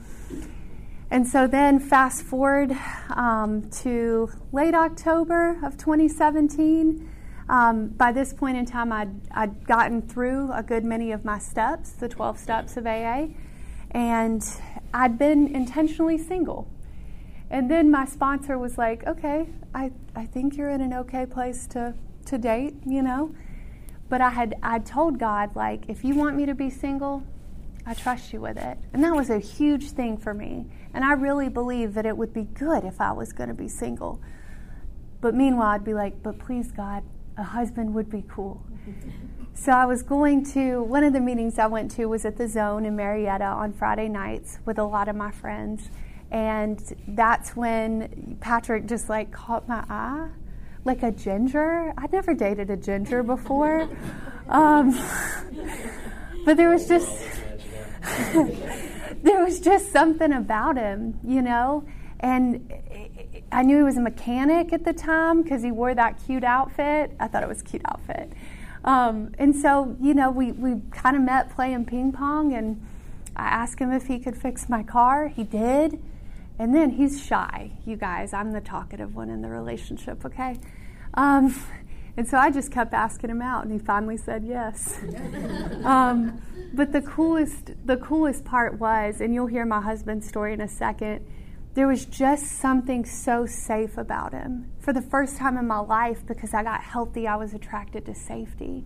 and 1.11 1.29
so 1.29 1.47
then, 1.47 1.79
fast 1.79 2.23
forward 2.23 2.75
um, 3.11 3.69
to 3.83 4.31
late 4.51 4.75
October 4.75 5.59
of 5.63 5.77
2017. 5.77 7.12
Um, 7.49 7.89
by 7.89 8.13
this 8.13 8.33
point 8.33 8.57
in 8.57 8.67
time, 8.67 8.93
I'd, 8.93 9.11
I'd 9.33 9.67
gotten 9.67 10.03
through 10.03 10.53
a 10.53 10.63
good 10.63 10.85
many 10.85 11.13
of 11.13 11.25
my 11.25 11.39
steps, 11.39 11.91
the 11.91 12.09
12 12.09 12.39
steps 12.39 12.77
of 12.77 12.87
AA, 12.87 13.27
and 13.91 14.43
I'd 14.95 15.19
been 15.19 15.55
intentionally 15.55 16.19
single 16.19 16.69
And 17.51 17.71
then 17.71 17.91
my 17.91 18.07
sponsor 18.07 18.59
was 18.59 18.79
like, 18.79 19.07
okay, 19.07 19.47
I, 19.75 19.93
I 20.17 20.25
think 20.25 20.57
you're 20.57 20.71
in 20.71 20.81
an 20.81 20.95
okay 20.95 21.27
place 21.27 21.67
to, 21.69 21.95
to 22.27 22.39
date, 22.39 22.75
you 22.87 23.03
know? 23.03 23.35
But 24.09 24.21
I 24.23 24.31
had 24.31 24.55
I 24.63 24.79
told 24.79 25.19
God, 25.19 25.55
like, 25.55 25.85
if 25.89 26.05
you 26.05 26.15
want 26.15 26.37
me 26.37 26.47
to 26.47 26.55
be 26.55 26.71
single, 26.71 27.23
I 27.85 27.95
trust 27.95 28.33
you 28.33 28.41
with 28.41 28.57
it. 28.57 28.79
And 28.93 29.05
that 29.05 29.15
was 29.15 29.29
a 29.29 29.39
huge 29.39 29.91
thing 29.91 30.17
for 30.17 30.33
me. 30.33 30.67
And 30.95 31.05
I 31.05 31.13
really 31.13 31.49
believed 31.49 31.95
that 31.95 32.07
it 32.07 32.17
would 32.17 32.33
be 32.33 32.45
good 32.45 32.85
if 32.85 33.01
I 33.01 33.13
was 33.13 33.33
going 33.33 33.49
to 33.49 33.55
be 33.55 33.69
single. 33.69 34.21
But 35.21 35.35
meanwhile, 35.35 35.69
I'd 35.69 35.85
be 35.85 35.95
like, 35.95 36.23
but 36.23 36.39
please, 36.39 36.73
God, 36.73 37.03
a 37.37 37.43
husband 37.43 37.95
would 37.95 38.11
be 38.11 38.25
cool. 38.29 38.63
so 39.55 39.73
I 39.73 39.87
was 39.87 40.03
going 40.03 40.45
to, 40.53 40.83
one 40.83 41.05
of 41.05 41.13
the 41.13 41.21
meetings 41.21 41.59
I 41.59 41.67
went 41.67 41.91
to 41.93 42.07
was 42.07 42.25
at 42.25 42.37
the 42.37 42.49
Zone 42.49 42.85
in 42.85 42.97
Marietta 42.97 43.45
on 43.45 43.73
Friday 43.73 44.09
nights 44.09 44.59
with 44.65 44.79
a 44.79 44.85
lot 44.85 45.09
of 45.09 45.17
my 45.17 45.31
friends. 45.31 45.91
And 46.31 46.81
that's 47.09 47.55
when 47.55 48.39
Patrick 48.41 48.87
just 48.87 49.09
like 49.09 49.33
caught 49.33 49.69
my 49.69 49.85
eye 49.89 50.29
like 50.85 51.03
a 51.03 51.13
ginger. 51.13 51.93
I'd 51.97 52.13
never 52.13 52.35
dated 52.35 52.71
a 52.71 52.77
ginger 52.77 53.23
before. 53.23 53.89
Um, 54.49 54.91
but 56.45 56.57
there 56.57 56.69
was 56.69 56.89
just 56.89 57.09
there 58.33 59.45
was 59.45 59.61
just 59.61 59.93
something 59.93 60.33
about 60.33 60.77
him, 60.77 61.19
you 61.25 61.41
know. 61.43 61.85
And 62.21 62.73
I 63.53 63.63
knew 63.63 63.77
he 63.77 63.83
was 63.83 63.99
a 63.99 64.01
mechanic 64.01 64.73
at 64.73 64.85
the 64.85 64.95
time 64.95 65.43
because 65.43 65.63
he 65.63 65.71
wore 65.71 65.95
that 65.95 66.25
cute 66.25 66.43
outfit. 66.43 67.15
I 67.21 67.29
thought 67.29 67.43
it 67.43 67.49
was 67.49 67.61
a 67.61 67.65
cute 67.65 67.83
outfit. 67.85 68.33
Um, 68.85 69.33
and 69.39 69.55
so, 69.55 69.97
you 70.01 70.15
know, 70.15 70.31
we, 70.31 70.53
we 70.53 70.81
kind 70.91 71.17
of 71.17 71.23
met 71.23 71.55
playing 71.55 71.85
ping 71.85 72.13
pong, 72.13 72.55
and 72.55 72.85
I 73.37 73.45
asked 73.45 73.79
him 73.79 73.93
if 73.93 74.07
he 74.07 74.19
could 74.19 74.37
fix 74.37 74.69
my 74.69 74.83
car. 74.83 75.29
He 75.29 75.45
did. 75.45 76.03
And 76.59 76.75
then 76.75 76.91
he's 76.91 77.25
shy, 77.25 77.73
you 77.85 77.97
guys. 77.97 78.33
I'm 78.33 78.53
the 78.53 78.61
talkative 78.61 79.15
one 79.15 79.31
in 79.31 79.43
the 79.43 79.49
relationship, 79.49 80.25
okay? 80.25 80.59
Um, 81.15 81.55
and 82.17 82.27
so 82.27 82.39
I 82.39 82.51
just 82.51 82.71
kept 82.71 82.95
asking 82.95 83.31
him 83.31 83.43
out, 83.43 83.65
and 83.65 83.73
he 83.73 83.79
finally 83.79 84.17
said 84.17 84.45
yes. 84.45 84.99
um, 85.85 86.41
but 86.73 86.93
the 86.93 87.03
coolest, 87.03 87.73
the 87.85 87.99
coolest 87.99 88.45
part 88.45 88.79
was, 88.79 89.21
and 89.21 89.35
you'll 89.35 89.47
hear 89.47 89.67
my 89.67 89.81
husband's 89.81 90.27
story 90.27 90.55
in 90.55 90.61
a 90.61 90.69
second. 90.69 91.27
There 91.75 91.89
was 91.89 92.05
just 92.05 92.59
something 92.61 93.05
so 93.07 93.47
safe 93.47 93.97
about 93.97 94.33
him. 94.33 94.71
For 94.81 94.93
the 94.93 95.01
first 95.01 95.39
time 95.39 95.57
in 95.57 95.67
my 95.67 95.79
life, 95.79 96.27
because 96.27 96.53
I 96.53 96.63
got 96.63 96.83
healthy, 96.83 97.27
I 97.27 97.37
was 97.37 97.55
attracted 97.55 98.05
to 98.07 98.15
safety. 98.15 98.85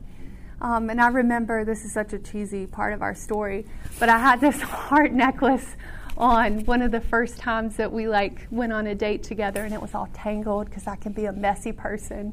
Um, 0.60 0.88
and 0.88 1.00
I 1.00 1.08
remember 1.08 1.64
this 1.64 1.84
is 1.84 1.92
such 1.92 2.12
a 2.12 2.18
cheesy 2.18 2.66
part 2.66 2.94
of 2.94 3.02
our 3.02 3.14
story, 3.14 3.66
but 3.98 4.08
I 4.08 4.18
had 4.18 4.40
this 4.40 4.60
heart 4.62 5.12
necklace 5.12 5.76
on 6.16 6.64
one 6.64 6.80
of 6.80 6.92
the 6.92 7.00
first 7.00 7.38
times 7.38 7.76
that 7.76 7.92
we 7.92 8.08
like 8.08 8.46
went 8.50 8.72
on 8.72 8.86
a 8.86 8.94
date 8.94 9.22
together 9.22 9.64
and 9.64 9.74
it 9.74 9.82
was 9.82 9.94
all 9.94 10.08
tangled 10.14 10.66
because 10.66 10.86
I 10.86 10.96
can 10.96 11.12
be 11.12 11.26
a 11.26 11.32
messy 11.32 11.72
person. 11.72 12.32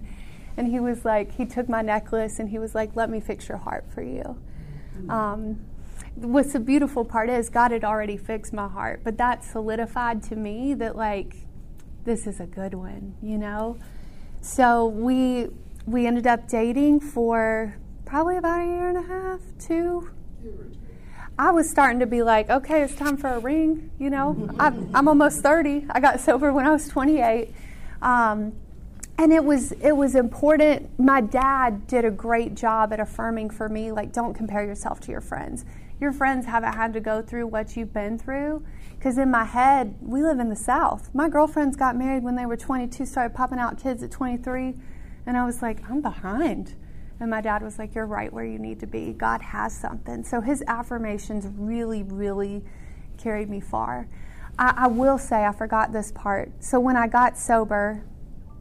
And 0.56 0.68
he 0.68 0.80
was 0.80 1.04
like, 1.04 1.34
he 1.36 1.46
took 1.46 1.68
my 1.68 1.82
necklace 1.82 2.40
and 2.40 2.50
he 2.50 2.60
was 2.60 2.76
like, 2.76 2.96
let 2.96 3.10
me 3.10 3.20
fix 3.20 3.50
your 3.50 3.58
heart 3.58 3.86
for 3.94 4.04
you. 4.04 4.38
Um, 5.10 5.60
what's 6.16 6.54
the 6.54 6.60
beautiful 6.60 7.04
part 7.04 7.30
is 7.30 7.50
God 7.50 7.72
had 7.72 7.84
already 7.84 8.18
fixed 8.18 8.54
my 8.54 8.68
heart, 8.68 9.02
but 9.04 9.18
that 9.18 9.44
solidified 9.44 10.24
to 10.24 10.36
me 10.36 10.74
that 10.76 10.96
like 10.96 11.36
this 12.06 12.28
is 12.28 12.40
a 12.40 12.46
good 12.46 12.74
one, 12.74 13.16
you 13.22 13.38
know. 13.38 13.78
So 14.42 14.88
we 14.88 15.48
we 15.86 16.06
ended 16.08 16.28
up 16.28 16.48
dating 16.48 17.00
for 17.00 17.78
probably 18.06 18.38
about 18.38 18.62
a 18.62 18.66
year 18.66 18.90
and 18.90 18.98
a 18.98 19.02
half, 19.02 19.42
two. 19.60 20.10
I 21.38 21.50
was 21.50 21.68
starting 21.70 22.00
to 22.00 22.06
be 22.06 22.22
like, 22.22 22.50
okay, 22.50 22.84
it's 22.84 22.94
time 22.94 23.18
for 23.18 23.28
a 23.28 23.40
ring. 23.40 23.90
You 23.98 24.12
know, 24.12 24.50
I'm, 24.60 24.96
I'm 24.96 25.08
almost 25.08 25.42
30. 25.42 25.88
I 25.90 26.00
got 26.00 26.20
sober 26.20 26.54
when 26.54 26.68
I 26.68 26.72
was 26.72 26.88
28. 26.88 27.50
Um, 28.04 28.54
and 29.18 29.32
it 29.32 29.44
was 29.44 29.72
it 29.74 29.92
was 29.96 30.16
important 30.16 30.90
my 31.00 31.22
dad 31.22 31.86
did 31.88 32.04
a 32.04 32.10
great 32.10 32.56
job 32.56 32.92
at 32.92 33.00
affirming 33.00 33.50
for 33.50 33.70
me 33.70 33.92
like 33.92 34.12
don't 34.12 34.34
compare 34.34 34.66
yourself 34.66 35.00
to 35.00 35.12
your 35.12 35.22
friends 35.22 35.66
your 36.04 36.12
friends 36.14 36.46
haven't 36.46 36.74
had 36.74 36.94
to 36.94 37.00
go 37.00 37.22
through 37.22 37.48
what 37.48 37.76
you've 37.76 37.94
been 37.94 38.20
through 38.20 38.64
because 38.98 39.18
in 39.18 39.32
my 39.32 39.46
head 39.46 39.96
we 40.00 40.22
live 40.22 40.40
in 40.40 40.50
the 40.50 40.56
south 40.56 41.10
my 41.16 41.28
girlfriends 41.28 41.76
got 41.76 41.96
married 41.96 42.24
when 42.24 42.36
they 42.36 42.46
were 42.46 42.58
22 42.58 43.06
started 43.06 43.34
popping 43.34 43.58
out 43.58 43.82
kids 43.82 44.04
at 44.04 44.12
23 44.12 44.76
and 45.26 45.38
i 45.38 45.46
was 45.46 45.62
like 45.62 45.80
i'm 45.90 46.02
behind 46.02 46.76
and 47.24 47.30
my 47.30 47.40
dad 47.40 47.62
was 47.62 47.80
like, 47.80 47.96
You're 47.96 48.06
right 48.06 48.32
where 48.32 48.44
you 48.44 48.60
need 48.60 48.82
to 48.82 48.88
be. 48.88 49.14
God 49.14 49.42
has 49.42 49.74
something. 49.74 50.26
So 50.26 50.42
his 50.42 50.62
affirmations 50.68 51.48
really, 51.58 52.04
really 52.04 52.64
carried 53.18 53.50
me 53.50 53.62
far. 53.62 54.10
I, 54.60 54.74
I, 54.78 54.88
will 54.88 55.18
say, 55.18 55.46
I 55.46 55.54
forgot 55.54 55.94
this 55.94 56.12
part. 56.12 56.52
So 56.60 56.82
when 56.82 56.98
I 56.98 57.08
got 57.08 57.38
sober, 57.38 58.04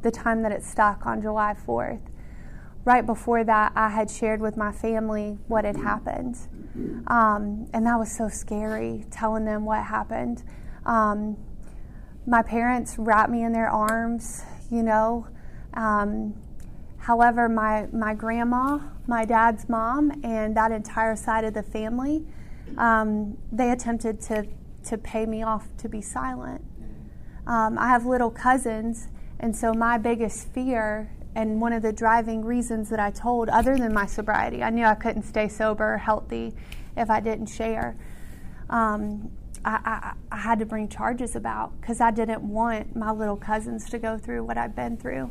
the 0.02 0.12
time 0.12 0.42
that 0.42 0.52
it 0.52 0.64
stuck 0.64 1.06
on 1.06 1.20
July 1.20 1.54
4th, 1.66 2.02
right 2.84 3.04
before 3.04 3.44
that, 3.44 3.72
I 3.74 3.88
had 3.88 4.10
shared 4.10 4.40
with 4.40 4.56
my 4.56 4.72
family 4.72 5.38
what 5.48 5.64
had 5.64 5.76
happened. 5.76 6.36
Um, 7.06 7.68
and 7.72 7.86
that 7.86 7.98
was 7.98 8.10
so 8.10 8.28
scary, 8.28 9.04
telling 9.10 9.44
them 9.44 9.64
what 9.64 9.84
happened. 9.84 10.42
Um, 10.86 11.36
my 12.26 12.42
parents 12.42 12.96
wrapped 12.98 13.30
me 13.30 13.42
in 13.42 13.52
their 13.52 13.68
arms, 13.68 14.42
you 14.70 14.82
know. 14.82 15.26
Um, 15.74 16.34
However, 17.02 17.48
my, 17.48 17.88
my 17.92 18.14
grandma, 18.14 18.78
my 19.08 19.24
dad's 19.24 19.68
mom, 19.68 20.20
and 20.22 20.56
that 20.56 20.70
entire 20.70 21.16
side 21.16 21.42
of 21.42 21.52
the 21.52 21.62
family, 21.62 22.24
um, 22.78 23.36
they 23.50 23.72
attempted 23.72 24.20
to, 24.22 24.46
to 24.84 24.96
pay 24.96 25.26
me 25.26 25.42
off 25.42 25.66
to 25.78 25.88
be 25.88 26.00
silent. 26.00 26.64
Um, 27.44 27.76
I 27.76 27.88
have 27.88 28.06
little 28.06 28.30
cousins, 28.30 29.08
and 29.40 29.56
so 29.56 29.74
my 29.74 29.98
biggest 29.98 30.46
fear, 30.50 31.10
and 31.34 31.60
one 31.60 31.72
of 31.72 31.82
the 31.82 31.92
driving 31.92 32.44
reasons 32.44 32.90
that 32.90 33.00
I 33.00 33.10
told, 33.10 33.48
other 33.48 33.76
than 33.76 33.94
my 33.94 34.06
sobriety, 34.06 34.62
I 34.62 34.70
knew 34.70 34.84
I 34.84 34.94
couldn't 34.94 35.22
stay 35.22 35.48
sober 35.48 35.94
or 35.94 35.98
healthy 35.98 36.52
if 36.96 37.08
I 37.08 37.20
didn't 37.20 37.46
share. 37.46 37.96
Um, 38.68 39.30
I, 39.64 40.14
I, 40.30 40.34
I, 40.34 40.38
had 40.38 40.58
to 40.58 40.66
bring 40.66 40.88
charges 40.88 41.36
about 41.36 41.78
because 41.80 42.00
I 42.00 42.10
didn't 42.10 42.42
want 42.42 42.96
my 42.96 43.12
little 43.12 43.36
cousins 43.36 43.88
to 43.90 43.98
go 43.98 44.18
through 44.18 44.44
what 44.44 44.58
I've 44.58 44.74
been 44.74 44.96
through. 44.96 45.30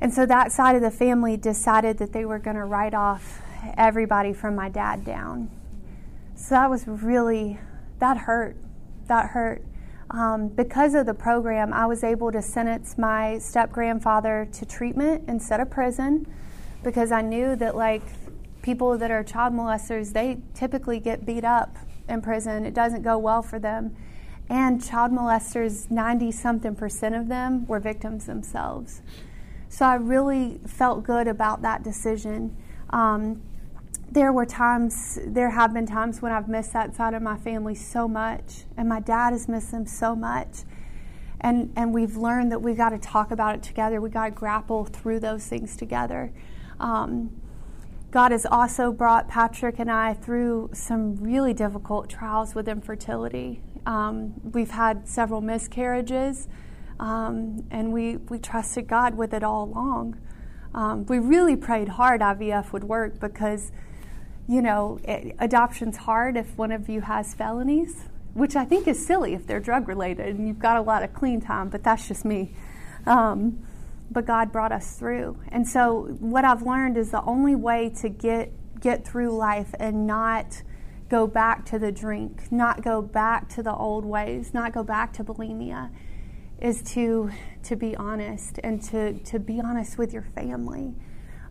And 0.00 0.12
so 0.12 0.26
that 0.26 0.52
side 0.52 0.76
of 0.76 0.82
the 0.82 0.90
family 0.90 1.36
decided 1.36 1.98
that 1.98 2.12
they 2.12 2.24
were 2.24 2.38
going 2.38 2.56
to 2.56 2.64
write 2.64 2.94
off 2.94 3.40
everybody 3.76 4.32
from 4.32 4.54
my 4.54 4.68
dad 4.68 5.04
down. 5.04 5.50
So 6.34 6.54
that 6.54 6.70
was 6.70 6.86
really, 6.86 7.58
that 7.98 8.18
hurt. 8.18 8.56
That 9.06 9.30
hurt. 9.30 9.62
Um, 10.10 10.48
because 10.48 10.94
of 10.94 11.06
the 11.06 11.14
program, 11.14 11.72
I 11.72 11.86
was 11.86 12.04
able 12.04 12.30
to 12.32 12.40
sentence 12.40 12.96
my 12.96 13.38
step 13.38 13.72
grandfather 13.72 14.48
to 14.52 14.64
treatment 14.64 15.24
instead 15.28 15.60
of 15.60 15.70
prison 15.70 16.26
because 16.82 17.10
I 17.10 17.22
knew 17.22 17.56
that, 17.56 17.74
like, 17.74 18.02
people 18.62 18.96
that 18.98 19.10
are 19.10 19.24
child 19.24 19.52
molesters, 19.52 20.12
they 20.12 20.38
typically 20.54 21.00
get 21.00 21.26
beat 21.26 21.44
up 21.44 21.76
in 22.08 22.22
prison. 22.22 22.64
It 22.64 22.74
doesn't 22.74 23.02
go 23.02 23.18
well 23.18 23.42
for 23.42 23.58
them. 23.58 23.96
And 24.48 24.84
child 24.84 25.10
molesters, 25.12 25.90
90 25.90 26.30
something 26.32 26.76
percent 26.76 27.14
of 27.14 27.28
them 27.28 27.66
were 27.66 27.80
victims 27.80 28.26
themselves. 28.26 29.02
So 29.68 29.84
I 29.84 29.96
really 29.96 30.60
felt 30.66 31.02
good 31.02 31.26
about 31.26 31.62
that 31.62 31.82
decision. 31.82 32.56
Um, 32.90 33.42
there 34.16 34.32
were 34.32 34.46
times, 34.46 35.18
there 35.26 35.50
have 35.50 35.74
been 35.74 35.86
times 35.86 36.22
when 36.22 36.32
I've 36.32 36.48
missed 36.48 36.72
that 36.72 36.96
side 36.96 37.12
of 37.12 37.20
my 37.20 37.36
family 37.36 37.74
so 37.74 38.08
much, 38.08 38.64
and 38.74 38.88
my 38.88 38.98
dad 38.98 39.34
has 39.34 39.46
missed 39.46 39.72
them 39.72 39.84
so 39.84 40.16
much. 40.16 40.60
And, 41.42 41.70
and 41.76 41.92
we've 41.92 42.16
learned 42.16 42.50
that 42.50 42.62
we've 42.62 42.78
got 42.78 42.88
to 42.88 42.98
talk 42.98 43.30
about 43.30 43.56
it 43.56 43.62
together. 43.62 44.00
We've 44.00 44.10
got 44.10 44.24
to 44.24 44.30
grapple 44.30 44.86
through 44.86 45.20
those 45.20 45.46
things 45.46 45.76
together. 45.76 46.32
Um, 46.80 47.42
God 48.10 48.32
has 48.32 48.46
also 48.46 48.90
brought 48.90 49.28
Patrick 49.28 49.78
and 49.78 49.90
I 49.90 50.14
through 50.14 50.70
some 50.72 51.16
really 51.16 51.52
difficult 51.52 52.08
trials 52.08 52.54
with 52.54 52.70
infertility. 52.70 53.60
Um, 53.84 54.32
we've 54.42 54.70
had 54.70 55.06
several 55.06 55.42
miscarriages. 55.42 56.48
Um, 56.98 57.66
and 57.70 57.92
we, 57.92 58.16
we 58.16 58.38
trusted 58.38 58.86
God 58.86 59.14
with 59.14 59.34
it 59.34 59.44
all 59.44 59.64
along. 59.64 60.18
Um, 60.74 61.04
we 61.04 61.18
really 61.18 61.56
prayed 61.56 61.88
hard 61.88 62.22
IVF 62.22 62.72
would 62.72 62.84
work 62.84 63.20
because, 63.20 63.72
you 64.48 64.62
know, 64.62 64.98
it, 65.04 65.34
adoption's 65.38 65.96
hard 65.96 66.36
if 66.36 66.56
one 66.56 66.72
of 66.72 66.88
you 66.88 67.00
has 67.00 67.34
felonies, 67.34 68.04
which 68.34 68.54
I 68.54 68.64
think 68.64 68.86
is 68.86 69.04
silly 69.04 69.34
if 69.34 69.46
they're 69.46 69.60
drug 69.60 69.88
related 69.88 70.36
and 70.36 70.46
you've 70.46 70.58
got 70.58 70.76
a 70.76 70.82
lot 70.82 71.02
of 71.02 71.12
clean 71.12 71.40
time, 71.40 71.68
but 71.68 71.82
that's 71.82 72.06
just 72.06 72.24
me. 72.24 72.52
Um, 73.06 73.66
but 74.10 74.24
God 74.24 74.52
brought 74.52 74.72
us 74.72 74.96
through. 74.96 75.38
And 75.48 75.66
so 75.66 76.16
what 76.20 76.44
I've 76.44 76.62
learned 76.62 76.96
is 76.96 77.10
the 77.10 77.22
only 77.22 77.54
way 77.54 77.90
to 78.00 78.08
get 78.08 78.52
get 78.78 79.06
through 79.06 79.34
life 79.34 79.74
and 79.80 80.06
not 80.06 80.62
go 81.08 81.26
back 81.26 81.64
to 81.64 81.78
the 81.78 81.90
drink, 81.90 82.52
not 82.52 82.82
go 82.82 83.00
back 83.00 83.48
to 83.48 83.62
the 83.62 83.74
old 83.74 84.04
ways, 84.04 84.52
not 84.52 84.72
go 84.72 84.84
back 84.84 85.12
to 85.14 85.24
bulimia 85.24 85.90
is 86.60 86.82
to 86.82 87.30
to 87.62 87.76
be 87.76 87.94
honest 87.96 88.58
and 88.64 88.82
to 88.82 89.14
to 89.20 89.38
be 89.38 89.60
honest 89.60 89.98
with 89.98 90.12
your 90.12 90.22
family. 90.22 90.94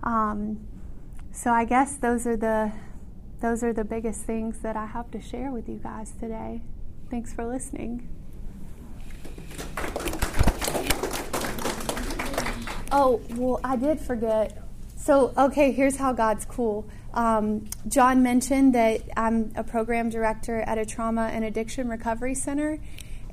Um, 0.04 0.68
so 1.36 1.52
I 1.52 1.66
guess 1.66 1.98
those 1.98 2.26
are 2.26 2.38
the 2.38 2.72
those 3.42 3.62
are 3.64 3.74
the 3.74 3.84
biggest 3.84 4.22
things 4.22 4.60
that 4.60 4.78
I 4.78 4.86
have 4.86 5.12
to 5.12 5.20
share 5.20 5.52
with 5.52 5.68
you 5.68 5.76
guys 5.76 6.14
today. 6.20 6.62
Thanks 7.12 7.34
for 7.34 7.46
listening. 7.46 8.08
Oh, 12.92 13.22
well, 13.32 13.60
I 13.64 13.76
did 13.76 14.00
forget. 14.00 14.64
So, 14.96 15.34
okay, 15.38 15.74
here's 15.74 15.98
how 15.98 16.14
God's 16.14 16.46
cool. 16.46 16.88
Um, 17.14 17.66
John 17.88 18.24
mentioned 18.24 18.74
that 18.74 19.02
I'm 19.18 19.52
a 19.56 19.64
program 19.64 20.10
director 20.10 20.62
at 20.62 20.78
a 20.78 20.86
trauma 20.86 21.30
and 21.32 21.44
addiction 21.44 21.90
recovery 21.90 22.36
center, 22.36 22.80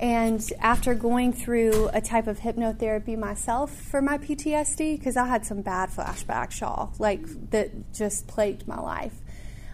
and 0.02 0.44
after 0.58 0.96
going 0.96 1.32
through 1.32 1.88
a 1.92 2.00
type 2.00 2.26
of 2.26 2.40
hypnotherapy 2.40 3.16
myself 3.16 3.72
for 3.72 4.02
my 4.02 4.18
PTSD, 4.18 4.98
because 4.98 5.16
I 5.16 5.28
had 5.28 5.46
some 5.46 5.62
bad 5.62 5.90
flashbacks, 5.90 6.60
y'all, 6.60 6.92
like 6.98 7.50
that 7.50 7.92
just 7.92 8.26
plagued 8.26 8.66
my 8.66 8.80
life, 8.80 9.14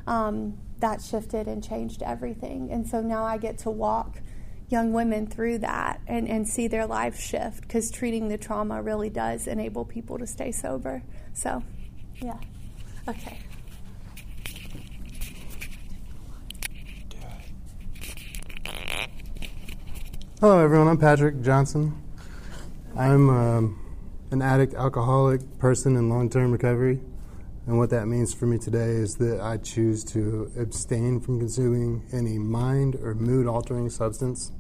um, 0.07 0.59
that 0.81 1.01
shifted 1.01 1.49
and 1.49 1.65
changed 1.65 2.03
everything. 2.03 2.71
And 2.71 2.87
so 2.87 3.01
now 3.01 3.25
I 3.25 3.39
get 3.39 3.57
to 3.61 3.71
walk 3.71 4.21
young 4.69 4.93
women 4.93 5.27
through 5.27 5.61
that 5.61 6.03
and, 6.07 6.29
and 6.29 6.47
see 6.47 6.69
their 6.69 6.87
lives 6.87 7.19
shift 7.19 7.63
because 7.63 7.91
treating 7.91 8.29
the 8.29 8.37
trauma 8.37 8.83
really 8.83 9.09
does 9.09 9.47
enable 9.47 9.87
people 9.87 10.19
to 10.19 10.27
stay 10.27 10.53
sober. 10.53 11.03
So, 11.33 11.63
yeah. 12.21 12.37
Okay. 13.09 13.39
Hello, 20.41 20.61
everyone. 20.61 20.87
I'm 20.87 20.99
Patrick 20.99 21.43
Johnson. 21.43 22.01
I'm 22.97 23.29
um, 23.29 23.97
an 24.31 24.41
addict, 24.41 24.73
alcoholic 24.73 25.41
person 25.59 25.97
in 25.97 26.09
long 26.09 26.31
term 26.31 26.53
recovery. 26.53 27.01
And 27.67 27.77
what 27.77 27.91
that 27.91 28.07
means 28.07 28.35
for 28.35 28.47
me 28.47 28.57
today 28.57 28.91
is 28.91 29.17
that 29.17 29.41
I 29.41 29.57
choose 29.57 30.05
to 30.13 30.53
abstain 30.57 31.19
from 31.19 31.41
consuming 31.41 32.05
any 32.13 32.39
mind 32.39 32.95
or 33.03 33.17
mood 33.17 33.49
altering 33.49 33.91
substance 33.91 34.53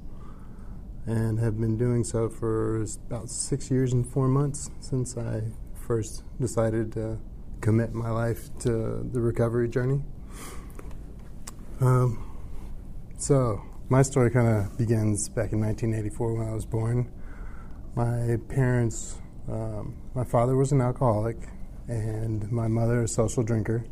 and 1.07 1.39
have 1.39 1.61
been 1.61 1.79
doing 1.79 2.03
so 2.03 2.29
for 2.29 2.85
about 3.07 3.31
six 3.31 3.71
years 3.71 3.93
and 3.93 4.05
four 4.05 4.27
months 4.27 4.73
since 4.81 5.17
I 5.17 5.43
first 5.87 6.25
decided 6.41 6.91
to 6.95 7.21
commit 7.61 7.95
my 7.95 8.11
life 8.11 8.49
to 8.63 9.09
the 9.13 9.21
recovery 9.21 9.69
journey. 9.69 10.01
Um, 11.81 12.37
so, 13.17 13.63
my 13.91 14.03
story 14.03 14.31
kind 14.31 14.49
of 14.49 14.77
begins 14.77 15.31
back 15.31 15.53
in 15.53 15.61
1984 15.61 16.35
when 16.35 16.49
I 16.49 16.53
was 16.53 16.67
born. 16.67 17.11
My 17.95 18.37
parents, 18.49 19.17
um, 19.51 19.97
my 20.15 20.25
father 20.25 20.57
was 20.57 20.73
an 20.73 20.83
alcoholic, 20.83 21.37
and 21.87 22.53
my 22.53 22.69
mother 22.69 23.03
a 23.03 23.09
social 23.09 23.43
drinker. 23.43 23.87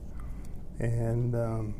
And 0.78 1.35
um, 1.35 1.74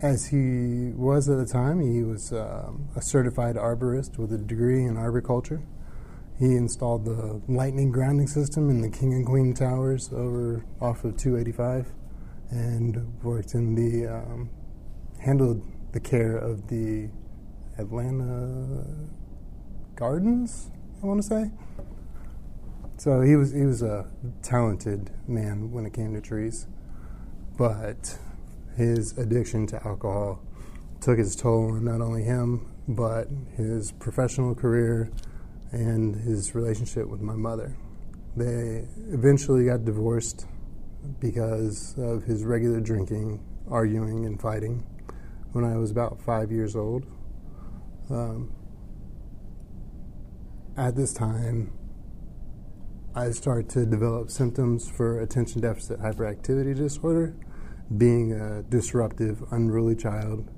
as 0.00 0.28
he 0.28 0.92
was 0.96 1.28
at 1.28 1.36
the 1.36 1.44
time, 1.44 1.80
he 1.80 2.02
was 2.02 2.32
um, 2.32 2.88
a 2.96 3.02
certified 3.02 3.56
arborist 3.56 4.16
with 4.16 4.32
a 4.32 4.38
degree 4.38 4.84
in 4.84 4.96
arboriculture. 4.96 5.62
He 6.38 6.56
installed 6.56 7.04
the 7.04 7.42
lightning 7.48 7.92
grounding 7.92 8.28
system 8.28 8.70
in 8.70 8.80
the 8.80 8.88
King 8.88 9.12
and 9.12 9.26
Queen 9.26 9.52
Towers 9.52 10.10
over 10.10 10.64
off 10.80 11.04
of 11.04 11.18
285, 11.18 11.92
and 12.50 13.22
worked 13.22 13.52
in 13.52 13.74
the 13.74 14.06
um, 14.06 14.48
handled 15.18 15.62
the 15.92 16.00
care 16.00 16.36
of 16.36 16.68
the 16.68 17.08
Atlanta 17.78 18.84
Gardens, 19.94 20.70
I 21.02 21.06
want 21.06 21.22
to 21.22 21.26
say. 21.26 21.50
So 22.98 23.20
he 23.20 23.36
was 23.36 23.52
he 23.52 23.66
was 23.66 23.82
a 23.82 24.06
talented 24.42 25.10
man 25.28 25.70
when 25.70 25.84
it 25.84 25.92
came 25.92 26.14
to 26.14 26.20
trees, 26.20 26.66
but 27.58 28.18
his 28.76 29.16
addiction 29.18 29.66
to 29.68 29.86
alcohol 29.86 30.42
took 31.00 31.18
its 31.18 31.36
toll 31.36 31.72
on 31.72 31.84
not 31.84 32.00
only 32.00 32.22
him 32.22 32.66
but 32.88 33.28
his 33.56 33.92
professional 33.92 34.54
career 34.54 35.10
and 35.72 36.16
his 36.16 36.54
relationship 36.54 37.08
with 37.08 37.20
my 37.20 37.34
mother. 37.34 37.76
They 38.36 38.86
eventually 39.10 39.66
got 39.66 39.84
divorced 39.84 40.46
because 41.20 41.94
of 41.98 42.24
his 42.24 42.44
regular 42.44 42.80
drinking, 42.80 43.40
arguing, 43.68 44.24
and 44.24 44.40
fighting 44.40 44.84
when 45.56 45.64
I 45.64 45.78
was 45.78 45.90
about 45.90 46.20
five 46.20 46.52
years 46.52 46.76
old. 46.76 47.06
Um, 48.10 48.52
at 50.76 50.94
this 50.94 51.14
time, 51.14 51.72
I 53.14 53.30
started 53.30 53.70
to 53.70 53.86
develop 53.86 54.30
symptoms 54.30 54.86
for 54.86 55.20
attention 55.20 55.62
deficit 55.62 55.98
hyperactivity 55.98 56.76
disorder, 56.76 57.34
being 57.96 58.32
a 58.32 58.64
disruptive, 58.64 59.42
unruly 59.50 59.96
child 59.96 60.50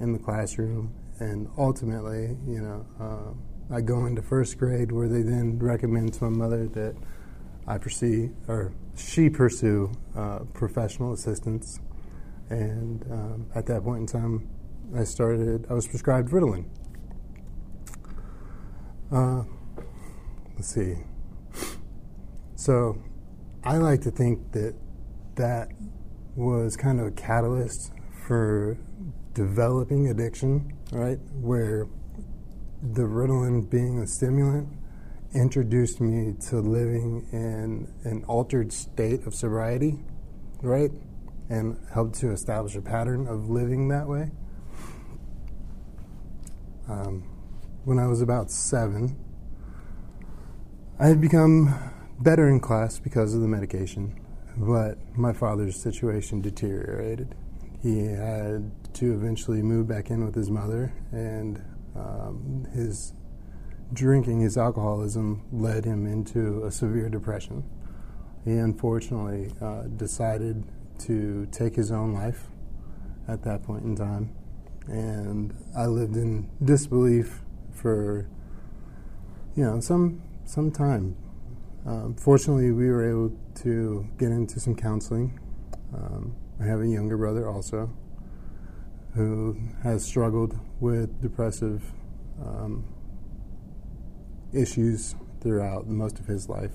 in 0.00 0.12
the 0.12 0.18
classroom, 0.18 0.92
and 1.18 1.48
ultimately, 1.56 2.36
you 2.46 2.60
know, 2.60 2.86
uh, 3.00 3.74
I 3.74 3.80
go 3.80 4.04
into 4.04 4.20
first 4.20 4.58
grade 4.58 4.92
where 4.92 5.08
they 5.08 5.22
then 5.22 5.58
recommend 5.58 6.12
to 6.14 6.24
my 6.24 6.36
mother 6.36 6.66
that 6.68 6.94
I 7.66 7.78
pursue 7.78 8.36
or 8.48 8.74
she 8.96 9.30
pursue 9.30 9.92
uh, 10.14 10.40
professional 10.52 11.14
assistance 11.14 11.80
and 12.50 13.04
um, 13.10 13.46
at 13.54 13.66
that 13.66 13.82
point 13.82 14.00
in 14.00 14.06
time, 14.06 14.48
I 14.96 15.04
started, 15.04 15.66
I 15.70 15.74
was 15.74 15.86
prescribed 15.86 16.30
Ritalin. 16.30 16.66
Uh, 19.10 19.44
let's 20.56 20.68
see. 20.68 20.96
So 22.54 23.02
I 23.64 23.76
like 23.76 24.02
to 24.02 24.10
think 24.10 24.52
that 24.52 24.74
that 25.36 25.68
was 26.36 26.76
kind 26.76 27.00
of 27.00 27.06
a 27.06 27.10
catalyst 27.10 27.92
for 28.26 28.78
developing 29.34 30.08
addiction, 30.08 30.72
right? 30.92 31.18
Where 31.40 31.88
the 32.82 33.02
Ritalin 33.02 33.68
being 33.70 33.98
a 33.98 34.06
stimulant 34.06 34.68
introduced 35.34 36.00
me 36.00 36.34
to 36.48 36.60
living 36.60 37.26
in 37.32 37.92
an 38.04 38.24
altered 38.24 38.72
state 38.72 39.26
of 39.26 39.34
sobriety, 39.34 39.98
right? 40.62 40.90
And 41.52 41.76
helped 41.92 42.14
to 42.14 42.30
establish 42.30 42.74
a 42.76 42.80
pattern 42.80 43.26
of 43.28 43.50
living 43.50 43.88
that 43.88 44.08
way. 44.08 44.30
Um, 46.88 47.24
when 47.84 47.98
I 47.98 48.06
was 48.06 48.22
about 48.22 48.50
seven, 48.50 49.22
I 50.98 51.08
had 51.08 51.20
become 51.20 51.74
better 52.18 52.48
in 52.48 52.58
class 52.58 52.98
because 52.98 53.34
of 53.34 53.42
the 53.42 53.48
medication, 53.48 54.18
but 54.56 54.96
my 55.14 55.34
father's 55.34 55.76
situation 55.76 56.40
deteriorated. 56.40 57.34
He 57.82 58.06
had 58.06 58.70
to 58.94 59.12
eventually 59.12 59.60
move 59.60 59.86
back 59.86 60.10
in 60.10 60.24
with 60.24 60.34
his 60.34 60.48
mother, 60.48 60.94
and 61.10 61.62
um, 61.94 62.66
his 62.72 63.12
drinking, 63.92 64.40
his 64.40 64.56
alcoholism, 64.56 65.42
led 65.52 65.84
him 65.84 66.06
into 66.06 66.64
a 66.64 66.70
severe 66.70 67.10
depression. 67.10 67.62
He 68.42 68.52
unfortunately 68.52 69.52
uh, 69.60 69.82
decided 69.82 70.64
to 71.00 71.46
take 71.52 71.74
his 71.74 71.90
own 71.90 72.12
life 72.14 72.48
at 73.28 73.42
that 73.44 73.62
point 73.62 73.84
in 73.84 73.96
time. 73.96 74.34
And 74.86 75.54
I 75.76 75.86
lived 75.86 76.16
in 76.16 76.50
disbelief 76.64 77.40
for, 77.72 78.28
you 79.56 79.64
know, 79.64 79.80
some, 79.80 80.22
some 80.44 80.70
time. 80.70 81.16
Um, 81.86 82.14
fortunately, 82.14 82.70
we 82.70 82.88
were 82.88 83.08
able 83.08 83.36
to 83.62 84.06
get 84.18 84.30
into 84.30 84.60
some 84.60 84.74
counseling. 84.74 85.38
Um, 85.94 86.34
I 86.60 86.64
have 86.64 86.80
a 86.80 86.86
younger 86.86 87.16
brother 87.16 87.48
also 87.48 87.90
who 89.14 89.58
has 89.82 90.04
struggled 90.04 90.58
with 90.80 91.20
depressive 91.20 91.82
um, 92.40 92.84
issues 94.52 95.14
throughout 95.40 95.86
most 95.86 96.18
of 96.18 96.26
his 96.26 96.48
life. 96.48 96.72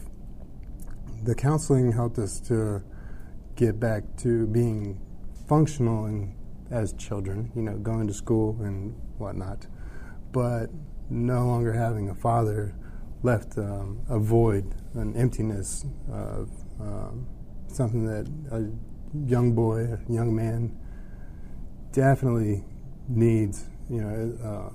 The 1.23 1.33
counseling 1.33 1.93
helped 1.93 2.19
us 2.19 2.39
to 2.41 2.83
get 3.57 3.79
back 3.79 4.03
to 4.15 4.45
being 4.47 5.01
functional 5.49 6.05
and 6.05 6.33
as 6.69 6.93
children, 6.93 7.51
you 7.55 7.61
know, 7.61 7.77
going 7.77 8.07
to 8.07 8.13
school 8.13 8.57
and 8.61 8.95
whatnot, 9.17 9.67
but 10.31 10.67
no 11.09 11.45
longer 11.45 11.73
having 11.73 12.09
a 12.09 12.15
father 12.15 12.75
left 13.23 13.57
um, 13.57 13.99
a 14.09 14.19
void, 14.19 14.75
an 14.93 15.15
emptiness 15.15 15.85
of 16.11 16.51
um, 16.79 17.27
something 17.67 18.05
that 18.05 18.27
a 18.51 18.69
young 19.27 19.53
boy, 19.53 19.79
a 19.85 20.11
young 20.11 20.35
man, 20.35 20.77
definitely 21.93 22.63
needs, 23.07 23.65
you 23.89 24.01
know. 24.01 24.37
Uh, 24.43 24.69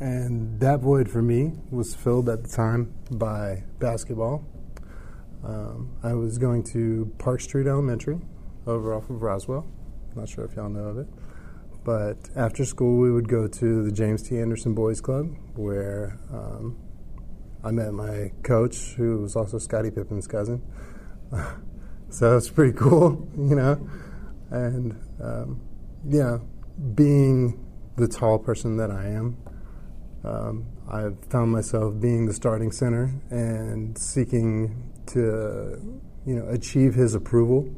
and 0.00 0.60
that 0.60 0.80
void 0.80 1.08
for 1.08 1.22
me 1.22 1.52
was 1.70 1.94
filled 1.94 2.28
at 2.28 2.42
the 2.42 2.48
time 2.48 2.92
by 3.10 3.64
basketball 3.78 4.44
um, 5.44 5.96
I 6.02 6.14
was 6.14 6.38
going 6.38 6.64
to 6.72 7.12
Park 7.18 7.40
Street 7.40 7.66
Elementary 7.66 8.18
over 8.66 8.94
off 8.94 9.08
of 9.10 9.22
Roswell. 9.22 9.66
Not 10.14 10.28
sure 10.28 10.44
if 10.44 10.56
y'all 10.56 10.68
know 10.68 10.84
of 10.84 10.98
it. 10.98 11.06
But 11.84 12.28
after 12.36 12.64
school, 12.64 12.98
we 12.98 13.10
would 13.10 13.28
go 13.28 13.46
to 13.46 13.84
the 13.84 13.92
James 13.92 14.22
T. 14.22 14.38
Anderson 14.38 14.74
Boys 14.74 15.00
Club, 15.00 15.34
where 15.54 16.18
um, 16.30 16.76
I 17.64 17.70
met 17.70 17.92
my 17.92 18.32
coach, 18.42 18.94
who 18.96 19.22
was 19.22 19.36
also 19.36 19.58
Scottie 19.58 19.90
Pippen's 19.90 20.26
cousin. 20.26 20.62
so 22.10 22.36
it's 22.36 22.50
pretty 22.50 22.76
cool, 22.76 23.28
you 23.36 23.54
know. 23.54 23.88
And 24.50 25.00
um, 25.22 25.60
yeah, 26.06 26.38
being 26.94 27.64
the 27.96 28.08
tall 28.08 28.38
person 28.38 28.76
that 28.76 28.90
I 28.90 29.06
am, 29.08 29.36
um, 30.24 30.66
I 30.90 31.10
found 31.30 31.52
myself 31.52 32.00
being 32.00 32.26
the 32.26 32.32
starting 32.32 32.72
center 32.72 33.12
and 33.30 33.96
seeking 33.96 34.92
to, 35.08 36.00
you 36.26 36.34
know, 36.34 36.48
achieve 36.48 36.94
his 36.94 37.14
approval, 37.14 37.68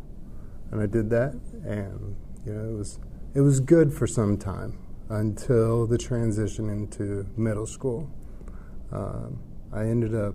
and 0.71 0.81
I 0.81 0.87
did 0.87 1.11
that, 1.11 1.35
and 1.65 2.17
you 2.45 2.53
know, 2.53 2.71
it 2.71 2.77
was 2.77 2.99
it 3.35 3.41
was 3.41 3.61
good 3.61 3.93
for 3.93 4.07
some 4.07 4.37
time 4.37 4.79
until 5.09 5.87
the 5.87 5.99
transition 5.99 6.69
into 6.69 7.27
middle 7.37 7.67
school. 7.67 8.11
Um, 8.93 9.41
I 9.73 9.83
ended 9.83 10.15
up, 10.15 10.35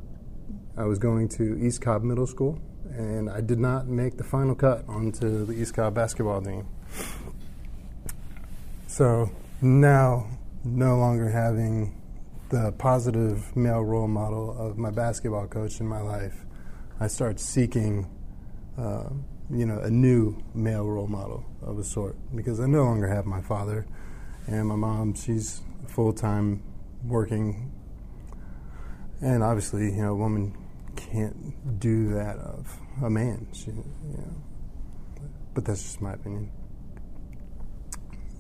I 0.77 0.85
was 0.85 0.99
going 0.99 1.27
to 1.29 1.57
East 1.57 1.81
Cobb 1.81 2.03
Middle 2.03 2.27
School, 2.27 2.59
and 2.91 3.29
I 3.29 3.41
did 3.41 3.59
not 3.59 3.87
make 3.87 4.17
the 4.17 4.23
final 4.23 4.55
cut 4.55 4.85
onto 4.87 5.45
the 5.45 5.53
East 5.53 5.73
Cobb 5.73 5.95
basketball 5.95 6.41
team. 6.41 6.67
So 8.87 9.29
now, 9.61 10.27
no 10.63 10.97
longer 10.97 11.29
having 11.29 12.01
the 12.49 12.71
positive 12.77 13.55
male 13.55 13.81
role 13.81 14.07
model 14.07 14.55
of 14.57 14.77
my 14.77 14.91
basketball 14.91 15.47
coach 15.47 15.79
in 15.79 15.87
my 15.87 15.99
life, 15.99 16.44
I 16.99 17.07
start 17.07 17.39
seeking, 17.39 18.09
uh, 18.77 19.09
you 19.49 19.65
know, 19.65 19.79
a 19.79 19.89
new 19.89 20.41
male 20.53 20.85
role 20.85 21.07
model 21.07 21.45
of 21.61 21.77
a 21.77 21.83
sort 21.83 22.15
because 22.33 22.59
I 22.59 22.67
no 22.67 22.83
longer 22.83 23.07
have 23.07 23.25
my 23.25 23.41
father 23.41 23.85
and 24.47 24.67
my 24.67 24.75
mom. 24.75 25.13
She's 25.13 25.61
full 25.87 26.13
time 26.13 26.63
working, 27.03 27.71
and 29.21 29.43
obviously, 29.43 29.85
you 29.85 30.01
know, 30.03 30.13
a 30.13 30.15
woman 30.15 30.55
can't 30.95 31.79
do 31.79 32.13
that 32.13 32.37
of 32.37 32.77
a 33.03 33.09
man. 33.09 33.47
She, 33.51 33.71
you 33.71 33.83
know, 34.17 34.35
but 35.53 35.65
that's 35.65 35.83
just 35.83 36.01
my 36.01 36.13
opinion. 36.13 36.49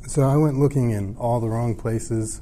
So 0.07 0.21
I 0.21 0.37
went 0.37 0.59
looking 0.59 0.91
in 0.91 1.17
all 1.17 1.41
the 1.41 1.49
wrong 1.49 1.75
places. 1.75 2.41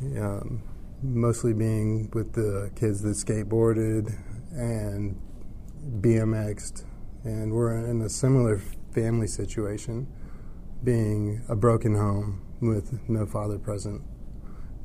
Um, 0.00 0.62
mostly 1.02 1.52
being 1.52 2.08
with 2.12 2.32
the 2.32 2.70
kids 2.76 3.02
that 3.02 3.10
skateboarded 3.10 4.16
and 4.52 5.20
BMXed, 6.00 6.84
and 7.24 7.52
we're 7.52 7.76
in 7.76 8.02
a 8.02 8.08
similar 8.08 8.60
family 8.92 9.26
situation, 9.26 10.06
being 10.84 11.42
a 11.48 11.56
broken 11.56 11.94
home 11.94 12.42
with 12.60 12.98
no 13.08 13.26
father 13.26 13.58
present, 13.58 14.02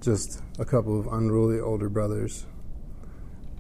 just 0.02 0.42
a 0.60 0.66
couple 0.66 1.00
of 1.00 1.08
unruly 1.08 1.60
older 1.60 1.90
brothers. 1.90 2.46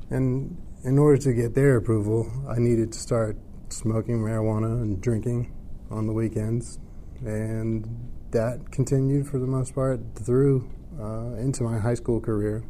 And 0.09 0.57
in 0.83 0.97
order 0.97 1.17
to 1.23 1.33
get 1.33 1.53
their 1.53 1.77
approval, 1.77 2.31
I 2.49 2.59
needed 2.59 2.93
to 2.93 2.99
start 2.99 3.37
smoking 3.69 4.19
marijuana 4.19 4.81
and 4.81 5.01
drinking 5.01 5.53
on 5.91 6.07
the 6.07 6.13
weekends, 6.13 6.79
and 7.25 8.11
that 8.31 8.71
continued 8.71 9.27
for 9.27 9.39
the 9.39 9.47
most 9.47 9.73
part 9.73 9.99
through 10.15 10.69
uh, 10.99 11.35
into 11.35 11.63
my 11.63 11.79
high 11.79 11.93
school 11.93 12.19
career. 12.19 12.63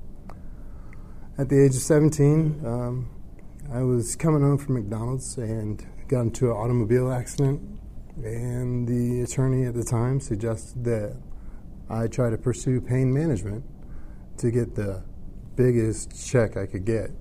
At 1.37 1.49
the 1.49 1.63
age 1.63 1.75
of 1.75 1.81
17, 1.81 2.65
um, 2.65 3.09
I 3.69 3.83
was 3.83 4.15
coming 4.15 4.41
home 4.41 4.57
from 4.57 4.75
McDonald's 4.75 5.37
and 5.37 5.85
got 6.07 6.21
into 6.21 6.51
an 6.51 6.57
automobile 6.57 7.11
accident, 7.11 7.61
and 8.23 8.87
the 8.87 9.23
attorney 9.23 9.65
at 9.65 9.73
the 9.73 9.83
time 9.83 10.21
suggested 10.21 10.85
that 10.85 11.17
I 11.89 12.07
try 12.07 12.29
to 12.29 12.37
pursue 12.37 12.79
pain 12.79 13.13
management 13.13 13.65
to 14.37 14.51
get 14.51 14.75
the 14.75 15.03
biggest 15.57 16.25
check 16.25 16.55
I 16.55 16.65
could 16.65 16.85
get. 16.85 17.11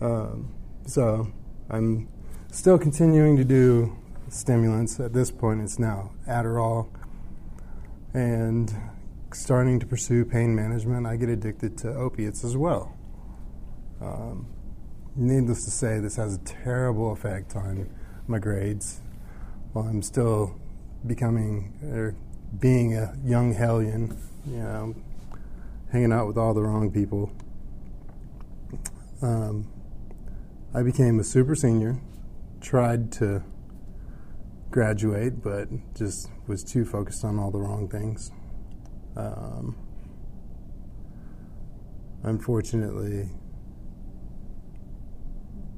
Um, 0.00 0.54
so 0.86 1.26
I'm 1.70 2.08
still 2.52 2.78
continuing 2.78 3.36
to 3.36 3.44
do 3.44 3.96
stimulants. 4.28 5.00
At 5.00 5.12
this 5.12 5.32
point, 5.32 5.60
it's 5.60 5.80
now 5.80 6.12
Adderall 6.28 6.88
and 8.14 8.72
starting 9.34 9.80
to 9.80 9.86
pursue 9.86 10.24
pain 10.24 10.54
management, 10.54 11.06
I 11.06 11.16
get 11.16 11.28
addicted 11.28 11.78
to 11.78 11.94
opiates 11.94 12.44
as 12.44 12.56
well. 12.56 12.96
Um, 14.00 14.46
needless 15.14 15.64
to 15.64 15.70
say, 15.70 16.00
this 16.00 16.16
has 16.16 16.34
a 16.34 16.38
terrible 16.38 17.12
effect 17.12 17.56
on 17.56 17.90
my 18.26 18.38
grades 18.38 19.00
while 19.72 19.86
I'm 19.86 20.02
still 20.02 20.54
becoming 21.06 21.72
or 21.82 22.14
being 22.58 22.96
a 22.96 23.14
young 23.24 23.54
hellion, 23.54 24.18
you 24.46 24.58
know, 24.58 24.94
hanging 25.92 26.12
out 26.12 26.26
with 26.26 26.36
all 26.36 26.54
the 26.54 26.62
wrong 26.62 26.90
people. 26.90 27.30
Um, 29.22 29.68
I 30.74 30.82
became 30.82 31.20
a 31.20 31.24
super 31.24 31.54
senior, 31.54 32.00
tried 32.60 33.12
to 33.12 33.42
graduate, 34.70 35.42
but 35.42 35.68
just 35.94 36.30
was 36.46 36.62
too 36.62 36.84
focused 36.84 37.24
on 37.24 37.38
all 37.38 37.50
the 37.50 37.58
wrong 37.58 37.88
things. 37.88 38.30
Um, 39.16 39.76
unfortunately, 42.22 43.28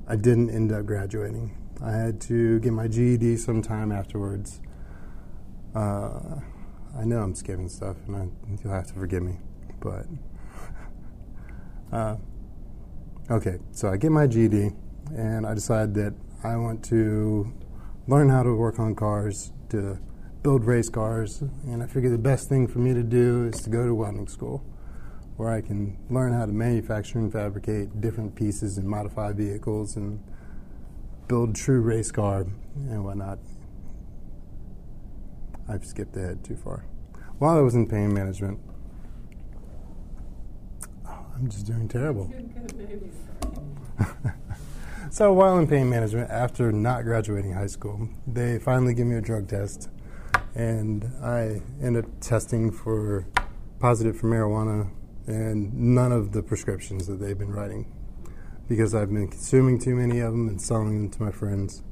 I 0.07 0.17
didn't 0.17 0.51
end 0.51 0.73
up 0.73 0.87
graduating. 0.87 1.57
I 1.83 1.93
had 1.93 2.21
to 2.23 2.61
get 2.61 2.73
my 2.73 2.87
GED 2.87 3.37
sometime 3.39 3.91
afterwards. 3.91 4.61
Uh, 5.75 6.41
I 6.99 7.05
know 7.05 7.21
I'm 7.21 7.35
skipping 7.35 7.69
stuff, 7.69 7.97
and 8.07 8.17
I, 8.17 8.29
you'll 8.63 8.73
have 8.73 8.87
to 8.89 8.95
forgive 8.95 9.23
me, 9.23 9.39
but 9.81 10.07
uh, 11.93 12.17
okay. 13.31 13.59
So 13.73 13.89
I 13.89 13.97
get 13.97 14.13
my 14.13 14.27
GED, 14.27 14.73
and 15.17 15.47
I 15.47 15.55
decide 15.55 15.95
that 15.95 16.15
I 16.45 16.57
want 16.57 16.85
to 16.87 17.53
learn 18.07 18.29
how 18.29 18.43
to 18.43 18.55
work 18.55 18.79
on 18.79 18.95
cars, 18.95 19.53
to 19.71 19.99
build 20.43 20.65
race 20.65 20.89
cars, 20.89 21.43
and 21.67 21.83
I 21.83 21.87
figured 21.87 22.13
the 22.13 22.19
best 22.19 22.49
thing 22.49 22.67
for 22.67 22.79
me 22.81 22.93
to 22.95 23.03
do 23.03 23.51
is 23.53 23.61
to 23.63 23.71
go 23.71 23.87
to 23.87 23.95
welding 23.95 24.27
school, 24.27 24.65
where 25.37 25.51
I 25.51 25.61
can 25.61 25.97
learn 26.11 26.33
how 26.33 26.47
to 26.47 26.53
manufacture 26.53 27.19
and 27.19 27.33
fabricate 27.33 28.01
different 28.01 28.35
pieces 28.35 28.77
and 28.77 28.89
modify 28.89 29.33
vehicles 29.33 29.97
and 29.97 30.23
build 31.29 31.55
true 31.55 31.81
race 31.81 32.11
car 32.11 32.47
and 32.75 33.05
whatnot. 33.05 33.39
I've 35.69 35.85
skipped 35.85 36.17
ahead 36.17 36.43
too 36.45 36.57
far. 36.57 36.85
While 37.39 37.57
I 37.57 37.61
was 37.61 37.75
in 37.75 37.89
pain 37.89 38.13
management, 38.13 38.59
oh, 41.07 41.27
I'm 41.37 41.49
just 41.49 41.67
doing 41.67 41.89
terrible. 41.89 42.33
So 45.13 45.31
while 45.35 45.59
in 45.59 45.67
pain 45.67 45.91
management, 45.91 46.31
after 46.31 46.73
not 46.73 47.05
graduating 47.05 47.53
high 47.53 47.67
school, 47.67 48.09
they 48.27 48.59
finally 48.59 48.95
give 48.95 49.07
me 49.07 49.17
a 49.17 49.21
drug 49.21 49.47
test, 49.47 49.91
and 50.55 51.05
I 51.23 51.63
end 51.83 51.97
up 51.97 52.05
testing 52.21 52.71
for 52.71 53.27
positive 53.81 54.17
for 54.19 54.29
marijuana 54.29 54.91
and 55.27 55.73
none 55.75 56.13
of 56.13 56.33
the 56.33 56.43
prescriptions 56.43 57.07
that 57.07 57.21
they've 57.21 57.39
been 57.39 57.53
writing 57.53 57.87
because 58.69 58.95
I've 58.95 59.09
been 59.09 59.29
consuming 59.29 59.79
too 59.79 59.95
many 59.95 60.21
of 60.21 60.33
them 60.33 60.49
and 60.49 60.61
selling 60.61 61.03
them 61.03 61.11
to 61.11 61.23
my 61.23 61.31
friends. 61.31 61.83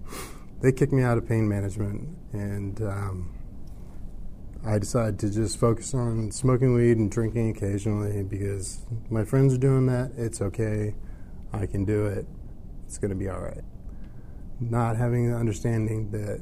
They 0.61 0.73
kicked 0.73 0.92
me 0.92 1.03
out 1.03 1.16
of 1.16 1.27
pain 1.27 1.49
management, 1.49 2.16
and 2.33 2.81
um, 2.83 3.35
I 4.64 4.79
decided 4.79 5.18
to 5.20 5.31
just 5.31 5.59
focus 5.59 5.94
on 5.94 6.31
smoking 6.31 6.75
weed 6.75 6.99
and 6.99 7.11
drinking 7.11 7.57
occasionally 7.57 8.23
because 8.23 8.85
my 9.09 9.25
friends 9.25 9.55
are 9.55 9.59
doing 9.59 9.87
that. 9.87 10.12
It's 10.16 10.40
okay. 10.42 10.94
I 11.53 11.66
can 11.66 11.85
do 11.85 12.07
it 12.07 12.27
it's 12.90 12.99
going 12.99 13.11
to 13.11 13.16
be 13.16 13.29
all 13.29 13.38
right. 13.38 13.62
Not 14.59 14.96
having 14.96 15.31
the 15.31 15.37
understanding 15.37 16.11
that 16.11 16.40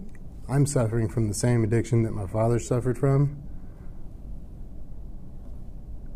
I'm 0.50 0.64
suffering 0.64 1.11
from 1.11 1.28
the 1.28 1.34
same 1.34 1.62
addiction 1.62 2.04
that 2.04 2.12
my 2.12 2.26
father 2.26 2.58
suffered 2.58 2.96
from, 2.96 3.42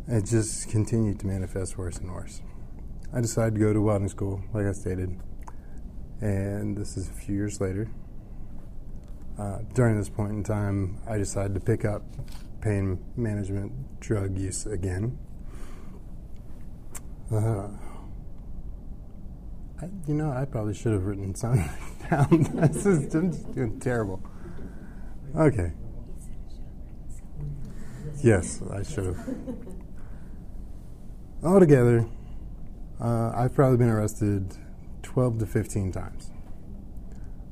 it 0.08 0.24
just 0.24 0.70
continued 0.70 1.20
to 1.20 1.26
manifest 1.26 1.76
worse 1.76 1.98
and 1.98 2.10
worse. 2.10 2.40
I 3.12 3.20
decided 3.20 3.56
to 3.56 3.60
go 3.60 3.74
to 3.74 3.80
welding 3.82 4.08
school, 4.08 4.42
like 4.54 4.64
I 4.64 4.72
stated, 4.72 5.20
and 6.22 6.74
this 6.74 6.96
is 6.96 7.10
a 7.10 7.12
few 7.12 7.34
years 7.34 7.60
later. 7.60 7.90
Uh, 9.38 9.58
during 9.74 9.98
this 9.98 10.08
point 10.08 10.32
in 10.32 10.42
time, 10.42 10.98
I 11.06 11.18
decided 11.18 11.52
to 11.54 11.60
pick 11.60 11.84
up 11.84 12.02
pain 12.62 13.04
management 13.16 14.00
drug 14.00 14.38
use 14.38 14.64
again. 14.64 15.18
Uh, 17.30 17.68
I, 19.82 19.88
you 20.06 20.14
know, 20.14 20.30
I 20.30 20.44
probably 20.44 20.74
should 20.74 20.92
have 20.92 21.04
written 21.04 21.34
something 21.34 21.68
down. 22.10 22.48
this 22.72 22.86
is 22.86 23.12
I'm 23.14 23.32
just 23.32 23.52
doing 23.52 23.80
terrible. 23.80 24.22
Okay. 25.36 25.72
Yes, 28.22 28.62
I 28.70 28.84
should 28.84 29.06
have. 29.06 29.18
Altogether, 31.42 32.06
uh, 33.00 33.32
I've 33.34 33.54
probably 33.54 33.78
been 33.78 33.88
arrested 33.88 34.56
12 35.02 35.40
to 35.40 35.46
15 35.46 35.90
times. 35.90 36.30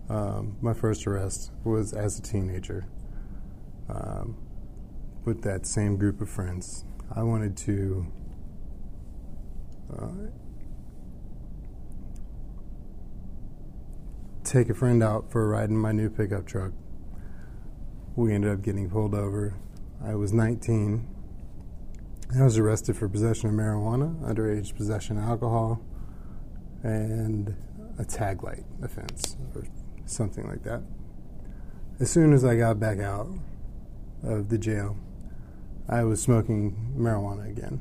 Um, 0.09 0.57
my 0.61 0.73
first 0.73 1.07
arrest 1.07 1.51
was 1.65 1.93
as 1.93 2.19
a 2.19 2.23
teenager 2.23 2.87
um, 3.89 4.37
with 5.25 5.43
that 5.43 5.67
same 5.67 5.97
group 5.97 6.21
of 6.21 6.29
friends. 6.29 6.85
I 7.15 7.25
wanted 7.25 7.57
to 7.59 8.07
uh, 9.93 10.09
take 14.51 14.69
a 14.69 14.75
friend 14.75 15.01
out 15.01 15.31
for 15.31 15.45
a 15.45 15.47
ride 15.47 15.69
in 15.69 15.77
my 15.77 15.93
new 15.93 16.11
pickup 16.11 16.45
truck. 16.45 16.73
We 18.17 18.35
ended 18.35 18.51
up 18.51 18.63
getting 18.63 18.91
pulled 18.91 19.15
over. 19.15 19.55
I 20.05 20.17
was 20.17 20.33
19. 20.33 21.07
I 22.37 22.43
was 22.43 22.59
arrested 22.59 22.97
for 22.97 23.09
possession 23.09 23.49
of 23.49 23.55
marijuana, 23.55 24.21
underage 24.29 24.75
possession 24.75 25.19
of 25.19 25.25
alcohol, 25.25 25.81
and 26.83 27.55
a 27.97 28.05
tag 28.05 28.43
light 28.43 28.65
offense 28.83 29.37
or 29.55 29.69
something 30.07 30.49
like 30.49 30.65
that. 30.65 30.83
As 32.01 32.11
soon 32.11 32.33
as 32.33 32.45
I 32.45 32.57
got 32.57 32.81
back 32.81 32.99
out 32.99 33.29
of 34.25 34.49
the 34.49 34.59
jail, 34.59 34.97
I 35.89 36.03
was 36.03 36.21
smoking 36.21 36.97
marijuana 36.99 37.49
again. 37.49 37.81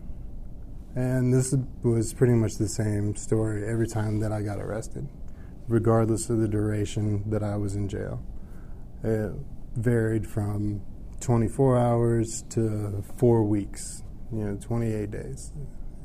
And 0.96 1.34
this 1.34 1.56
was 1.82 2.14
pretty 2.14 2.34
much 2.34 2.58
the 2.60 2.70
same 2.70 3.16
story 3.16 3.68
every 3.68 3.88
time 3.88 4.20
that 4.20 4.32
I 4.32 4.44
got 4.44 4.60
arrested, 4.60 5.08
regardless 5.70 6.30
of 6.30 6.40
the 6.40 6.48
duration 6.48 7.30
that 7.30 7.44
I 7.44 7.56
was 7.56 7.76
in 7.76 7.88
jail. 7.88 8.22
It 9.04 9.32
varied 9.76 10.28
from 10.28 10.82
24 11.22 11.78
hours 11.78 12.44
to 12.50 13.04
four 13.18 13.44
weeks, 13.44 14.04
you 14.32 14.44
know, 14.44 14.58
28 14.60 15.12
days. 15.12 15.52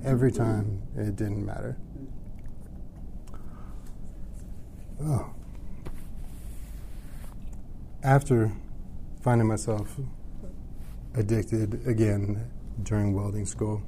Every 0.05 0.31
time 0.31 0.83
it 0.97 1.17
didn't 1.17 1.45
matter. 1.45 1.79
Oh. 5.03 5.31
After 8.03 8.53
finding 9.23 9.49
myself 9.49 9.97
addicted 11.15 11.87
again 11.87 12.51
during 12.83 13.15
welding 13.15 13.47
school 13.47 13.83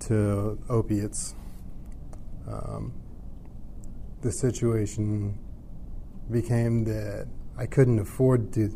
to 0.00 0.58
opiates, 0.68 1.34
um, 2.46 2.92
the 4.20 4.32
situation 4.32 5.38
became 6.30 6.84
that 6.84 7.28
I 7.56 7.66
couldn't 7.66 7.98
afford 7.98 8.52
to 8.54 8.68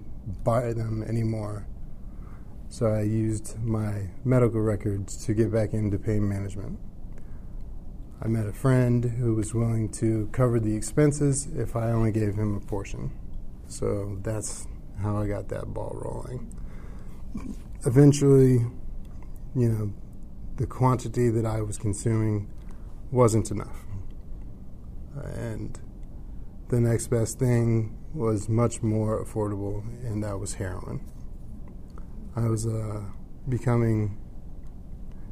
buy 0.45 0.72
them 0.72 1.03
anymore. 1.03 1.66
So 2.68 2.86
I 2.86 3.03
used 3.03 3.62
my 3.62 4.11
medical 4.24 4.61
records 4.61 5.24
to 5.26 5.34
get 5.34 5.53
back 5.53 5.74
into 5.74 5.99
pain 5.99 6.26
management. 6.26 6.78
I 8.22 8.28
met 8.28 8.47
a 8.47 8.53
friend 8.53 9.05
who 9.05 9.34
was 9.34 9.53
willing 9.53 9.90
to 9.95 10.28
cover 10.32 10.61
the 10.61 10.74
expenses 10.74 11.49
if 11.55 11.74
I 11.74 11.90
only 11.90 12.12
gave 12.12 12.34
him 12.34 12.57
a 12.57 12.61
portion. 12.61 13.11
So 13.66 14.18
that's 14.22 14.66
how 15.01 15.16
I 15.18 15.26
got 15.26 15.49
that 15.49 15.74
ball 15.74 15.99
rolling. 16.03 16.55
Eventually, 17.84 18.64
you 19.55 19.68
know, 19.68 19.93
the 20.57 20.66
quantity 20.66 21.30
that 21.30 21.45
I 21.45 21.62
was 21.62 21.78
consuming 21.78 22.49
wasn't 23.11 23.51
enough. 23.51 23.84
And 25.14 25.78
the 26.68 26.80
next 26.80 27.08
best 27.08 27.38
thing 27.38 27.98
was 28.14 28.48
much 28.48 28.82
more 28.82 29.24
affordable, 29.24 29.82
and 30.04 30.22
that 30.24 30.38
was 30.38 30.54
heroin. 30.54 31.00
I 32.34 32.48
was 32.48 32.66
uh, 32.66 33.02
becoming 33.48 34.18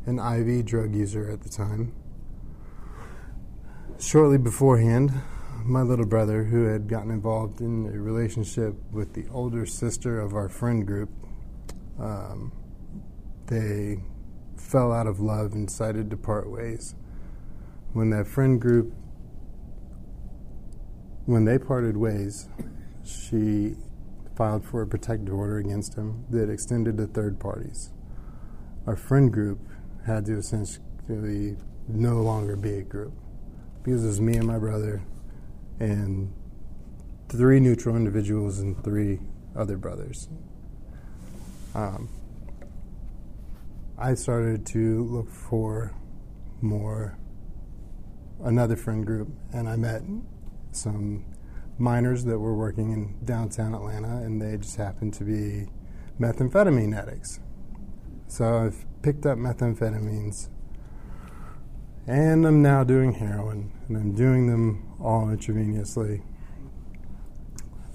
an 0.06 0.18
IV 0.18 0.66
drug 0.66 0.94
user 0.94 1.30
at 1.30 1.42
the 1.42 1.48
time. 1.48 1.94
Shortly 3.98 4.38
beforehand, 4.38 5.12
my 5.64 5.82
little 5.82 6.06
brother, 6.06 6.44
who 6.44 6.64
had 6.64 6.88
gotten 6.88 7.10
involved 7.10 7.60
in 7.60 7.86
a 7.86 7.98
relationship 7.98 8.74
with 8.92 9.14
the 9.14 9.26
older 9.30 9.66
sister 9.66 10.20
of 10.20 10.34
our 10.34 10.48
friend 10.48 10.86
group, 10.86 11.10
um, 11.98 12.52
they 13.46 13.98
fell 14.56 14.92
out 14.92 15.06
of 15.06 15.20
love 15.20 15.52
and 15.52 15.68
decided 15.68 16.10
to 16.10 16.16
part 16.16 16.50
ways. 16.50 16.94
When 17.92 18.10
that 18.10 18.26
friend 18.26 18.60
group 18.60 18.94
when 21.30 21.44
they 21.44 21.58
parted 21.58 21.96
ways, 21.96 22.48
she 23.04 23.76
filed 24.34 24.64
for 24.64 24.82
a 24.82 24.86
protective 24.86 25.32
order 25.32 25.58
against 25.58 25.94
him 25.94 26.24
that 26.28 26.50
extended 26.50 26.96
to 26.96 27.06
third 27.06 27.38
parties. 27.38 27.92
Our 28.84 28.96
friend 28.96 29.32
group 29.32 29.60
had 30.04 30.26
to 30.26 30.38
essentially 30.38 31.56
no 31.86 32.20
longer 32.22 32.56
be 32.56 32.78
a 32.78 32.82
group 32.82 33.12
because 33.84 34.02
it 34.02 34.08
was 34.08 34.20
me 34.20 34.38
and 34.38 34.46
my 34.46 34.58
brother 34.58 35.02
and 35.78 36.34
three 37.28 37.60
neutral 37.60 37.94
individuals 37.94 38.58
and 38.58 38.82
three 38.82 39.20
other 39.54 39.76
brothers. 39.76 40.28
Um, 41.76 42.08
I 43.96 44.14
started 44.14 44.66
to 44.66 45.04
look 45.04 45.30
for 45.30 45.94
more 46.60 47.16
another 48.42 48.74
friend 48.74 49.06
group, 49.06 49.28
and 49.52 49.68
I 49.68 49.76
met 49.76 50.02
some 50.72 51.24
miners 51.78 52.24
that 52.24 52.38
were 52.38 52.54
working 52.54 52.92
in 52.92 53.24
downtown 53.24 53.74
Atlanta, 53.74 54.18
and 54.18 54.40
they 54.40 54.56
just 54.56 54.76
happened 54.76 55.14
to 55.14 55.24
be 55.24 55.68
methamphetamine 56.20 56.96
addicts. 56.96 57.40
So 58.28 58.64
I've 58.66 58.86
picked 59.02 59.26
up 59.26 59.38
methamphetamines, 59.38 60.48
and 62.06 62.46
I'm 62.46 62.62
now 62.62 62.84
doing 62.84 63.14
heroin, 63.14 63.72
and 63.88 63.96
I'm 63.96 64.14
doing 64.14 64.46
them 64.46 64.94
all 65.00 65.26
intravenously. 65.26 66.22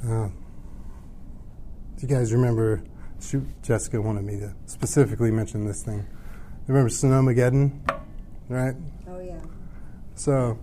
Uh, 0.04 0.28
do 0.28 2.08
you 2.08 2.08
guys 2.08 2.34
remember? 2.34 2.84
Shoot, 3.22 3.48
Jessica 3.64 4.02
wanted 4.02 4.24
me 4.26 4.40
to 4.40 4.54
specifically 4.66 5.32
mention 5.32 5.66
this 5.66 5.84
thing. 5.84 6.06
Remember 6.68 6.90
Snowmageddon, 6.90 7.80
right? 8.50 8.76
Oh 9.08 9.20
yeah. 9.20 9.40
So 10.16 10.60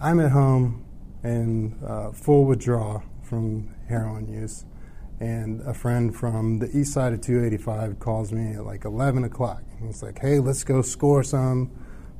I'm 0.00 0.20
at 0.20 0.30
home 0.30 0.83
and 1.24 1.82
uh, 1.82 2.12
full 2.12 2.44
withdrawal 2.44 3.02
from 3.22 3.74
heroin 3.88 4.28
use. 4.28 4.64
And 5.20 5.62
a 5.62 5.72
friend 5.72 6.14
from 6.14 6.58
the 6.58 6.76
east 6.76 6.92
side 6.92 7.12
of 7.12 7.20
285 7.22 7.98
calls 7.98 8.30
me 8.32 8.54
at 8.54 8.64
like 8.64 8.84
11 8.84 9.24
o'clock. 9.24 9.62
He's 9.80 10.02
like, 10.02 10.18
hey, 10.18 10.38
let's 10.38 10.64
go 10.64 10.82
score 10.82 11.22
some 11.22 11.70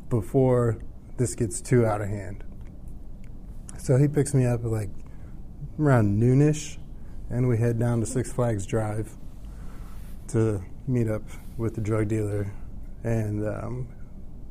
before 0.08 0.78
this 1.16 1.34
gets 1.34 1.60
too 1.60 1.84
out 1.84 2.00
of 2.00 2.08
hand. 2.08 2.44
So 3.78 3.98
he 3.98 4.08
picks 4.08 4.32
me 4.32 4.46
up 4.46 4.64
at 4.64 4.70
like 4.70 4.90
around 5.78 6.20
noonish, 6.20 6.78
and 7.28 7.48
we 7.48 7.58
head 7.58 7.78
down 7.78 8.00
to 8.00 8.06
Six 8.06 8.32
Flags 8.32 8.64
Drive 8.64 9.16
to 10.28 10.64
meet 10.86 11.08
up 11.08 11.22
with 11.58 11.74
the 11.74 11.80
drug 11.80 12.08
dealer. 12.08 12.52
And 13.02 13.46
um, 13.46 13.88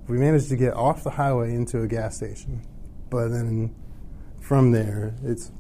we 0.08 0.18
managed 0.18 0.50
to 0.50 0.58
get 0.58 0.74
off 0.74 1.04
the 1.04 1.10
highway 1.10 1.56
into 1.56 1.82
a 1.82 1.88
gas 1.88 2.18
station. 2.18 2.62
But 3.10 3.30
then 3.30 3.74
from 4.44 4.74
there, 4.74 5.16
it's 5.24 5.52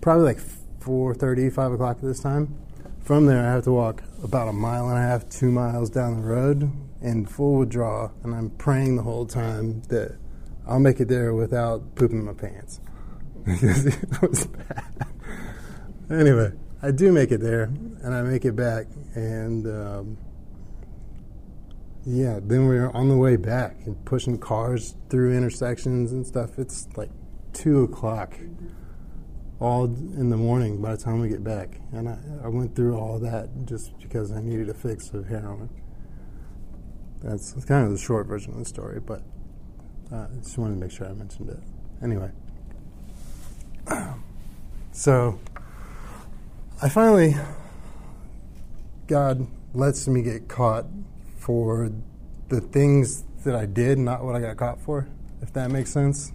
probably 0.00 0.24
like 0.24 0.38
4.30, 0.80 1.52
5 1.52 1.72
o'clock 1.72 1.98
at 1.98 2.02
this 2.02 2.20
time. 2.20 2.56
From 3.00 3.26
there, 3.26 3.46
I 3.46 3.52
have 3.52 3.64
to 3.64 3.72
walk 3.72 4.02
about 4.24 4.48
a 4.48 4.52
mile 4.52 4.88
and 4.88 4.96
a 4.96 5.02
half, 5.02 5.28
two 5.28 5.50
miles 5.50 5.90
down 5.90 6.16
the 6.16 6.26
road 6.26 6.72
in 7.02 7.26
full 7.26 7.58
withdrawal, 7.58 8.12
and 8.22 8.34
I'm 8.34 8.48
praying 8.50 8.96
the 8.96 9.02
whole 9.02 9.26
time 9.26 9.82
that 9.88 10.16
I'll 10.66 10.80
make 10.80 10.98
it 10.98 11.08
there 11.08 11.34
without 11.34 11.94
pooping 11.94 12.24
my 12.24 12.32
pants. 12.32 12.80
because 13.44 13.86
it 13.86 14.22
was 14.22 14.46
bad. 14.46 15.06
Anyway, 16.10 16.52
I 16.80 16.90
do 16.90 17.12
make 17.12 17.32
it 17.32 17.40
there, 17.40 17.64
and 17.64 18.14
I 18.14 18.22
make 18.22 18.46
it 18.46 18.56
back, 18.56 18.86
and 19.14 19.66
um, 19.66 20.18
yeah, 22.06 22.40
then 22.42 22.66
we're 22.66 22.90
on 22.92 23.08
the 23.08 23.16
way 23.16 23.36
back 23.36 23.76
and 23.84 24.02
pushing 24.06 24.38
cars 24.38 24.94
through 25.10 25.36
intersections 25.36 26.12
and 26.12 26.26
stuff. 26.26 26.58
It's 26.58 26.88
like 26.96 27.10
two 27.52 27.82
o'clock 27.84 28.34
all 29.62 29.84
in 29.84 30.28
the 30.28 30.36
morning 30.36 30.82
by 30.82 30.96
the 30.96 31.00
time 31.00 31.20
we 31.20 31.28
get 31.28 31.44
back. 31.44 31.80
And 31.92 32.08
I, 32.08 32.18
I 32.44 32.48
went 32.48 32.74
through 32.74 32.98
all 32.98 33.18
that 33.20 33.48
just 33.64 33.96
because 34.00 34.32
I 34.32 34.40
needed 34.40 34.68
a 34.68 34.74
fix 34.74 35.10
of 35.14 35.28
heroin. 35.28 35.70
That's 37.22 37.52
kind 37.64 37.86
of 37.86 37.92
the 37.92 37.98
short 37.98 38.26
version 38.26 38.52
of 38.52 38.58
the 38.58 38.64
story, 38.64 38.98
but 38.98 39.22
uh, 40.12 40.26
I 40.32 40.42
just 40.42 40.58
wanted 40.58 40.74
to 40.74 40.80
make 40.80 40.90
sure 40.90 41.06
I 41.06 41.12
mentioned 41.12 41.50
it. 41.50 41.60
Anyway, 42.02 42.32
so 44.92 45.38
I 46.82 46.88
finally, 46.88 47.36
God 49.06 49.46
lets 49.74 50.08
me 50.08 50.22
get 50.22 50.48
caught 50.48 50.86
for 51.36 51.92
the 52.48 52.60
things 52.60 53.22
that 53.44 53.54
I 53.54 53.66
did, 53.66 53.98
not 53.98 54.24
what 54.24 54.34
I 54.34 54.40
got 54.40 54.56
caught 54.56 54.80
for, 54.80 55.06
if 55.40 55.52
that 55.52 55.70
makes 55.70 55.90
sense 55.90 56.32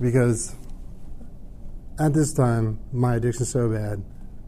because 0.00 0.54
at 1.98 2.12
this 2.12 2.32
time 2.32 2.78
my 2.92 3.16
addiction's 3.16 3.50
so 3.50 3.68
bad. 3.68 4.02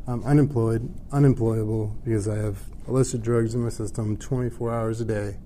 I'm 0.07 0.24
unemployed, 0.24 0.88
unemployable 1.12 1.96
because 2.05 2.28
I 2.28 2.36
have 2.36 2.62
illicit 2.86 3.22
drugs 3.22 3.55
in 3.55 3.62
my 3.62 3.68
system 3.68 4.16
24 4.16 4.72
hours 4.72 5.01
a 5.01 5.05
day. 5.05 5.36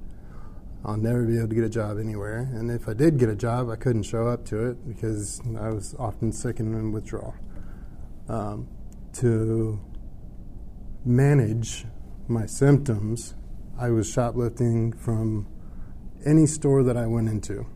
I'll 0.84 0.96
never 0.96 1.24
be 1.24 1.38
able 1.38 1.48
to 1.48 1.54
get 1.54 1.64
a 1.64 1.70
job 1.70 1.98
anywhere. 1.98 2.48
And 2.52 2.70
if 2.70 2.88
I 2.88 2.92
did 2.92 3.18
get 3.18 3.28
a 3.28 3.36
job, 3.36 3.70
I 3.70 3.76
couldn't 3.76 4.02
show 4.02 4.26
up 4.26 4.44
to 4.46 4.68
it 4.68 4.88
because 4.88 5.40
I 5.58 5.68
was 5.68 5.94
often 5.98 6.32
sick 6.32 6.58
and 6.58 6.74
in 6.74 6.92
withdrawal. 6.92 7.34
Um, 8.28 8.68
to 9.14 9.80
manage 11.04 11.84
my 12.26 12.46
symptoms, 12.46 13.34
I 13.78 13.90
was 13.90 14.10
shoplifting 14.10 14.92
from 14.92 15.46
any 16.24 16.46
store 16.46 16.82
that 16.84 16.96
I 16.96 17.06
went 17.06 17.28
into 17.28 17.66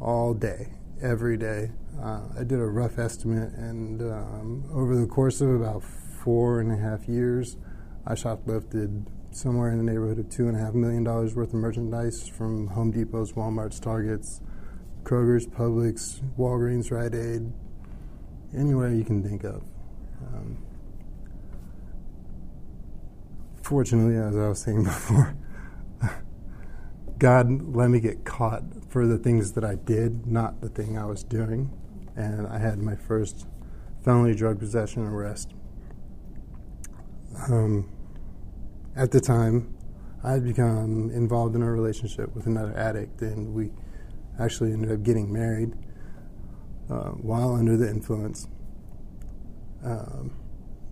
all 0.00 0.34
day 0.34 0.72
every 1.02 1.36
day. 1.36 1.70
Uh, 2.00 2.22
I 2.38 2.44
did 2.44 2.60
a 2.60 2.66
rough 2.66 2.98
estimate, 2.98 3.52
and 3.54 4.00
um, 4.02 4.64
over 4.72 4.96
the 4.96 5.06
course 5.06 5.40
of 5.40 5.50
about 5.50 5.82
four 5.82 6.60
and 6.60 6.72
a 6.72 6.76
half 6.76 7.08
years, 7.08 7.56
I 8.06 8.14
shoplifted 8.14 9.06
somewhere 9.32 9.70
in 9.70 9.78
the 9.78 9.84
neighborhood 9.84 10.18
of 10.18 10.28
two 10.28 10.48
and 10.48 10.56
a 10.56 10.60
half 10.60 10.74
million 10.74 11.04
dollars 11.04 11.34
worth 11.34 11.48
of 11.48 11.54
merchandise 11.54 12.28
from 12.28 12.68
Home 12.68 12.90
Depot's, 12.90 13.32
Walmart's, 13.32 13.78
Targets, 13.78 14.40
Kroger's, 15.02 15.46
Publix, 15.46 16.20
Walgreens, 16.38 16.90
Rite 16.90 17.14
Aid, 17.14 17.52
anywhere 18.56 18.92
you 18.92 19.04
can 19.04 19.22
think 19.22 19.44
of. 19.44 19.62
Um, 20.22 20.58
fortunately, 23.62 24.16
as 24.16 24.36
I 24.36 24.48
was 24.48 24.60
saying 24.60 24.84
before, 24.84 25.36
God 27.18 27.74
let 27.74 27.90
me 27.90 28.00
get 28.00 28.24
caught 28.24 28.62
for 28.90 29.06
the 29.06 29.16
things 29.16 29.52
that 29.52 29.64
I 29.64 29.76
did, 29.76 30.26
not 30.26 30.60
the 30.60 30.68
thing 30.68 30.98
I 30.98 31.06
was 31.06 31.22
doing. 31.22 31.70
And 32.16 32.46
I 32.48 32.58
had 32.58 32.78
my 32.80 32.96
first 32.96 33.46
felony 34.04 34.34
drug 34.34 34.58
possession 34.58 35.06
arrest. 35.06 35.54
Um, 37.48 37.88
at 38.96 39.12
the 39.12 39.20
time, 39.20 39.72
I 40.24 40.32
had 40.32 40.44
become 40.44 41.10
involved 41.14 41.54
in 41.54 41.62
a 41.62 41.70
relationship 41.70 42.34
with 42.34 42.46
another 42.46 42.76
addict, 42.76 43.22
and 43.22 43.54
we 43.54 43.70
actually 44.40 44.72
ended 44.72 44.90
up 44.90 45.04
getting 45.04 45.32
married 45.32 45.72
uh, 46.90 47.10
while 47.10 47.54
under 47.54 47.76
the 47.76 47.88
influence. 47.88 48.48
Um, 49.84 50.36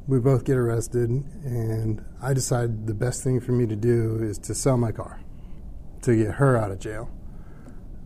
we 0.07 0.20
both 0.20 0.44
get 0.44 0.57
arrested, 0.57 1.11
and 1.11 2.03
I 2.22 2.32
decided 2.32 2.86
the 2.86 2.94
best 2.94 3.24
thing 3.24 3.40
for 3.40 3.53
me 3.53 3.66
to 3.66 3.76
do 3.76 4.22
is 4.22 4.38
to 4.38 4.55
sell 4.55 4.76
my 4.76 4.92
car 4.92 5.20
to 6.03 6.16
get 6.16 6.36
her 6.36 6.57
out 6.57 6.70
of 6.70 6.78
jail 6.78 7.11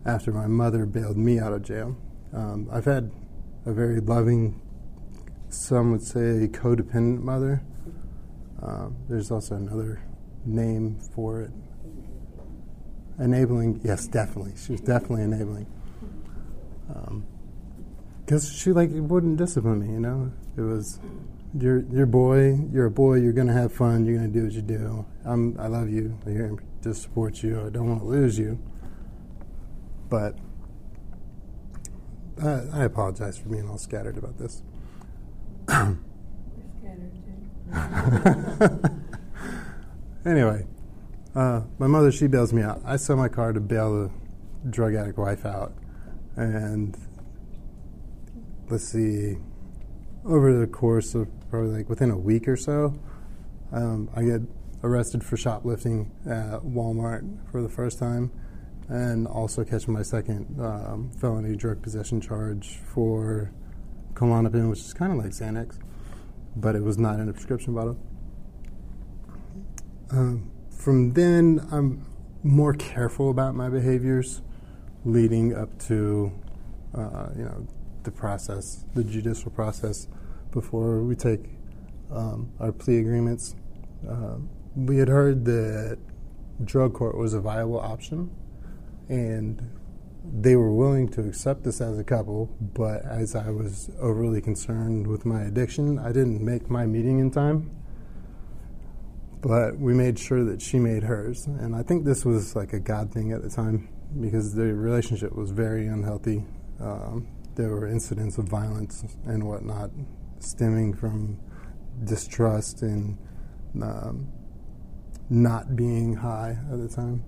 after 0.05 0.31
my 0.31 0.47
mother 0.47 0.85
bailed 0.85 1.17
me 1.17 1.39
out 1.39 1.53
of 1.53 1.63
jail. 1.63 1.95
Um, 2.33 2.69
I've 2.71 2.85
had 2.85 3.11
a 3.65 3.73
very 3.73 3.99
loving, 3.99 4.61
some 5.49 5.91
would 5.91 6.01
say 6.01 6.47
codependent 6.51 7.21
mother. 7.21 7.61
Um, 8.61 8.95
there's 9.09 9.31
also 9.31 9.55
another 9.55 10.01
name 10.45 10.99
for 11.13 11.41
it. 11.41 11.51
Enabling, 13.19 13.81
yes, 13.83 14.07
definitely. 14.07 14.53
She 14.57 14.71
was 14.73 14.81
definitely 14.81 15.23
enabling. 15.23 15.67
Because 18.25 18.49
um, 18.49 18.55
she 18.55 18.71
like 18.71 18.89
wouldn't 18.91 19.37
discipline 19.37 19.79
me, 19.79 19.93
you 19.93 19.99
know. 19.99 20.31
It 20.57 20.61
was, 20.61 20.99
you're 21.57 21.79
your 21.85 22.05
boy. 22.05 22.57
You're 22.71 22.87
a 22.87 22.91
boy. 22.91 23.15
You're 23.15 23.33
gonna 23.33 23.53
have 23.53 23.71
fun. 23.71 24.05
You're 24.05 24.17
gonna 24.17 24.29
do 24.29 24.43
what 24.45 24.53
you 24.53 24.61
do. 24.61 25.05
I'm. 25.23 25.55
I 25.59 25.67
love 25.67 25.89
you. 25.89 26.17
I'm 26.25 26.31
here 26.31 26.55
to 26.81 26.93
support 26.93 27.43
you. 27.43 27.63
I 27.65 27.69
don't 27.69 27.87
want 27.87 28.01
to 28.01 28.07
lose 28.07 28.37
you. 28.37 28.59
But 30.09 30.37
I, 32.41 32.61
I 32.73 32.83
apologize 32.83 33.37
for 33.37 33.49
being 33.49 33.69
all 33.69 33.77
scattered 33.77 34.17
about 34.17 34.37
this. 34.37 34.63
anyway, 40.25 40.65
uh, 41.35 41.61
my 41.79 41.87
mother 41.87 42.11
she 42.11 42.27
bails 42.27 42.53
me 42.53 42.61
out. 42.61 42.81
I 42.85 42.97
sell 42.97 43.15
my 43.15 43.29
car 43.29 43.53
to 43.53 43.59
bail 43.59 43.93
the 43.93 44.11
drug 44.69 44.95
addict 44.95 45.17
wife 45.17 45.45
out, 45.45 45.73
and 46.35 46.97
let's 48.69 48.85
see, 48.85 49.37
over 50.25 50.57
the 50.57 50.67
course 50.67 51.15
of 51.15 51.27
probably 51.49 51.71
like 51.71 51.89
within 51.89 52.11
a 52.11 52.17
week 52.17 52.47
or 52.47 52.57
so, 52.57 52.99
um, 53.71 54.09
I 54.15 54.23
get 54.23 54.41
arrested 54.83 55.23
for 55.23 55.37
shoplifting 55.37 56.11
at 56.25 56.61
Walmart 56.61 57.49
for 57.51 57.61
the 57.61 57.69
first 57.69 57.99
time, 57.99 58.31
and 58.89 59.27
also 59.27 59.63
catch 59.63 59.87
my 59.87 60.01
second 60.01 60.59
um, 60.59 61.11
felony 61.19 61.55
drug 61.55 61.81
possession 61.81 62.19
charge 62.21 62.79
for 62.85 63.51
Klonopin, 64.13 64.69
which 64.69 64.79
is 64.79 64.93
kind 64.93 65.11
of 65.11 65.17
like 65.17 65.31
Xanax, 65.31 65.79
but 66.55 66.75
it 66.75 66.83
was 66.83 66.97
not 66.97 67.19
in 67.19 67.29
a 67.29 67.33
prescription 67.33 67.73
bottle. 67.73 67.97
Um, 70.11 70.51
from 70.69 71.13
then, 71.13 71.65
I'm 71.71 72.05
more 72.43 72.73
careful 72.73 73.29
about 73.29 73.55
my 73.55 73.69
behaviors 73.69 74.41
leading 75.05 75.55
up 75.55 75.79
to, 75.87 76.31
uh, 76.93 77.29
you 77.35 77.43
know, 77.43 77.67
the 78.03 78.11
process, 78.11 78.85
the 78.93 79.03
judicial 79.03 79.49
process, 79.49 80.07
before 80.51 81.01
we 81.01 81.15
take 81.15 81.45
um, 82.11 82.51
our 82.59 82.71
plea 82.71 82.99
agreements. 82.99 83.55
Uh, 84.07 84.35
we 84.75 84.97
had 84.97 85.07
heard 85.07 85.45
that 85.45 85.97
drug 86.63 86.93
court 86.93 87.17
was 87.17 87.33
a 87.33 87.39
viable 87.39 87.79
option, 87.79 88.29
and 89.13 89.61
they 90.25 90.55
were 90.55 90.73
willing 90.73 91.07
to 91.07 91.21
accept 91.21 91.67
us 91.67 91.79
as 91.81 91.99
a 91.99 92.03
couple. 92.03 92.47
But 92.59 93.05
as 93.05 93.35
I 93.35 93.51
was 93.51 93.91
overly 93.99 94.41
concerned 94.41 95.05
with 95.05 95.23
my 95.23 95.43
addiction, 95.43 95.99
I 95.99 96.07
didn't 96.07 96.43
make 96.43 96.69
my 96.69 96.87
meeting 96.87 97.19
in 97.19 97.29
time. 97.29 97.69
But 99.41 99.77
we 99.77 99.93
made 99.93 100.17
sure 100.17 100.43
that 100.45 100.61
she 100.61 100.79
made 100.79 101.03
hers, 101.03 101.45
and 101.45 101.75
I 101.75 101.83
think 101.83 102.05
this 102.05 102.25
was 102.25 102.55
like 102.55 102.71
a 102.71 102.79
God 102.79 103.11
thing 103.11 103.33
at 103.33 103.43
the 103.43 103.49
time 103.49 103.89
because 104.19 104.55
the 104.55 104.73
relationship 104.73 105.35
was 105.35 105.51
very 105.51 105.85
unhealthy. 105.87 106.45
Um, 106.79 107.27
there 107.55 107.69
were 107.69 107.87
incidents 107.87 108.37
of 108.37 108.45
violence 108.45 109.03
and 109.25 109.43
whatnot 109.43 109.91
stemming 110.39 110.93
from 110.93 111.39
distrust 112.05 112.81
and 112.81 113.17
um, 113.81 114.31
not 115.29 115.75
being 115.75 116.15
high 116.15 116.57
at 116.71 116.79
the 116.79 116.87
time. 116.87 117.25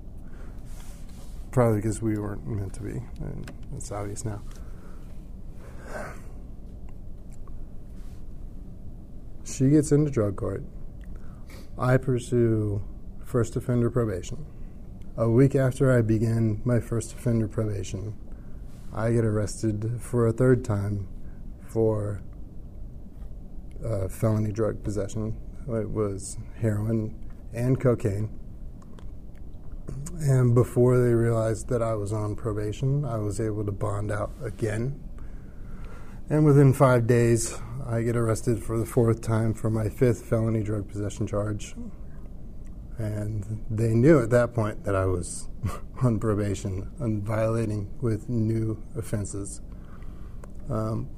Probably 1.55 1.77
because 1.77 2.01
we 2.01 2.19
weren't 2.19 2.45
meant 2.45 2.73
to 2.73 2.81
be, 2.81 3.01
and 3.21 3.49
it's 3.77 3.89
obvious 3.89 4.25
now. 4.25 4.41
She 9.45 9.69
gets 9.69 9.93
into 9.93 10.11
drug 10.11 10.35
court. 10.35 10.65
I 11.79 11.95
pursue 11.95 12.83
first 13.23 13.55
offender 13.55 13.89
probation. 13.89 14.45
A 15.15 15.29
week 15.29 15.55
after 15.55 15.97
I 15.97 16.01
begin 16.01 16.61
my 16.65 16.81
first 16.81 17.13
offender 17.13 17.47
probation, 17.47 18.17
I 18.93 19.13
get 19.13 19.23
arrested 19.23 20.01
for 20.01 20.27
a 20.27 20.33
third 20.33 20.65
time 20.65 21.07
for 21.69 22.21
uh, 23.81 24.09
felony 24.09 24.51
drug 24.51 24.83
possession. 24.83 25.37
It 25.69 25.89
was 25.89 26.37
heroin 26.59 27.15
and 27.53 27.79
cocaine. 27.79 28.41
And 30.19 30.55
before 30.55 30.97
they 30.97 31.13
realized 31.13 31.67
that 31.69 31.81
I 31.81 31.95
was 31.95 32.13
on 32.13 32.35
probation, 32.35 33.05
I 33.05 33.17
was 33.17 33.39
able 33.39 33.65
to 33.65 33.71
bond 33.71 34.11
out 34.11 34.31
again. 34.41 34.99
And 36.29 36.45
within 36.45 36.73
five 36.73 37.05
days, 37.05 37.59
I 37.85 38.01
get 38.01 38.15
arrested 38.15 38.63
for 38.63 38.79
the 38.79 38.85
fourth 38.85 39.21
time 39.21 39.53
for 39.53 39.69
my 39.69 39.89
fifth 39.89 40.25
felony 40.25 40.63
drug 40.63 40.89
possession 40.89 41.27
charge. 41.27 41.75
And 42.97 43.63
they 43.69 43.93
knew 43.93 44.19
at 44.21 44.29
that 44.31 44.53
point 44.53 44.85
that 44.85 44.95
I 44.95 45.05
was 45.05 45.49
on 46.01 46.19
probation 46.19 46.89
and 46.99 47.21
violating 47.21 47.91
with 48.01 48.29
new 48.29 48.81
offenses. 48.95 49.61
Um, 50.69 51.09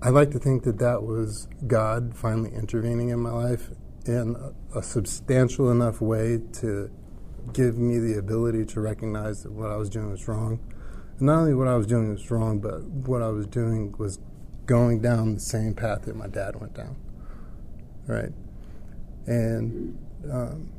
I 0.00 0.10
like 0.10 0.30
to 0.32 0.38
think 0.38 0.64
that 0.64 0.78
that 0.78 1.02
was 1.02 1.48
God 1.66 2.14
finally 2.14 2.52
intervening 2.52 3.08
in 3.08 3.18
my 3.18 3.30
life 3.30 3.70
in 4.04 4.36
a, 4.74 4.78
a 4.78 4.82
substantial 4.82 5.70
enough 5.70 6.00
way 6.00 6.40
to 6.54 6.90
give 7.52 7.76
me 7.76 7.98
the 7.98 8.18
ability 8.18 8.64
to 8.66 8.80
recognize 8.80 9.42
that 9.42 9.52
what 9.52 9.70
I 9.70 9.76
was 9.76 9.90
doing 9.90 10.10
was 10.10 10.26
wrong. 10.28 10.60
And 11.18 11.26
not 11.26 11.38
only 11.38 11.54
what 11.54 11.68
I 11.68 11.76
was 11.76 11.86
doing 11.86 12.10
was 12.10 12.30
wrong, 12.30 12.60
but 12.60 12.82
what 12.82 13.22
I 13.22 13.28
was 13.28 13.46
doing 13.46 13.94
was 13.98 14.18
going 14.66 15.00
down 15.00 15.34
the 15.34 15.40
same 15.40 15.74
path 15.74 16.02
that 16.02 16.16
my 16.16 16.28
dad 16.28 16.60
went 16.60 16.74
down. 16.74 16.96
Right? 18.06 18.32
And 19.26 19.98
um, 20.30 20.72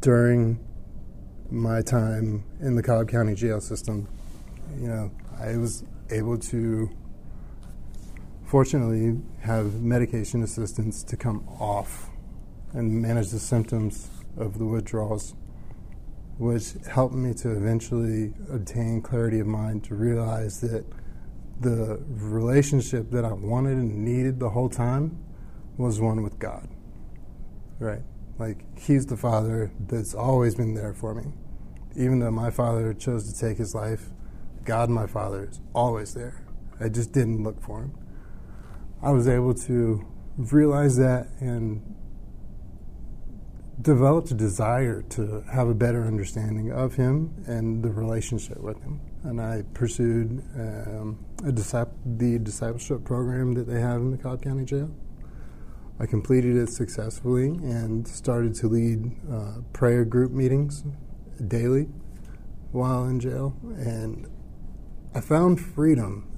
during 0.00 0.58
my 1.50 1.82
time 1.82 2.44
in 2.60 2.76
the 2.76 2.82
Cobb 2.82 3.08
County 3.08 3.34
jail 3.34 3.60
system, 3.60 4.08
you 4.78 4.88
know, 4.88 5.10
I 5.38 5.56
was 5.56 5.84
able 6.10 6.38
to 6.38 6.90
fortunately 8.44 9.20
have 9.40 9.82
medication 9.82 10.42
assistance 10.42 11.02
to 11.04 11.16
come 11.16 11.46
off 11.60 12.10
and 12.72 13.02
manage 13.02 13.30
the 13.30 13.38
symptoms 13.38 14.08
of 14.36 14.58
the 14.58 14.64
withdrawals, 14.64 15.34
which 16.38 16.74
helped 16.90 17.14
me 17.14 17.32
to 17.34 17.50
eventually 17.50 18.34
obtain 18.50 19.00
clarity 19.00 19.40
of 19.40 19.46
mind 19.46 19.84
to 19.84 19.94
realize 19.94 20.60
that 20.60 20.84
the 21.60 22.02
relationship 22.08 23.10
that 23.10 23.24
I 23.24 23.32
wanted 23.32 23.78
and 23.78 24.04
needed 24.04 24.38
the 24.38 24.50
whole 24.50 24.68
time 24.68 25.18
was 25.78 26.00
one 26.00 26.22
with 26.22 26.38
God. 26.38 26.68
Right? 27.78 28.02
Like, 28.38 28.78
He's 28.78 29.06
the 29.06 29.16
Father 29.16 29.70
that's 29.80 30.14
always 30.14 30.54
been 30.54 30.74
there 30.74 30.92
for 30.92 31.14
me. 31.14 31.32
Even 31.96 32.18
though 32.18 32.30
my 32.30 32.50
father 32.50 32.92
chose 32.92 33.32
to 33.32 33.38
take 33.38 33.56
his 33.56 33.74
life, 33.74 34.10
God, 34.66 34.90
my 34.90 35.06
Father, 35.06 35.48
is 35.50 35.60
always 35.74 36.12
there. 36.12 36.42
I 36.80 36.88
just 36.88 37.12
didn't 37.12 37.42
look 37.44 37.62
for 37.62 37.82
Him. 37.82 37.94
I 39.00 39.10
was 39.10 39.28
able 39.28 39.54
to 39.54 40.04
realize 40.36 40.96
that 40.96 41.28
and 41.40 41.94
developed 43.82 44.30
a 44.30 44.34
desire 44.34 45.02
to 45.02 45.44
have 45.52 45.68
a 45.68 45.74
better 45.74 46.06
understanding 46.06 46.72
of 46.72 46.94
him 46.94 47.44
and 47.46 47.82
the 47.82 47.90
relationship 47.90 48.58
with 48.58 48.80
him. 48.82 49.00
And 49.22 49.40
I 49.40 49.62
pursued 49.74 50.42
um, 50.54 51.18
a 51.44 51.52
disciple, 51.52 51.94
the 52.04 52.38
discipleship 52.38 53.04
program 53.04 53.52
that 53.54 53.66
they 53.66 53.80
have 53.80 54.00
in 54.00 54.10
the 54.10 54.16
Cobb 54.16 54.42
County 54.42 54.64
Jail. 54.64 54.90
I 55.98 56.06
completed 56.06 56.56
it 56.56 56.68
successfully 56.70 57.48
and 57.48 58.06
started 58.06 58.54
to 58.56 58.68
lead 58.68 59.12
uh, 59.30 59.60
prayer 59.72 60.04
group 60.04 60.30
meetings 60.32 60.84
daily 61.48 61.88
while 62.72 63.04
in 63.04 63.18
jail. 63.18 63.56
And 63.78 64.26
I 65.14 65.20
found 65.20 65.60
freedom 65.60 66.30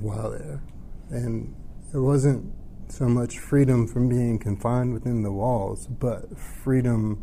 while 0.00 0.30
there. 0.30 0.62
And 1.10 1.54
it 1.92 1.98
wasn't 1.98 2.52
so 2.90 3.08
much 3.08 3.38
freedom 3.38 3.86
from 3.86 4.08
being 4.08 4.38
confined 4.38 4.92
within 4.92 5.22
the 5.22 5.32
walls, 5.32 5.86
but 5.86 6.38
freedom 6.38 7.22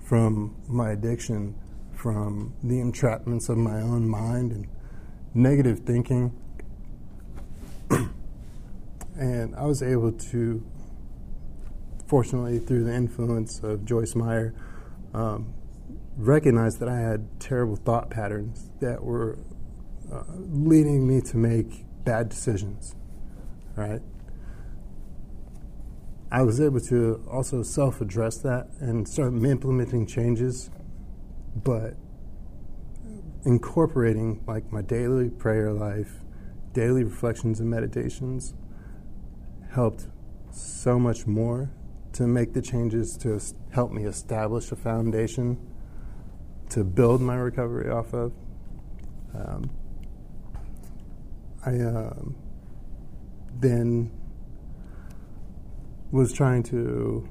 from 0.00 0.54
my 0.68 0.90
addiction, 0.90 1.54
from 1.92 2.54
the 2.62 2.76
entrapments 2.76 3.48
of 3.48 3.56
my 3.56 3.80
own 3.80 4.08
mind 4.08 4.52
and 4.52 4.68
negative 5.34 5.80
thinking. 5.80 6.36
and 9.16 9.54
I 9.56 9.64
was 9.64 9.82
able 9.82 10.12
to, 10.12 10.64
fortunately, 12.06 12.58
through 12.58 12.84
the 12.84 12.94
influence 12.94 13.60
of 13.60 13.84
Joyce 13.84 14.14
Meyer, 14.14 14.54
um, 15.14 15.54
recognize 16.16 16.78
that 16.78 16.88
I 16.88 16.98
had 16.98 17.40
terrible 17.40 17.76
thought 17.76 18.10
patterns 18.10 18.70
that 18.80 19.02
were 19.02 19.38
uh, 20.12 20.24
leading 20.36 21.06
me 21.06 21.20
to 21.20 21.36
make 21.36 21.84
bad 22.04 22.28
decisions, 22.28 22.94
right? 23.74 24.00
I 26.30 26.42
was 26.42 26.60
able 26.60 26.80
to 26.80 27.24
also 27.30 27.62
self 27.62 28.00
address 28.00 28.38
that 28.38 28.68
and 28.80 29.06
start 29.06 29.32
implementing 29.32 30.06
changes, 30.06 30.70
but 31.54 31.94
incorporating 33.44 34.42
like 34.46 34.72
my 34.72 34.82
daily 34.82 35.30
prayer 35.30 35.72
life, 35.72 36.24
daily 36.72 37.04
reflections 37.04 37.60
and 37.60 37.70
meditations 37.70 38.54
helped 39.70 40.08
so 40.50 40.98
much 40.98 41.26
more 41.26 41.70
to 42.12 42.26
make 42.26 42.54
the 42.54 42.62
changes 42.62 43.16
to 43.18 43.40
help 43.72 43.92
me 43.92 44.04
establish 44.04 44.72
a 44.72 44.76
foundation 44.76 45.58
to 46.70 46.82
build 46.82 47.20
my 47.20 47.36
recovery 47.36 47.90
off 47.90 48.12
of. 48.12 48.32
Um, 49.34 49.70
I 51.64 51.78
uh, 51.78 52.14
then 53.60 54.10
was 56.16 56.32
trying 56.32 56.62
to 56.62 57.28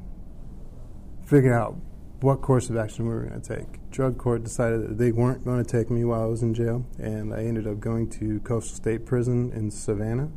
figure 1.25 1.53
out 1.53 1.75
what 2.21 2.41
course 2.41 2.69
of 2.69 2.77
action 2.77 3.07
we 3.07 3.13
were 3.15 3.25
going 3.25 3.41
to 3.41 3.55
take. 3.55 3.89
Drug 3.89 4.17
court 4.19 4.43
decided 4.43 4.83
that 4.83 4.97
they 4.99 5.11
weren't 5.11 5.43
going 5.43 5.63
to 5.63 5.69
take 5.69 5.89
me 5.89 6.03
while 6.05 6.21
I 6.21 6.25
was 6.25 6.43
in 6.43 6.53
jail, 6.53 6.85
and 6.99 7.33
I 7.33 7.45
ended 7.45 7.65
up 7.65 7.79
going 7.79 8.09
to 8.11 8.39
Coastal 8.41 8.75
State 8.75 9.05
Prison 9.05 9.51
in 9.53 9.71
Savannah 9.71 10.29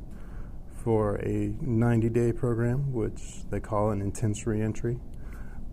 for 0.82 1.16
a 1.16 1.54
90 1.60 2.08
day 2.08 2.32
program, 2.32 2.90
which 2.94 3.44
they 3.50 3.60
call 3.60 3.90
an 3.90 4.00
intense 4.00 4.46
reentry. 4.46 4.98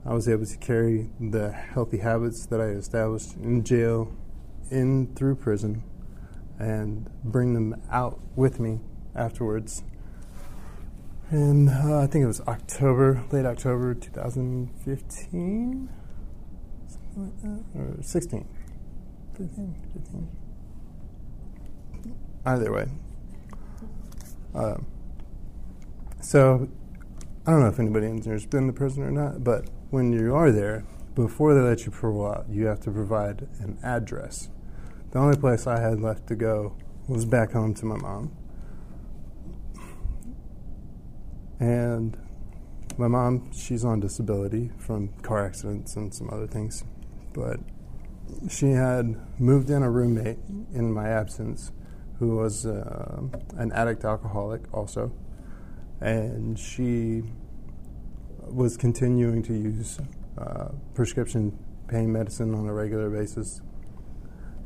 I 0.05 0.13
was 0.13 0.27
able 0.27 0.45
to 0.45 0.57
carry 0.57 1.09
the 1.17 1.51
healthy 1.51 1.99
habits 1.99 2.45
that 2.47 2.59
I 2.59 2.65
established 2.65 3.37
in 3.37 3.63
jail 3.63 4.13
in 4.69 5.15
through 5.15 5.37
prison 5.37 5.81
and 6.59 7.09
bring 7.23 7.53
them 7.53 7.81
out 7.89 8.19
with 8.35 8.59
me 8.59 8.81
afterwards 9.15 9.83
and 11.31 11.69
uh, 11.69 12.01
I 12.01 12.07
think 12.07 12.23
it 12.23 12.27
was 12.27 12.41
October, 12.41 13.23
late 13.31 13.45
October 13.45 13.95
2015, 13.95 15.89
something 16.87 17.23
like 17.23 17.41
that, 17.41 17.63
or 17.79 17.97
16, 18.01 18.47
15, 19.37 19.75
15. 19.93 20.29
Either 22.45 22.71
way. 22.71 22.87
Um, 24.53 24.85
so 26.21 26.69
I 27.45 27.51
don't 27.51 27.61
know 27.61 27.69
if 27.69 27.79
anybody 27.79 28.05
in 28.05 28.19
there's 28.21 28.45
been 28.45 28.67
the 28.67 28.73
prison 28.73 29.01
or 29.03 29.11
not, 29.11 29.43
but 29.43 29.67
when 29.89 30.13
you 30.13 30.35
are 30.35 30.51
there, 30.51 30.85
before 31.15 31.55
they 31.55 31.61
let 31.61 31.85
you 31.85 31.91
parole 31.91 32.27
out, 32.27 32.45
you 32.49 32.67
have 32.67 32.81
to 32.81 32.91
provide 32.91 33.47
an 33.59 33.79
address. 33.81 34.49
The 35.11 35.19
only 35.19 35.37
place 35.37 35.65
I 35.65 35.79
had 35.79 36.01
left 36.01 36.27
to 36.27 36.35
go 36.35 36.75
was 37.07 37.25
back 37.25 37.53
home 37.53 37.73
to 37.75 37.85
my 37.85 37.97
mom 37.97 38.31
and 41.59 42.17
my 42.97 43.07
mom, 43.07 43.51
she's 43.51 43.83
on 43.83 43.99
disability 43.99 44.71
from 44.77 45.09
car 45.21 45.45
accidents 45.45 45.95
and 45.95 46.13
some 46.13 46.29
other 46.29 46.47
things. 46.47 46.83
But 47.33 47.59
she 48.49 48.71
had 48.71 49.15
moved 49.39 49.69
in 49.69 49.83
a 49.83 49.89
roommate 49.89 50.39
in 50.73 50.91
my 50.93 51.09
absence 51.09 51.71
who 52.19 52.37
was 52.37 52.65
uh, 52.65 53.21
an 53.57 53.71
addict 53.73 54.05
alcoholic 54.05 54.61
also. 54.73 55.11
And 55.99 56.57
she 56.57 57.23
was 58.39 58.77
continuing 58.77 59.43
to 59.43 59.53
use 59.53 59.99
uh, 60.37 60.69
prescription 60.93 61.57
pain 61.87 62.11
medicine 62.11 62.53
on 62.55 62.67
a 62.67 62.73
regular 62.73 63.09
basis. 63.09 63.61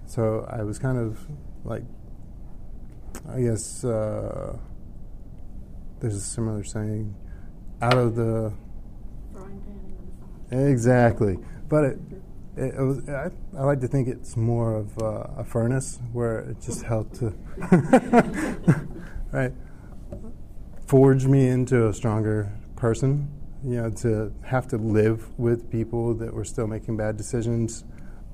So 0.05 0.47
I 0.49 0.63
was 0.63 0.79
kind 0.79 0.97
of 0.97 1.19
like, 1.63 1.83
I 3.27 3.41
guess, 3.41 3.83
uh, 3.83 4.57
there's 5.99 6.15
a 6.15 6.21
similar 6.21 6.63
saying 6.63 7.15
out 7.81 7.97
of 7.97 8.15
the 8.15 8.53
exactly. 10.51 11.37
But 11.67 11.83
it, 11.85 11.99
it, 12.57 12.75
it 12.75 12.81
was 12.81 13.07
I, 13.09 13.31
I, 13.57 13.63
like 13.63 13.81
to 13.81 13.87
think 13.87 14.07
it's 14.07 14.35
more 14.35 14.75
of 14.75 14.97
uh, 15.01 15.27
a 15.37 15.43
furnace 15.43 15.99
where 16.11 16.39
it 16.39 16.61
just 16.61 16.83
helped 16.83 17.15
to 17.15 17.33
right. 19.31 19.53
Forge 20.87 21.25
me 21.25 21.47
into 21.47 21.87
a 21.87 21.93
stronger 21.93 22.51
person 22.75 23.29
you 23.63 23.75
know 23.75 23.89
to 23.89 24.33
have 24.43 24.67
to 24.69 24.77
live 24.77 25.37
with 25.37 25.69
people 25.69 26.13
that 26.13 26.33
were 26.33 26.45
still 26.45 26.65
making 26.65 26.95
bad 26.95 27.17
decisions 27.17 27.83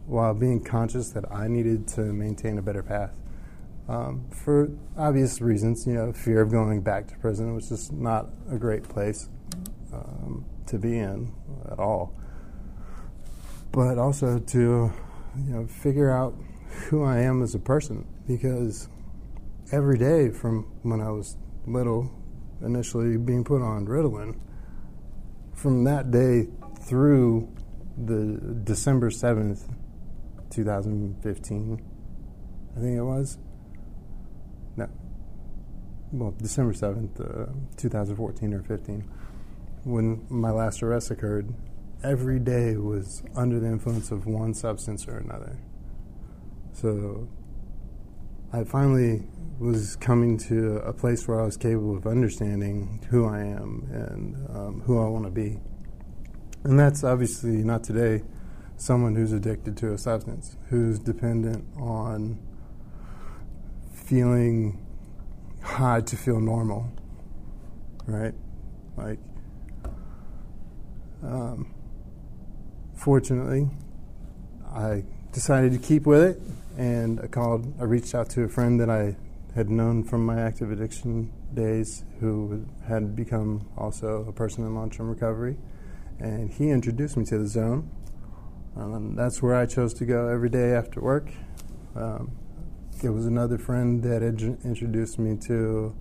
while 0.05 0.33
being 0.35 0.63
conscious 0.63 1.09
that 1.09 1.29
I 1.31 1.47
needed 1.47 1.87
to 1.89 2.01
maintain 2.01 2.59
a 2.59 2.61
better 2.61 2.83
path 2.83 3.11
um, 3.87 4.27
for 4.29 4.69
obvious 4.97 5.41
reasons. 5.41 5.85
You 5.85 5.93
know, 5.93 6.13
fear 6.13 6.41
of 6.41 6.51
going 6.51 6.81
back 6.81 7.07
to 7.07 7.17
prison, 7.17 7.55
which 7.55 7.71
is 7.71 7.91
not 7.91 8.29
a 8.49 8.57
great 8.57 8.83
place 8.83 9.29
um, 9.93 10.45
to 10.67 10.77
be 10.77 10.97
in 10.97 11.33
at 11.71 11.79
all. 11.79 12.13
But 13.71 13.97
also 13.97 14.39
to, 14.39 14.59
you 14.59 15.53
know, 15.53 15.67
figure 15.67 16.09
out 16.09 16.35
who 16.89 17.03
I 17.03 17.19
am 17.19 17.41
as 17.41 17.55
a 17.55 17.59
person 17.59 18.07
because 18.27 18.89
every 19.71 19.97
day 19.97 20.29
from 20.29 20.63
when 20.83 21.01
I 21.01 21.11
was 21.11 21.37
little, 21.65 22.11
initially 22.61 23.17
being 23.17 23.43
put 23.43 23.61
on 23.61 23.85
Ritalin, 23.85 24.39
from 25.53 25.83
that 25.85 26.11
day 26.11 26.47
through 26.81 27.53
the 27.97 28.59
December 28.63 29.09
7th, 29.09 29.73
2015, 30.51 31.81
I 32.75 32.79
think 32.79 32.97
it 32.97 33.01
was, 33.01 33.37
well, 36.11 36.33
December 36.41 36.73
7th, 36.73 37.19
uh, 37.19 37.51
2014 37.77 38.53
or 38.53 38.61
15, 38.63 39.03
when 39.83 40.25
my 40.29 40.51
last 40.51 40.81
arrest 40.81 41.11
occurred, 41.11 41.53
every 42.03 42.39
day 42.39 42.75
was 42.77 43.23
under 43.35 43.59
the 43.59 43.67
influence 43.67 44.11
of 44.11 44.25
one 44.25 44.53
substance 44.53 45.07
or 45.07 45.17
another. 45.17 45.59
So 46.73 47.27
I 48.53 48.63
finally 48.63 49.23
was 49.59 49.95
coming 49.95 50.37
to 50.37 50.77
a 50.77 50.93
place 50.93 51.27
where 51.27 51.41
I 51.41 51.45
was 51.45 51.57
capable 51.57 51.97
of 51.97 52.05
understanding 52.05 53.05
who 53.09 53.25
I 53.25 53.39
am 53.39 53.87
and 53.91 54.55
um, 54.55 54.81
who 54.85 54.99
I 54.99 55.07
want 55.07 55.25
to 55.25 55.31
be. 55.31 55.59
And 56.63 56.79
that's 56.79 57.03
obviously 57.03 57.63
not 57.63 57.83
today 57.83 58.23
someone 58.77 59.15
who's 59.15 59.31
addicted 59.31 59.77
to 59.77 59.93
a 59.93 59.97
substance, 59.97 60.57
who's 60.69 60.99
dependent 60.99 61.65
on 61.77 62.39
feeling 64.05 64.79
hard 65.63 66.05
to 66.07 66.15
feel 66.15 66.39
normal, 66.39 66.87
right? 68.05 68.33
Like, 68.95 69.19
um, 71.23 71.73
fortunately, 72.95 73.67
I 74.73 75.03
decided 75.31 75.71
to 75.73 75.79
keep 75.79 76.05
with 76.05 76.21
it, 76.21 76.41
and 76.77 77.19
I 77.19 77.27
called. 77.27 77.73
I 77.79 77.85
reached 77.85 78.13
out 78.13 78.29
to 78.31 78.43
a 78.43 78.47
friend 78.47 78.79
that 78.79 78.89
I 78.89 79.15
had 79.55 79.69
known 79.69 80.03
from 80.03 80.25
my 80.25 80.39
active 80.39 80.71
addiction 80.71 81.31
days, 81.53 82.03
who 82.19 82.65
had 82.87 83.15
become 83.15 83.67
also 83.77 84.25
a 84.27 84.31
person 84.31 84.65
in 84.65 84.75
long-term 84.75 85.09
recovery, 85.09 85.57
and 86.19 86.51
he 86.51 86.69
introduced 86.69 87.17
me 87.17 87.25
to 87.25 87.39
the 87.39 87.47
zone. 87.47 87.89
Um, 88.75 89.15
that's 89.15 89.41
where 89.41 89.55
I 89.55 89.65
chose 89.65 89.93
to 89.95 90.05
go 90.05 90.27
every 90.27 90.49
day 90.49 90.73
after 90.73 91.01
work. 91.01 91.29
Um, 91.95 92.31
it 93.05 93.11
was 93.11 93.27
another 93.27 93.59
friend 93.59 94.01
that 94.01 94.23
had 94.23 94.41
introduced 94.63 95.19
me 95.19 95.37
to 95.37 95.95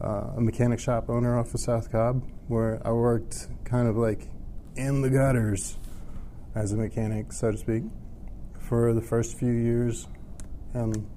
uh, 0.00 0.30
a 0.36 0.40
mechanic 0.40 0.78
shop 0.78 1.10
owner 1.10 1.36
off 1.36 1.52
of 1.52 1.58
South 1.58 1.90
Cobb, 1.90 2.22
where 2.46 2.80
I 2.86 2.92
worked 2.92 3.48
kind 3.64 3.88
of 3.88 3.96
like 3.96 4.28
in 4.76 5.02
the 5.02 5.10
gutters 5.10 5.76
as 6.54 6.72
a 6.72 6.76
mechanic, 6.76 7.32
so 7.32 7.50
to 7.50 7.58
speak, 7.58 7.82
for 8.60 8.94
the 8.94 9.00
first 9.00 9.36
few 9.36 9.50
years, 9.50 10.06
and 10.72 11.08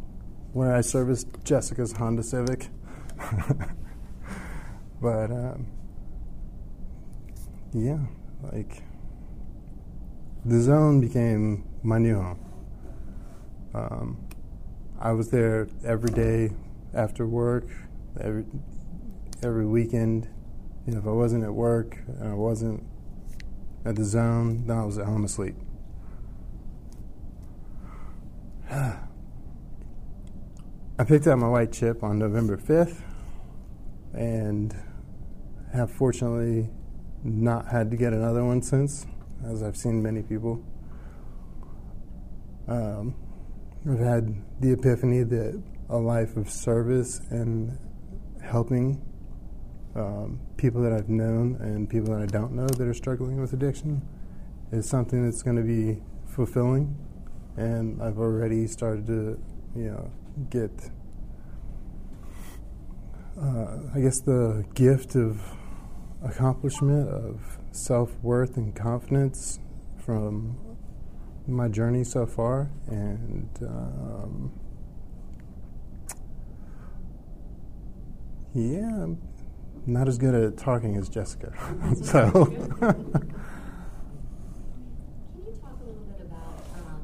where 0.53 0.73
I 0.73 0.81
serviced 0.81 1.27
Jessica's 1.43 1.91
Honda 1.91 2.23
Civic. 2.23 2.67
but 4.99 5.29
um, 5.29 5.67
yeah, 7.71 7.99
like 8.51 8.81
the 10.43 10.59
zone 10.59 10.99
became 10.99 11.69
my 11.83 11.99
new 11.99 12.19
home. 12.19 12.45
Um, 13.75 14.28
I 15.01 15.13
was 15.13 15.29
there 15.29 15.69
every 15.85 16.11
day 16.11 16.51
after 16.93 17.25
work, 17.25 17.65
every 18.19 18.43
every 19.41 19.65
weekend. 19.65 20.27
You 20.85 20.93
know, 20.93 20.99
if 20.99 21.07
I 21.07 21.11
wasn't 21.11 21.45
at 21.45 21.53
work 21.53 21.97
and 22.19 22.27
I 22.27 22.33
wasn't 22.33 22.83
at 23.85 23.95
the 23.95 24.03
zone, 24.03 24.67
then 24.67 24.77
I 24.77 24.83
was 24.83 24.97
at 24.97 25.05
home 25.05 25.23
asleep. 25.23 25.55
I 28.69 28.97
picked 31.07 31.27
up 31.27 31.39
my 31.39 31.47
white 31.47 31.71
chip 31.71 32.03
on 32.03 32.19
November 32.19 32.57
5th 32.57 33.01
and 34.13 34.75
have 35.71 35.91
fortunately 35.91 36.69
not 37.23 37.67
had 37.67 37.89
to 37.91 37.97
get 37.97 38.11
another 38.11 38.43
one 38.43 38.61
since, 38.61 39.07
as 39.45 39.63
I've 39.63 39.77
seen 39.77 40.03
many 40.03 40.23
people. 40.23 40.61
Um, 42.67 43.15
I've 43.87 43.99
had 43.99 44.35
the 44.59 44.73
epiphany 44.73 45.23
that 45.23 45.63
a 45.89 45.97
life 45.97 46.35
of 46.35 46.49
service 46.49 47.21
and 47.29 47.77
helping 48.43 49.01
um, 49.95 50.39
people 50.57 50.81
that 50.81 50.91
I've 50.91 51.07
known 51.07 51.57
and 51.61 51.89
people 51.89 52.13
that 52.13 52.21
I 52.21 52.25
don't 52.25 52.51
know 52.51 52.67
that 52.67 52.85
are 52.85 52.93
struggling 52.93 53.39
with 53.39 53.53
addiction 53.53 54.01
is 54.73 54.87
something 54.89 55.23
that's 55.23 55.41
going 55.41 55.55
to 55.55 55.63
be 55.63 56.01
fulfilling. 56.27 56.93
And 57.55 58.03
I've 58.03 58.19
already 58.19 58.67
started 58.67 59.07
to, 59.07 59.41
you 59.75 59.91
know, 59.91 60.11
get, 60.49 60.71
uh, 63.41 63.77
I 63.95 64.01
guess, 64.01 64.19
the 64.19 64.65
gift 64.75 65.15
of 65.15 65.41
accomplishment, 66.21 67.07
of 67.07 67.57
self 67.71 68.11
worth 68.21 68.57
and 68.57 68.75
confidence 68.75 69.59
from 69.97 70.68
my 71.51 71.67
journey 71.67 72.03
so 72.03 72.25
far. 72.25 72.69
And, 72.87 73.49
um, 73.61 74.51
yeah, 78.53 79.03
I'm 79.03 79.17
not 79.85 80.07
as 80.07 80.17
good 80.17 80.33
at 80.35 80.57
talking 80.57 80.95
as 80.95 81.09
Jessica. 81.09 81.53
so. 82.01 82.31
Can 82.31 82.55
you 85.45 85.53
talk 85.61 85.77
a 85.81 85.85
little 85.85 86.03
bit 86.09 86.21
about, 86.25 86.63
um, 86.75 87.01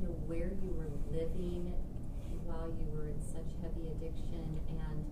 you 0.00 0.06
know, 0.08 0.14
where 0.26 0.50
you 0.62 0.72
were 0.76 0.90
living 1.12 1.72
while 2.44 2.68
you 2.80 2.86
were 2.96 3.08
in 3.08 3.20
such 3.20 3.48
heavy 3.62 3.88
addiction 3.92 4.60
and 4.68 5.04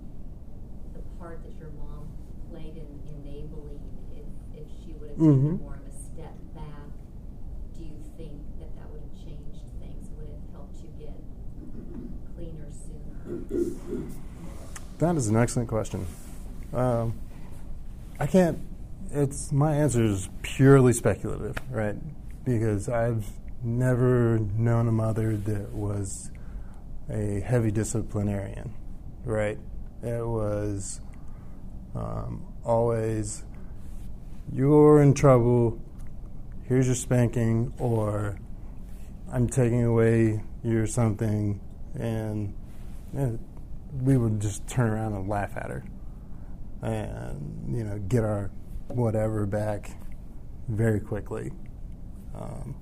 the 0.94 1.00
part 1.18 1.42
that 1.44 1.54
your 1.58 1.70
mom 1.78 2.08
played 2.50 2.76
in 2.76 2.88
enabling 3.20 3.80
if, 4.16 4.24
if 4.60 4.66
she 4.84 4.92
would 5.00 5.10
have 5.10 5.18
taken 5.18 5.58
Mhm. 5.58 5.60
more 5.60 5.74
of 5.74 5.86
a 5.86 5.92
step 5.92 6.34
back, 6.54 6.88
do 7.76 7.84
you 7.84 7.98
think 8.16 8.40
that 8.58 8.74
that 8.76 8.90
would 8.90 9.00
have 9.02 9.14
changed 9.14 9.68
things? 9.80 10.08
Would 10.16 10.28
it 10.28 10.38
have 10.40 10.50
helped 10.54 10.80
you 10.80 10.88
get 10.98 11.16
cleaner 12.36 12.68
sooner? 12.72 14.08
That 15.04 15.16
is 15.16 15.28
an 15.28 15.36
excellent 15.36 15.68
question. 15.68 16.06
Um, 16.72 17.20
I 18.18 18.26
can't. 18.26 18.58
It's 19.10 19.52
my 19.52 19.74
answer 19.74 20.02
is 20.02 20.30
purely 20.40 20.94
speculative, 20.94 21.58
right? 21.70 21.94
Because 22.42 22.88
I've 22.88 23.26
never 23.62 24.38
known 24.38 24.88
a 24.88 24.92
mother 24.92 25.36
that 25.36 25.74
was 25.74 26.30
a 27.10 27.40
heavy 27.40 27.70
disciplinarian, 27.70 28.72
right? 29.26 29.58
It 30.02 30.26
was 30.26 31.02
um, 31.94 32.46
always 32.64 33.44
you're 34.50 35.02
in 35.02 35.12
trouble. 35.12 35.82
Here's 36.66 36.86
your 36.86 36.94
spanking, 36.94 37.74
or 37.78 38.38
I'm 39.30 39.50
taking 39.50 39.84
away 39.84 40.42
your 40.62 40.86
something, 40.86 41.60
and 41.92 42.54
eh, 43.14 43.32
we 44.02 44.16
would 44.16 44.40
just 44.40 44.66
turn 44.66 44.90
around 44.90 45.14
and 45.14 45.28
laugh 45.28 45.56
at 45.56 45.70
her, 45.70 45.84
and 46.82 47.76
you 47.76 47.84
know 47.84 47.98
get 48.08 48.24
our 48.24 48.50
whatever 48.88 49.46
back 49.46 49.90
very 50.68 51.00
quickly. 51.00 51.52
Um, 52.34 52.76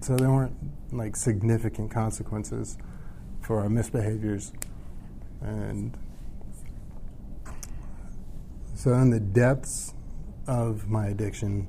so 0.00 0.16
there 0.16 0.30
weren't 0.30 0.56
like 0.92 1.16
significant 1.16 1.90
consequences 1.90 2.76
for 3.40 3.60
our 3.60 3.68
misbehaviors, 3.68 4.52
and 5.40 5.96
so 8.74 8.94
in 8.94 9.10
the 9.10 9.20
depths 9.20 9.94
of 10.46 10.88
my 10.88 11.08
addiction, 11.08 11.68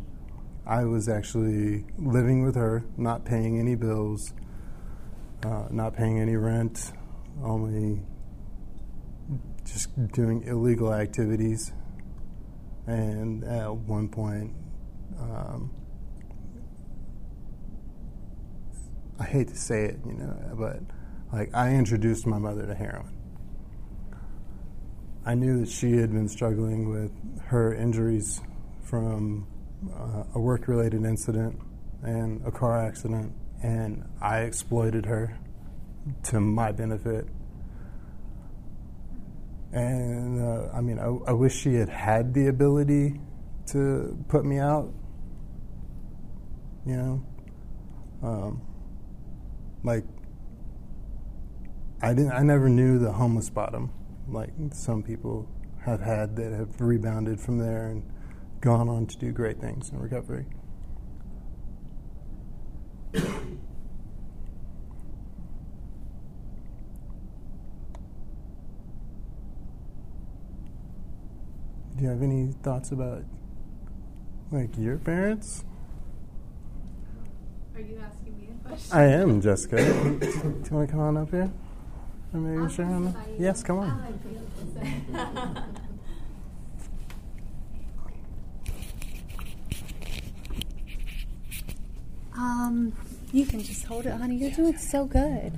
I 0.65 0.85
was 0.85 1.09
actually 1.09 1.85
living 1.97 2.43
with 2.43 2.55
her, 2.55 2.85
not 2.97 3.25
paying 3.25 3.59
any 3.59 3.75
bills, 3.75 4.33
uh, 5.43 5.65
not 5.69 5.95
paying 5.95 6.19
any 6.19 6.35
rent, 6.35 6.93
only 7.43 8.01
just 9.71 10.11
doing 10.11 10.43
illegal 10.43 10.93
activities. 10.93 11.71
And 12.87 13.43
at 13.43 13.73
one 13.73 14.09
point, 14.09 14.53
um, 15.19 15.71
I 19.19 19.25
hate 19.25 19.49
to 19.49 19.55
say 19.55 19.85
it, 19.85 19.99
you 20.05 20.13
know, 20.13 20.55
but 20.57 20.79
like 21.31 21.53
I 21.53 21.75
introduced 21.75 22.25
my 22.25 22.39
mother 22.39 22.65
to 22.65 22.73
heroin. 22.73 23.17
I 25.23 25.35
knew 25.35 25.59
that 25.59 25.69
she 25.69 25.97
had 25.97 26.11
been 26.11 26.27
struggling 26.27 26.89
with 26.89 27.11
her 27.43 27.75
injuries 27.75 28.41
from 28.83 29.47
uh, 29.95 30.23
a 30.33 30.39
work 30.39 30.67
related 30.67 31.05
incident 31.05 31.59
and 32.01 32.45
a 32.45 32.51
car 32.51 32.83
accident, 32.83 33.31
and 33.61 34.03
I 34.19 34.39
exploited 34.39 35.05
her 35.05 35.37
to 36.23 36.39
my 36.39 36.71
benefit. 36.71 37.27
And 39.73 40.41
uh, 40.41 40.69
I 40.73 40.81
mean, 40.81 40.99
I, 40.99 41.05
I 41.29 41.33
wish 41.33 41.55
she 41.55 41.75
had 41.75 41.89
had 41.89 42.33
the 42.33 42.47
ability 42.47 43.19
to 43.67 44.17
put 44.27 44.43
me 44.43 44.59
out, 44.59 44.93
you 46.85 46.97
know. 46.97 47.25
Um, 48.21 48.61
like, 49.83 50.03
I 52.01 52.13
didn't. 52.13 52.33
I 52.33 52.43
never 52.43 52.67
knew 52.67 52.99
the 52.99 53.11
homeless 53.13 53.49
bottom, 53.49 53.91
like 54.27 54.51
some 54.71 55.03
people 55.03 55.47
have 55.85 56.01
had 56.01 56.35
that 56.35 56.51
have 56.51 56.79
rebounded 56.79 57.39
from 57.39 57.57
there 57.57 57.87
and 57.87 58.03
gone 58.59 58.89
on 58.89 59.07
to 59.07 59.17
do 59.17 59.31
great 59.31 59.59
things 59.59 59.89
in 59.89 59.99
recovery. 59.99 60.45
Have 72.11 72.21
any 72.21 72.53
thoughts 72.61 72.91
about 72.91 73.23
like 74.51 74.77
your 74.77 74.97
parents? 74.97 75.63
Are 77.73 77.81
you 77.81 77.99
asking 78.03 78.37
me 78.37 78.49
a 78.49 78.67
question? 78.67 78.97
I 78.97 79.03
am 79.05 79.41
Jessica. 79.41 79.77
do 80.19 80.27
you 80.27 80.75
want 80.75 80.87
to 80.87 80.87
come 80.87 80.99
on 80.99 81.17
up 81.17 81.31
here? 81.31 81.51
Or 82.33 82.39
maybe 82.39 82.73
share 82.73 82.85
on? 82.85 83.15
Yes, 83.37 83.63
come 83.63 83.79
on. 83.79 84.19
Um, 92.33 92.93
you 93.31 93.45
can 93.45 93.61
just 93.61 93.85
hold 93.85 94.07
it, 94.07 94.13
honey. 94.13 94.35
You're 94.35 94.51
doing 94.51 94.75
so 94.77 95.05
good. 95.05 95.53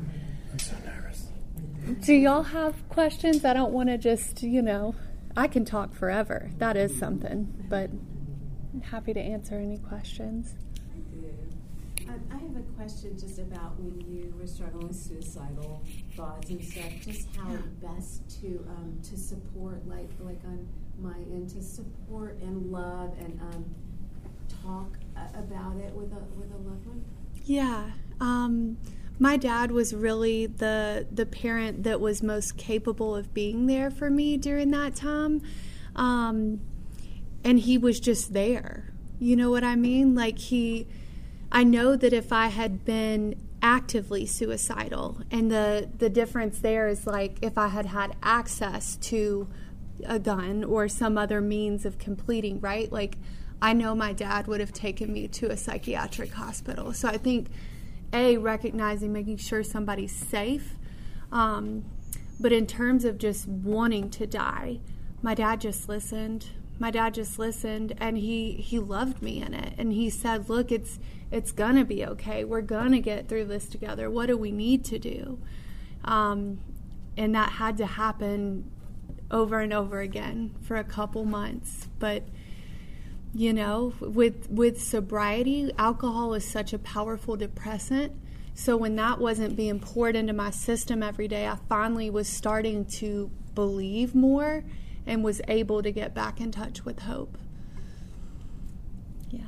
I'm 0.51 0.59
so 0.59 0.75
nervous. 0.85 1.27
Do 2.01 2.13
y'all 2.13 2.43
have 2.43 2.89
questions? 2.89 3.45
I 3.45 3.53
don't 3.53 3.71
want 3.71 3.87
to 3.87 3.97
just, 3.97 4.43
you 4.43 4.61
know, 4.61 4.93
I 5.35 5.47
can 5.47 5.65
talk 5.65 5.93
forever. 5.93 6.51
That 6.57 6.77
is 6.77 6.97
something, 6.97 7.65
but 7.69 7.89
I'm 8.73 8.81
happy 8.81 9.13
to 9.13 9.19
answer 9.19 9.55
any 9.55 9.77
questions. 9.77 10.55
Um, 12.07 12.21
I 12.31 12.35
have 12.35 12.55
a 12.55 12.61
question 12.75 13.17
just 13.17 13.39
about 13.39 13.79
when 13.79 13.99
you 14.01 14.33
were 14.39 14.45
struggling 14.45 14.89
with 14.89 14.95
suicidal 14.97 15.81
thoughts 16.15 16.49
and 16.49 16.63
stuff. 16.63 16.91
Just 17.01 17.35
how 17.35 17.57
best 17.81 18.41
to 18.41 18.65
um, 18.69 18.99
to 19.03 19.17
support, 19.17 19.87
like 19.87 20.09
like 20.19 20.43
on 20.45 20.67
my 20.99 21.15
end, 21.31 21.49
to 21.51 21.63
support 21.63 22.37
and 22.41 22.71
love 22.71 23.15
and 23.19 23.39
um, 23.41 23.65
talk 24.63 24.97
uh, 25.17 25.21
about 25.39 25.77
it 25.77 25.93
with 25.93 26.11
a 26.11 26.19
with 26.37 26.51
a 26.51 26.57
loved 26.57 26.85
one. 26.85 27.03
Yeah. 27.45 27.89
My 29.19 29.37
dad 29.37 29.71
was 29.71 29.93
really 29.93 30.47
the 30.47 31.07
the 31.11 31.25
parent 31.25 31.83
that 31.83 31.99
was 31.99 32.23
most 32.23 32.57
capable 32.57 33.15
of 33.15 33.33
being 33.33 33.67
there 33.67 33.91
for 33.91 34.09
me 34.09 34.37
during 34.37 34.71
that 34.71 34.95
time. 34.95 35.41
Um, 35.95 36.61
and 37.43 37.59
he 37.59 37.77
was 37.77 37.99
just 37.99 38.33
there. 38.33 38.91
You 39.19 39.35
know 39.35 39.51
what 39.51 39.63
I 39.63 39.75
mean? 39.75 40.15
Like 40.15 40.39
he 40.39 40.87
I 41.51 41.63
know 41.63 41.95
that 41.95 42.13
if 42.13 42.33
I 42.33 42.47
had 42.47 42.83
been 42.83 43.35
actively 43.61 44.25
suicidal 44.25 45.19
and 45.31 45.49
the 45.49 45.89
the 45.97 46.09
difference 46.09 46.59
there 46.59 46.87
is 46.87 47.07
like 47.07 47.37
if 47.41 47.57
I 47.57 47.67
had 47.67 47.85
had 47.85 48.15
access 48.21 48.97
to 48.97 49.47
a 50.05 50.19
gun 50.19 50.63
or 50.63 50.87
some 50.87 51.17
other 51.17 51.39
means 51.39 51.85
of 51.85 51.97
completing, 51.97 52.59
right? 52.59 52.91
Like 52.91 53.17
I 53.61 53.71
know 53.71 53.95
my 53.95 54.11
dad 54.11 54.47
would 54.47 54.59
have 54.59 54.73
taken 54.73 55.13
me 55.13 55.29
to 55.29 55.49
a 55.49 55.55
psychiatric 55.55 56.33
hospital. 56.33 56.91
So 56.91 57.07
I 57.07 57.17
think, 57.17 57.47
A, 58.13 58.37
recognizing, 58.37 59.11
making 59.11 59.37
sure 59.37 59.63
somebody's 59.63 60.15
safe. 60.15 60.75
Um, 61.31 61.85
but 62.39 62.51
in 62.51 62.67
terms 62.67 63.05
of 63.05 63.17
just 63.17 63.47
wanting 63.47 64.09
to 64.11 64.27
die, 64.27 64.79
my 65.21 65.33
dad 65.33 65.61
just 65.61 65.89
listened. 65.89 66.49
My 66.79 66.91
dad 66.91 67.13
just 67.13 67.39
listened 67.39 67.93
and 67.97 68.17
he, 68.17 68.53
he 68.53 68.79
loved 68.79 69.21
me 69.21 69.41
in 69.41 69.53
it. 69.53 69.73
And 69.77 69.93
he 69.93 70.09
said, 70.09 70.49
Look, 70.49 70.71
it's 70.71 70.99
it's 71.31 71.51
gonna 71.51 71.85
be 71.85 72.05
okay. 72.05 72.43
We're 72.43 72.61
gonna 72.61 72.99
get 72.99 73.27
through 73.27 73.45
this 73.45 73.67
together. 73.67 74.09
What 74.09 74.27
do 74.27 74.37
we 74.37 74.51
need 74.51 74.85
to 74.85 74.99
do? 74.99 75.39
Um, 76.05 76.59
and 77.17 77.33
that 77.33 77.53
had 77.53 77.77
to 77.77 77.85
happen 77.85 78.69
over 79.31 79.59
and 79.59 79.73
over 79.73 79.99
again 79.99 80.53
for 80.61 80.75
a 80.75 80.83
couple 80.83 81.25
months. 81.25 81.87
But 81.97 82.23
you 83.35 83.51
know, 83.51 83.93
with 83.99 84.49
with 84.49 84.81
sobriety, 84.81 85.71
alcohol 85.77 86.35
is 86.35 86.47
such 86.47 86.71
a 86.71 86.79
powerful 86.79 87.35
depressant. 87.35 88.13
So 88.53 88.77
when 88.77 88.95
that 88.97 89.19
wasn't 89.19 89.55
being 89.55 89.79
poured 89.79 90.15
into 90.15 90.33
my 90.33 90.51
system 90.51 91.01
every 91.01 91.27
day, 91.27 91.47
I 91.47 91.57
finally 91.67 92.11
was 92.11 92.27
starting 92.27 92.85
to 92.99 93.31
believe 93.55 94.13
more 94.13 94.63
and 95.07 95.23
was 95.23 95.41
able 95.47 95.81
to 95.81 95.91
get 95.91 96.13
back 96.13 96.39
in 96.39 96.51
touch 96.51 96.85
with 96.85 96.99
hope. 96.99 97.35
Yeah. 99.31 99.41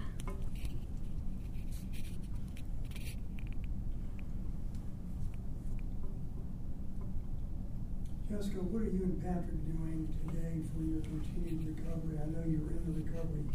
Jessica, 8.32 8.58
what 8.58 8.82
are 8.82 8.86
you 8.86 9.04
and 9.04 9.24
Patrick 9.24 9.62
doing 9.68 10.10
today 10.26 10.66
for 10.74 10.82
your 10.82 11.02
continued 11.02 11.78
recovery? 11.78 12.18
I 12.18 12.26
know 12.26 12.44
you're 12.48 12.72
in 12.74 12.82
the 12.88 13.02
recovery 13.06 13.46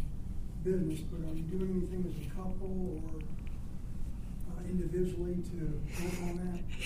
business, 0.63 0.99
but 1.01 1.19
are 1.27 1.33
you 1.33 1.43
doing 1.43 1.71
anything 1.77 2.05
as 2.07 2.27
a 2.27 2.29
couple 2.29 3.01
or 3.05 3.19
uh, 4.53 4.63
individually 4.69 5.37
to 5.51 6.03
work 6.03 6.21
on 6.21 6.37
that? 6.37 6.85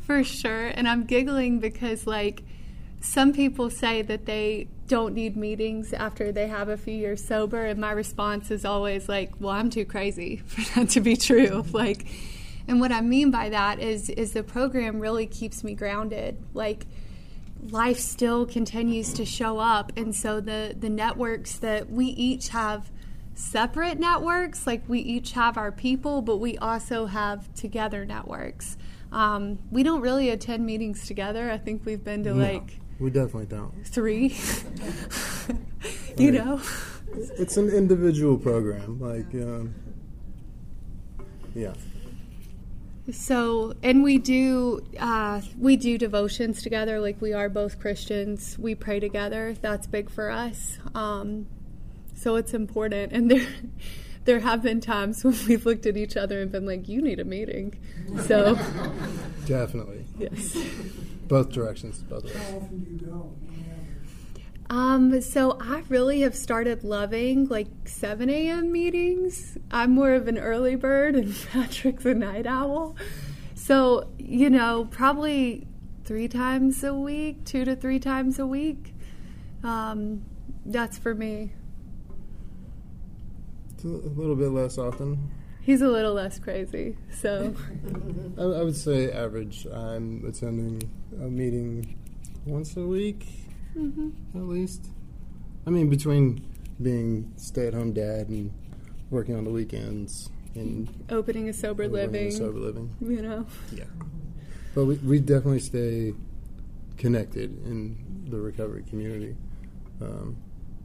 For 0.00 0.24
sure. 0.24 0.68
And 0.68 0.88
I'm 0.88 1.04
giggling 1.04 1.60
because, 1.60 2.06
like, 2.06 2.42
some 3.00 3.32
people 3.32 3.70
say 3.70 4.02
that 4.02 4.26
they 4.26 4.68
don't 4.88 5.14
need 5.14 5.36
meetings 5.36 5.92
after 5.92 6.32
they 6.32 6.48
have 6.48 6.68
a 6.68 6.76
few 6.76 6.94
years 6.94 7.24
sober. 7.24 7.64
And 7.64 7.80
my 7.80 7.92
response 7.92 8.50
is 8.50 8.64
always, 8.64 9.08
like, 9.08 9.32
well, 9.40 9.52
I'm 9.52 9.70
too 9.70 9.84
crazy 9.84 10.36
for 10.46 10.80
that 10.80 10.90
to 10.90 11.00
be 11.00 11.16
true. 11.16 11.64
Like, 11.72 12.06
and 12.68 12.80
what 12.80 12.92
I 12.92 13.00
mean 13.00 13.30
by 13.30 13.48
that 13.48 13.80
is, 13.80 14.08
is 14.08 14.32
the 14.32 14.42
program 14.42 15.00
really 15.00 15.26
keeps 15.26 15.64
me 15.64 15.74
grounded. 15.74 16.38
Like, 16.54 16.86
life 17.70 17.98
still 17.98 18.46
continues 18.46 19.12
to 19.14 19.24
show 19.24 19.58
up. 19.58 19.92
And 19.96 20.14
so 20.14 20.40
the, 20.40 20.74
the 20.78 20.88
networks 20.88 21.56
that 21.58 21.90
we 21.90 22.06
each 22.06 22.48
have 22.48 22.90
separate 23.34 23.98
networks, 23.98 24.66
like 24.66 24.88
we 24.88 25.00
each 25.00 25.32
have 25.32 25.56
our 25.56 25.72
people, 25.72 26.22
but 26.22 26.36
we 26.38 26.56
also 26.58 27.06
have 27.06 27.52
together 27.54 28.04
networks. 28.04 28.76
Um, 29.10 29.58
we 29.70 29.82
don't 29.82 30.00
really 30.00 30.30
attend 30.30 30.64
meetings 30.64 31.06
together. 31.06 31.50
I 31.50 31.58
think 31.58 31.84
we've 31.84 32.02
been 32.02 32.24
to 32.24 32.34
No, 32.34 32.42
like 32.52 32.78
we 32.98 33.10
definitely 33.10 33.46
don't. 33.46 33.72
three, 33.86 34.28
you 36.16 36.30
Right. 36.30 36.44
know? 36.44 36.60
It's 37.38 37.56
an 37.58 37.68
individual 37.68 38.38
program. 38.38 38.98
Like, 39.00 39.34
um, 39.34 39.74
yeah. 41.54 41.74
So, 43.10 43.74
and 43.82 44.02
we 44.02 44.16
do 44.18 44.82
uh, 44.98 45.42
we 45.58 45.76
do 45.76 45.98
devotions 45.98 46.62
together. 46.62 47.00
Like 47.00 47.20
we 47.20 47.32
are 47.32 47.48
both 47.48 47.78
Christians. 47.80 48.56
We 48.58 48.74
pray 48.76 49.00
together. 49.00 49.54
That's 49.60 49.86
big 49.86 50.08
for 50.08 50.30
us. 50.30 50.78
Um, 50.94 51.48
so 52.22 52.36
it's 52.36 52.54
important. 52.54 53.12
And 53.12 53.30
there 53.30 53.46
there 54.24 54.40
have 54.40 54.62
been 54.62 54.80
times 54.80 55.24
when 55.24 55.36
we've 55.48 55.66
looked 55.66 55.86
at 55.86 55.96
each 55.96 56.16
other 56.16 56.40
and 56.40 56.50
been 56.52 56.66
like, 56.66 56.88
"You 56.88 57.02
need 57.02 57.20
a 57.20 57.24
meeting." 57.24 57.78
So, 58.26 58.54
Definitely. 59.46 60.06
yes. 60.18 60.56
Both 61.28 61.50
directions. 61.50 62.02
Both 62.02 62.32
How 62.34 62.56
often 62.56 62.84
do 62.84 62.90
you 62.90 62.98
go? 63.10 63.32
Um, 64.70 65.20
so 65.20 65.58
I 65.60 65.82
really 65.90 66.22
have 66.22 66.34
started 66.34 66.82
loving 66.82 67.46
like 67.48 67.68
7 67.84 68.30
a.m. 68.30 68.72
meetings. 68.72 69.58
I'm 69.70 69.90
more 69.90 70.12
of 70.14 70.28
an 70.28 70.38
early 70.38 70.76
bird 70.76 71.14
and 71.14 71.34
Patrick's 71.52 72.06
a 72.06 72.14
night 72.14 72.46
owl. 72.46 72.96
So, 73.54 74.08
you 74.18 74.48
know, 74.48 74.86
probably 74.90 75.66
three 76.04 76.26
times 76.26 76.82
a 76.84 76.94
week, 76.94 77.44
two 77.44 77.66
to 77.66 77.76
three 77.76 77.98
times 77.98 78.38
a 78.38 78.46
week. 78.46 78.94
Um, 79.62 80.22
that's 80.64 80.96
for 80.96 81.14
me. 81.14 81.52
A 83.84 83.88
little 83.88 84.36
bit 84.36 84.48
less 84.50 84.78
often. 84.78 85.30
He's 85.60 85.80
a 85.80 85.88
little 85.88 86.14
less 86.14 86.38
crazy. 86.38 86.96
So, 87.20 87.54
I, 88.38 88.42
I 88.42 88.62
would 88.62 88.76
say 88.76 89.10
average. 89.12 89.66
I'm 89.66 90.24
attending 90.26 90.90
a 91.20 91.28
meeting 91.28 91.96
once 92.44 92.76
a 92.76 92.80
week, 92.86 93.26
at 93.76 94.40
least. 94.42 94.86
I 95.66 95.70
mean, 95.70 95.88
between 95.88 96.44
being 96.80 97.32
stay-at-home 97.36 97.92
dad 97.92 98.28
and 98.28 98.52
working 99.10 99.36
on 99.36 99.44
the 99.44 99.50
weekends 99.50 100.30
and 100.56 100.88
opening 101.10 101.48
a 101.48 101.52
sober 101.52 101.86
living, 101.86 102.30
sober 102.32 102.58
living. 102.58 102.94
you 103.00 103.22
know. 103.22 103.46
Yeah. 103.72 103.84
But 104.74 104.86
we, 104.86 104.94
we 104.96 105.20
definitely 105.20 105.60
stay 105.60 106.14
connected 106.96 107.64
in 107.64 108.26
the 108.28 108.40
recovery 108.40 108.82
community. 108.88 109.36
Um, 110.00 110.36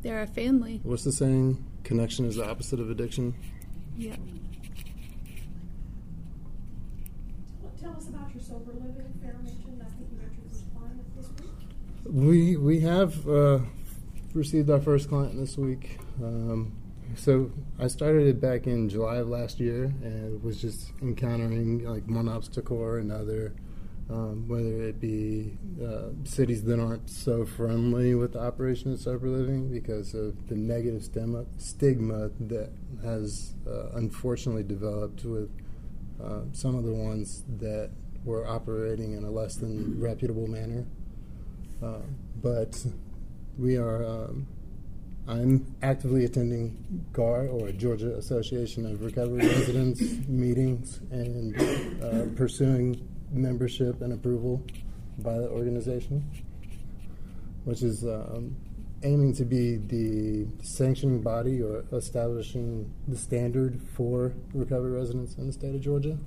They're 0.03 0.21
a 0.21 0.27
family. 0.27 0.81
what's 0.83 1.03
the 1.03 1.11
saying? 1.11 1.63
Connection 1.87 2.25
is 2.25 2.35
the 2.35 2.45
opposite 2.45 2.81
of 2.81 2.89
addiction. 2.89 3.33
Yeah. 3.97 4.17
Tell 7.81 7.95
us 7.95 8.09
about 8.09 8.29
your 8.35 8.43
sober 8.43 8.73
living. 8.73 9.13
Farrah 9.23 9.41
mentioned, 9.41 9.81
I 9.81 9.85
think 9.91 10.09
you 10.11 10.17
got 10.17 10.35
your 10.35 10.51
client 10.75 11.15
this 11.15 11.29
week. 11.39 12.13
We 12.13 12.57
we 12.57 12.81
have 12.81 13.29
uh, 13.29 13.59
received 14.33 14.69
our 14.69 14.81
first 14.81 15.07
client 15.07 15.37
this 15.37 15.57
week. 15.57 15.97
Um, 16.21 16.73
so 17.15 17.53
I 17.79 17.87
started 17.87 18.27
it 18.27 18.41
back 18.41 18.67
in 18.67 18.89
July 18.89 19.15
of 19.15 19.29
last 19.29 19.61
year, 19.61 19.85
and 20.03 20.43
was 20.43 20.59
just 20.59 20.91
encountering 21.01 21.85
like 21.85 22.05
one 22.05 22.27
obstacle 22.27 22.77
or 22.77 22.97
another. 22.97 23.53
Um, 24.09 24.47
whether 24.47 24.83
it 24.83 25.01
be 25.01 25.57
uh, 25.83 26.11
cities 26.23 26.63
that 26.63 26.79
aren't 26.79 27.09
so 27.09 27.45
friendly 27.45 28.15
with 28.15 28.33
the 28.33 28.39
operation 28.39 28.93
of 28.93 29.01
sober 29.01 29.27
living 29.27 29.69
because 29.69 30.13
of 30.13 30.47
the 30.47 30.55
negative 30.55 31.03
stigma, 31.03 31.45
stigma 31.57 32.29
that 32.39 32.71
has 33.03 33.53
uh, 33.67 33.89
unfortunately 33.95 34.63
developed 34.63 35.25
with 35.25 35.49
uh, 36.23 36.39
some 36.53 36.75
of 36.75 36.85
the 36.85 36.93
ones 36.93 37.43
that 37.59 37.89
were 38.23 38.47
operating 38.47 39.11
in 39.11 39.25
a 39.25 39.29
less 39.29 39.57
than 39.57 39.99
reputable 39.99 40.47
manner. 40.47 40.85
Uh, 41.83 41.99
but 42.41 42.85
we 43.57 43.77
are. 43.77 44.05
Um, 44.05 44.47
I'm 45.27 45.75
actively 45.81 46.23
attending 46.23 47.05
GAR 47.11 47.47
or 47.47 47.73
Georgia 47.73 48.15
Association 48.15 48.85
of 48.85 49.03
Recovery 49.03 49.45
Residents 49.45 49.99
meetings 50.29 51.01
and 51.11 51.53
uh, 52.01 52.33
pursuing 52.37 53.05
membership 53.31 54.01
and 54.01 54.13
approval 54.13 54.63
by 55.19 55.37
the 55.37 55.49
organization, 55.49 56.23
which 57.65 57.83
is 57.83 58.03
um, 58.03 58.55
aiming 59.03 59.33
to 59.33 59.45
be 59.45 59.77
the 59.77 60.47
sanctioning 60.63 61.21
body 61.21 61.61
or 61.61 61.83
establishing 61.93 62.91
the 63.07 63.17
standard 63.17 63.79
for 63.95 64.33
recovery 64.53 64.91
residents 64.91 65.35
in 65.35 65.47
the 65.47 65.53
state 65.53 65.75
of 65.75 65.81
Georgia, 65.81 66.17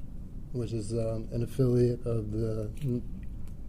which 0.53 0.73
is 0.73 0.93
um, 0.93 1.29
an 1.33 1.43
affiliate 1.43 2.05
of 2.07 2.31
the 2.33 2.71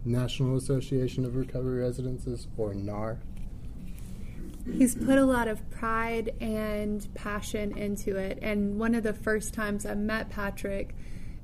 National 0.04 0.56
Association 0.56 1.24
of 1.24 1.36
Recovery 1.36 1.80
Residences, 1.80 2.48
or 2.56 2.74
NAR. 2.74 3.18
He's 4.76 4.94
put 4.94 5.18
a 5.18 5.24
lot 5.24 5.48
of 5.48 5.68
pride 5.70 6.32
and 6.40 7.06
passion 7.14 7.76
into 7.76 8.16
it. 8.16 8.38
And 8.42 8.78
one 8.78 8.94
of 8.94 9.02
the 9.02 9.12
first 9.12 9.54
times 9.54 9.86
I 9.86 9.94
met 9.94 10.30
Patrick, 10.30 10.94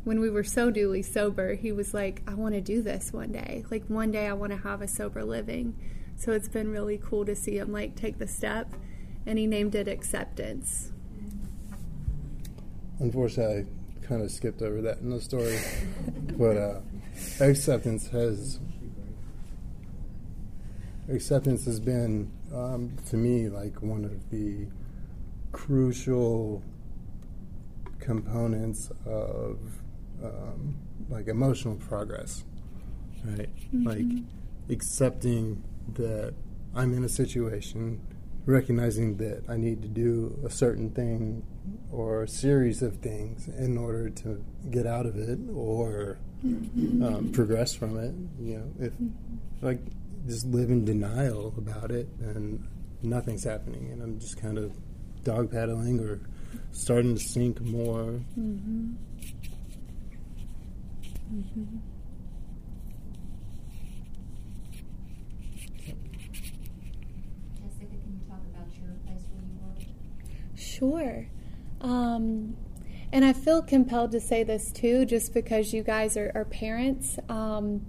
when 0.08 0.20
we 0.20 0.30
were 0.30 0.42
so 0.42 0.70
duly 0.70 1.02
sober, 1.02 1.52
he 1.52 1.70
was 1.70 1.92
like, 1.92 2.22
I 2.26 2.32
want 2.32 2.54
to 2.54 2.62
do 2.62 2.80
this 2.80 3.12
one 3.12 3.30
day. 3.30 3.66
Like, 3.70 3.84
one 3.88 4.10
day 4.10 4.26
I 4.26 4.32
want 4.32 4.52
to 4.52 4.56
have 4.56 4.80
a 4.80 4.88
sober 4.88 5.22
living. 5.22 5.76
So 6.16 6.32
it's 6.32 6.48
been 6.48 6.70
really 6.70 6.96
cool 6.96 7.26
to 7.26 7.36
see 7.36 7.58
him 7.58 7.72
like 7.72 7.94
take 7.94 8.16
the 8.16 8.26
step. 8.26 8.72
And 9.26 9.38
he 9.38 9.46
named 9.46 9.74
it 9.74 9.86
acceptance. 9.86 10.92
Unfortunately, 13.00 13.66
I 14.02 14.06
kind 14.06 14.22
of 14.22 14.30
skipped 14.30 14.62
over 14.62 14.80
that 14.80 15.00
in 15.00 15.10
the 15.10 15.20
story, 15.20 15.60
but 16.38 16.56
uh, 16.56 16.80
acceptance 17.40 18.08
has 18.08 18.60
acceptance 21.10 21.66
has 21.66 21.80
been 21.80 22.32
um, 22.54 22.96
to 23.10 23.18
me 23.18 23.50
like 23.50 23.82
one 23.82 24.06
of 24.06 24.30
the 24.30 24.68
crucial 25.52 26.62
components 28.00 28.90
of 29.04 29.58
um, 30.22 30.76
like 31.08 31.28
emotional 31.28 31.76
progress, 31.76 32.44
right? 33.24 33.48
Like 33.72 34.06
accepting 34.68 35.62
that 35.94 36.34
I'm 36.74 36.92
in 36.92 37.04
a 37.04 37.08
situation 37.08 38.00
recognizing 38.48 39.18
that 39.18 39.44
I 39.46 39.58
need 39.58 39.82
to 39.82 39.88
do 39.88 40.40
a 40.44 40.48
certain 40.48 40.90
thing 40.90 41.44
or 41.92 42.22
a 42.22 42.28
series 42.28 42.80
of 42.80 42.96
things 42.96 43.46
in 43.46 43.76
order 43.76 44.08
to 44.08 44.42
get 44.70 44.86
out 44.86 45.04
of 45.04 45.18
it 45.18 45.38
or 45.54 46.18
um, 46.42 47.30
progress 47.34 47.74
from 47.74 47.98
it. 47.98 48.14
You 48.42 48.58
know, 48.58 48.86
if 48.86 48.92
like 49.60 49.80
just 50.26 50.46
live 50.46 50.70
in 50.70 50.86
denial 50.86 51.52
about 51.58 51.90
it 51.90 52.08
and 52.20 52.66
nothing's 53.02 53.44
happening, 53.44 53.90
and 53.92 54.02
I'm 54.02 54.18
just 54.18 54.40
kind 54.40 54.56
of 54.56 54.72
dog 55.24 55.52
paddling 55.52 56.00
or 56.00 56.20
starting 56.72 57.14
to 57.14 57.20
sink 57.20 57.60
more. 57.60 58.18
Mm-hmm. 58.38 58.92
Sure. 70.78 71.26
Um, 71.80 72.56
and 73.12 73.24
I 73.24 73.32
feel 73.32 73.62
compelled 73.62 74.12
to 74.12 74.20
say 74.20 74.44
this 74.44 74.70
too, 74.70 75.04
just 75.04 75.34
because 75.34 75.72
you 75.72 75.82
guys 75.82 76.16
are, 76.16 76.30
are 76.34 76.44
parents. 76.44 77.18
Um, 77.28 77.86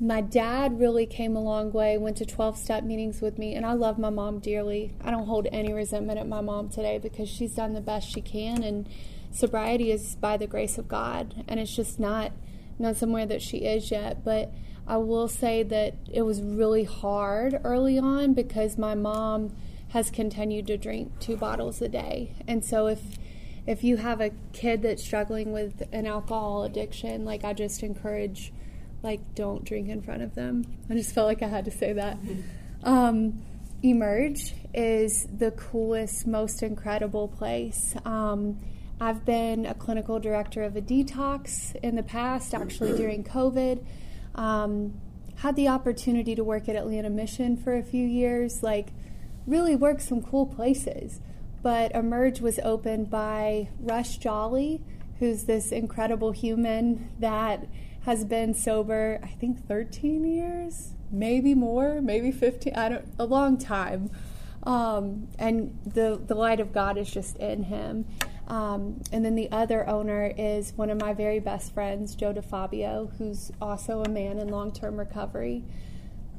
my 0.00 0.20
dad 0.20 0.78
really 0.78 1.06
came 1.06 1.34
a 1.36 1.40
long 1.40 1.72
way, 1.72 1.98
went 1.98 2.16
to 2.18 2.24
12 2.24 2.56
step 2.56 2.84
meetings 2.84 3.20
with 3.20 3.36
me, 3.36 3.54
and 3.54 3.66
I 3.66 3.72
love 3.72 3.98
my 3.98 4.10
mom 4.10 4.38
dearly. 4.38 4.94
I 5.02 5.10
don't 5.10 5.26
hold 5.26 5.48
any 5.50 5.72
resentment 5.72 6.18
at 6.18 6.28
my 6.28 6.40
mom 6.40 6.68
today 6.68 6.98
because 6.98 7.28
she's 7.28 7.54
done 7.54 7.74
the 7.74 7.80
best 7.80 8.08
she 8.08 8.20
can, 8.20 8.62
and 8.62 8.88
sobriety 9.32 9.90
is 9.90 10.14
by 10.14 10.36
the 10.36 10.46
grace 10.46 10.78
of 10.78 10.86
God, 10.86 11.44
and 11.48 11.58
it's 11.58 11.74
just 11.74 11.98
not 11.98 12.32
not 12.78 12.96
somewhere 12.96 13.26
that 13.26 13.42
she 13.42 13.58
is 13.58 13.90
yet. 13.90 14.24
But 14.24 14.52
I 14.86 14.96
will 14.98 15.28
say 15.28 15.62
that 15.64 15.94
it 16.10 16.22
was 16.22 16.42
really 16.42 16.84
hard 16.84 17.60
early 17.64 17.98
on 17.98 18.34
because 18.34 18.78
my 18.78 18.94
mom 18.94 19.54
has 19.88 20.10
continued 20.10 20.66
to 20.66 20.76
drink 20.76 21.18
two 21.18 21.36
bottles 21.36 21.80
a 21.80 21.88
day, 21.88 22.34
and 22.46 22.64
so 22.64 22.86
if 22.86 23.00
if 23.66 23.84
you 23.84 23.98
have 23.98 24.20
a 24.20 24.30
kid 24.54 24.80
that's 24.82 25.04
struggling 25.04 25.52
with 25.52 25.82
an 25.92 26.06
alcohol 26.06 26.64
addiction, 26.64 27.26
like 27.26 27.44
I 27.44 27.52
just 27.52 27.82
encourage 27.82 28.52
like 29.02 29.20
don't 29.34 29.64
drink 29.64 29.88
in 29.88 30.02
front 30.02 30.22
of 30.22 30.34
them. 30.34 30.64
I 30.88 30.94
just 30.94 31.14
felt 31.14 31.26
like 31.26 31.42
I 31.42 31.48
had 31.48 31.64
to 31.66 31.70
say 31.70 31.92
that. 31.92 32.18
Um, 32.82 33.42
Emerge 33.82 34.54
is 34.74 35.26
the 35.32 35.50
coolest, 35.52 36.26
most 36.26 36.62
incredible 36.62 37.28
place. 37.28 37.94
Um, 38.04 38.58
I've 39.00 39.24
been 39.24 39.64
a 39.64 39.74
clinical 39.74 40.18
director 40.18 40.62
of 40.62 40.76
a 40.76 40.80
detox 40.80 41.74
in 41.76 41.94
the 41.94 42.02
past, 42.02 42.52
actually 42.52 42.96
during 42.96 43.22
COVID. 43.22 43.84
Um, 44.34 45.00
had 45.36 45.54
the 45.54 45.68
opportunity 45.68 46.34
to 46.34 46.42
work 46.42 46.68
at 46.68 46.74
Atlanta 46.74 47.10
Mission 47.10 47.56
for 47.56 47.76
a 47.76 47.82
few 47.82 48.04
years, 48.04 48.62
like 48.62 48.88
really 49.46 49.76
worked 49.76 50.02
some 50.02 50.20
cool 50.20 50.46
places. 50.46 51.20
But 51.62 51.92
Emerge 51.94 52.40
was 52.40 52.58
opened 52.60 53.08
by 53.08 53.68
Rush 53.80 54.18
Jolly, 54.18 54.82
who's 55.20 55.44
this 55.44 55.70
incredible 55.70 56.32
human 56.32 57.10
that 57.20 57.66
has 58.02 58.24
been 58.24 58.54
sober, 58.54 59.20
I 59.22 59.28
think 59.28 59.66
13 59.66 60.24
years, 60.24 60.94
maybe 61.10 61.54
more, 61.54 62.00
maybe 62.00 62.32
15, 62.32 62.74
I 62.74 62.88
don't, 62.88 63.08
a 63.18 63.24
long 63.24 63.58
time. 63.58 64.10
Um, 64.64 65.28
and 65.38 65.78
the, 65.84 66.20
the 66.24 66.34
light 66.34 66.58
of 66.58 66.72
God 66.72 66.98
is 66.98 67.10
just 67.10 67.36
in 67.36 67.64
him. 67.64 68.06
Um, 68.48 69.02
and 69.12 69.24
then 69.24 69.34
the 69.34 69.50
other 69.52 69.86
owner 69.88 70.32
is 70.36 70.72
one 70.74 70.88
of 70.88 70.98
my 70.98 71.12
very 71.12 71.38
best 71.38 71.74
friends, 71.74 72.14
Joe 72.14 72.32
DeFabio, 72.32 73.14
who's 73.18 73.52
also 73.60 74.02
a 74.02 74.08
man 74.08 74.38
in 74.38 74.48
long 74.48 74.72
term 74.72 74.98
recovery. 74.98 75.64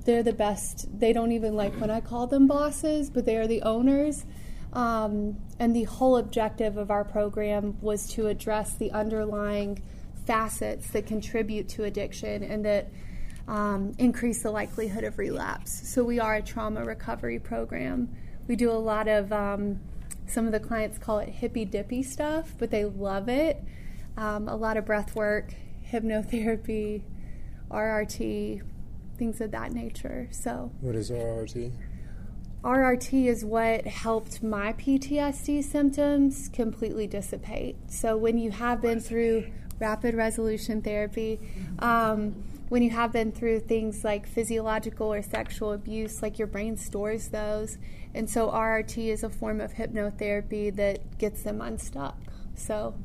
They're 0.05 0.23
the 0.23 0.33
best. 0.33 0.87
They 0.99 1.13
don't 1.13 1.31
even 1.31 1.55
like 1.55 1.73
when 1.75 1.91
I 1.91 2.01
call 2.01 2.25
them 2.25 2.47
bosses, 2.47 3.11
but 3.11 3.25
they 3.25 3.37
are 3.37 3.45
the 3.45 3.61
owners. 3.61 4.25
Um, 4.73 5.37
and 5.59 5.75
the 5.75 5.83
whole 5.83 6.17
objective 6.17 6.77
of 6.77 6.89
our 6.89 7.03
program 7.03 7.77
was 7.81 8.07
to 8.13 8.27
address 8.27 8.75
the 8.75 8.91
underlying 8.91 9.83
facets 10.25 10.89
that 10.91 11.05
contribute 11.05 11.69
to 11.69 11.83
addiction 11.83 12.43
and 12.43 12.65
that 12.65 12.91
um, 13.47 13.93
increase 13.97 14.43
the 14.43 14.51
likelihood 14.51 15.03
of 15.03 15.17
relapse. 15.17 15.87
So 15.89 16.03
we 16.03 16.19
are 16.19 16.35
a 16.35 16.41
trauma 16.41 16.83
recovery 16.83 17.39
program. 17.39 18.15
We 18.47 18.55
do 18.55 18.71
a 18.71 18.73
lot 18.73 19.07
of 19.07 19.31
um, 19.31 19.79
some 20.29 20.45
of 20.45 20.51
the 20.51 20.59
clients 20.59 20.97
call 20.97 21.19
it 21.19 21.29
hippy 21.29 21.65
dippy 21.65 22.03
stuff, 22.03 22.53
but 22.57 22.71
they 22.71 22.85
love 22.85 23.29
it. 23.29 23.63
Um, 24.17 24.47
a 24.47 24.55
lot 24.55 24.77
of 24.77 24.85
breath 24.85 25.15
work, 25.15 25.53
hypnotherapy, 25.91 27.03
RRT, 27.71 28.61
things 29.17 29.41
of 29.41 29.51
that 29.51 29.71
nature. 29.71 30.27
So 30.31 30.71
What 30.81 30.95
is 30.95 31.11
RRT? 31.11 31.71
RRT 32.63 33.27
is 33.27 33.45
what 33.45 33.87
helped 33.87 34.43
my 34.43 34.73
PTSD 34.73 35.63
symptoms 35.63 36.49
completely 36.51 37.07
dissipate. 37.07 37.77
So 37.87 38.17
when 38.17 38.37
you 38.37 38.51
have 38.51 38.81
been 38.81 38.99
through 38.99 39.49
rapid 39.79 40.13
resolution 40.13 40.81
therapy, 40.81 41.39
um, 41.79 42.35
when 42.69 42.83
you 42.83 42.91
have 42.91 43.11
been 43.11 43.31
through 43.31 43.59
things 43.59 44.03
like 44.03 44.27
physiological 44.27 45.11
or 45.11 45.21
sexual 45.21 45.73
abuse, 45.73 46.21
like 46.21 46.37
your 46.37 46.47
brain 46.47 46.77
stores 46.77 47.29
those. 47.29 47.77
And 48.13 48.29
so 48.29 48.49
RRT 48.49 49.07
is 49.07 49.23
a 49.23 49.29
form 49.29 49.59
of 49.59 49.73
hypnotherapy 49.73 50.75
that 50.75 51.17
gets 51.17 51.43
them 51.43 51.61
unstuck. 51.61 52.17
So 52.55 52.95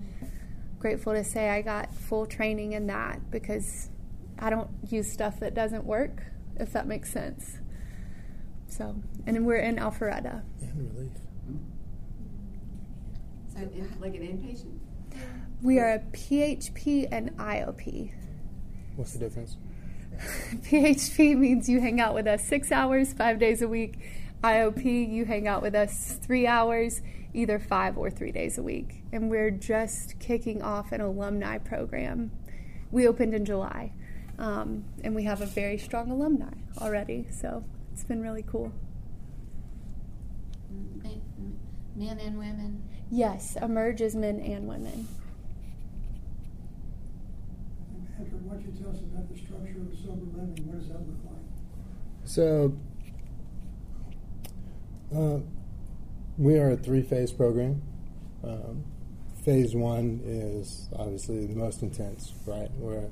grateful 0.79 1.15
to 1.15 1.25
say 1.25 1.49
I 1.49 1.63
got 1.63 1.95
full 1.95 2.27
training 2.27 2.73
in 2.73 2.87
that 2.89 3.31
because 3.31 3.89
I 4.39 4.51
don't 4.51 4.69
use 4.91 5.11
stuff 5.11 5.41
that 5.41 5.55
doesn't 5.55 5.85
work, 5.85 6.23
if 6.57 6.73
that 6.75 6.87
makes 6.87 7.11
sense. 7.11 7.59
So, 8.67 8.97
and 9.27 9.47
we're 9.47 9.57
in 9.57 9.77
Alpharetta. 9.77 10.43
And 10.61 10.95
relief. 10.95 11.13
So, 13.55 13.61
in, 13.61 13.97
like 14.01 14.15
an 14.15 14.23
inpatient? 14.23 14.79
We 15.63 15.79
are 15.79 15.95
a 15.95 15.99
PHP 16.01 17.09
and 17.11 17.31
IOP. 17.39 18.13
What's 18.97 19.13
the 19.13 19.19
difference? 19.19 19.57
PHP 20.19 21.37
means 21.37 21.69
you 21.69 21.81
hang 21.81 22.01
out 22.01 22.15
with 22.15 22.27
us 22.27 22.47
six 22.47 22.71
hours, 22.71 23.13
five 23.13 23.39
days 23.39 23.63
a 23.63 23.69
week. 23.69 23.99
IOP, 24.43 25.11
you 25.11 25.25
hang 25.25 25.49
out 25.49 25.63
with 25.63 25.75
us 25.75 26.19
three 26.23 26.47
hours, 26.47 27.01
either 27.33 27.59
five 27.59 27.97
or 27.97 28.11
three 28.11 28.31
days 28.31 28.59
a 28.59 28.63
week. 28.63 29.03
And 29.11 29.31
we're 29.31 29.51
just 29.51 30.19
kicking 30.19 30.63
off 30.63 30.93
an 30.93 31.01
alumni 31.01 31.59
program. 31.59 32.31
We 32.91 33.09
opened 33.09 33.35
in 33.35 33.45
July, 33.45 33.93
um, 34.39 34.85
and 35.03 35.15
we 35.15 35.25
have 35.25 35.41
a 35.41 35.47
very 35.47 35.79
strong 35.79 36.11
alumni 36.11 36.53
already. 36.79 37.27
So 37.31 37.65
it's 37.93 38.05
been 38.05 38.23
really 38.23 38.45
cool. 38.47 38.73
Men 41.97 42.19
and 42.19 42.39
women. 42.39 42.83
Yes, 43.11 43.57
Emerge 43.61 44.01
is 44.01 44.17
men 44.17 44.41
and 44.41 44.67
women. 44.67 45.09
Patrick, 48.17 48.43
why 48.45 48.55
don't 48.55 48.65
you 48.65 48.81
tell 48.81 48.93
us 48.93 49.01
about 49.01 49.29
the 49.29 49.37
structure 49.37 49.81
of 49.81 49.99
sober 49.99 50.27
living? 50.39 50.67
What 50.69 50.79
does 50.79 50.89
that 50.89 51.01
look 51.01 51.19
like? 51.25 51.43
So, 52.25 52.77
uh, 55.15 55.41
we 56.39 56.59
are 56.59 56.71
a 56.71 56.77
three 56.77 57.03
phase 57.03 57.33
program. 57.33 57.83
Um, 58.45 58.85
phase 59.45 59.75
one 59.75 60.21
is 60.25 60.89
obviously 60.97 61.47
the 61.47 61.57
most 61.57 61.83
intense, 61.83 62.33
right? 62.47 62.71
Where 62.79 63.11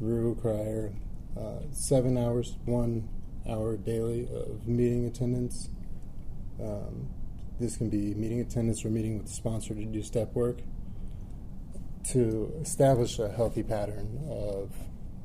we 0.00 0.12
require 0.12 0.92
uh, 1.38 1.60
seven 1.72 2.16
hours, 2.16 2.56
one 2.64 3.08
hour 3.46 3.76
daily 3.76 4.28
of 4.34 4.66
meeting 4.66 5.04
attendance. 5.04 5.68
Um, 6.58 7.10
this 7.60 7.76
can 7.76 7.90
be 7.90 8.14
meeting 8.14 8.40
attendance 8.40 8.82
or 8.84 8.88
meeting 8.88 9.18
with 9.18 9.26
the 9.26 9.32
sponsor 9.32 9.74
to 9.74 9.84
do 9.84 10.02
step 10.02 10.34
work 10.34 10.60
to 12.12 12.52
establish 12.60 13.18
a 13.18 13.28
healthy 13.28 13.62
pattern 13.62 14.18
of 14.30 14.70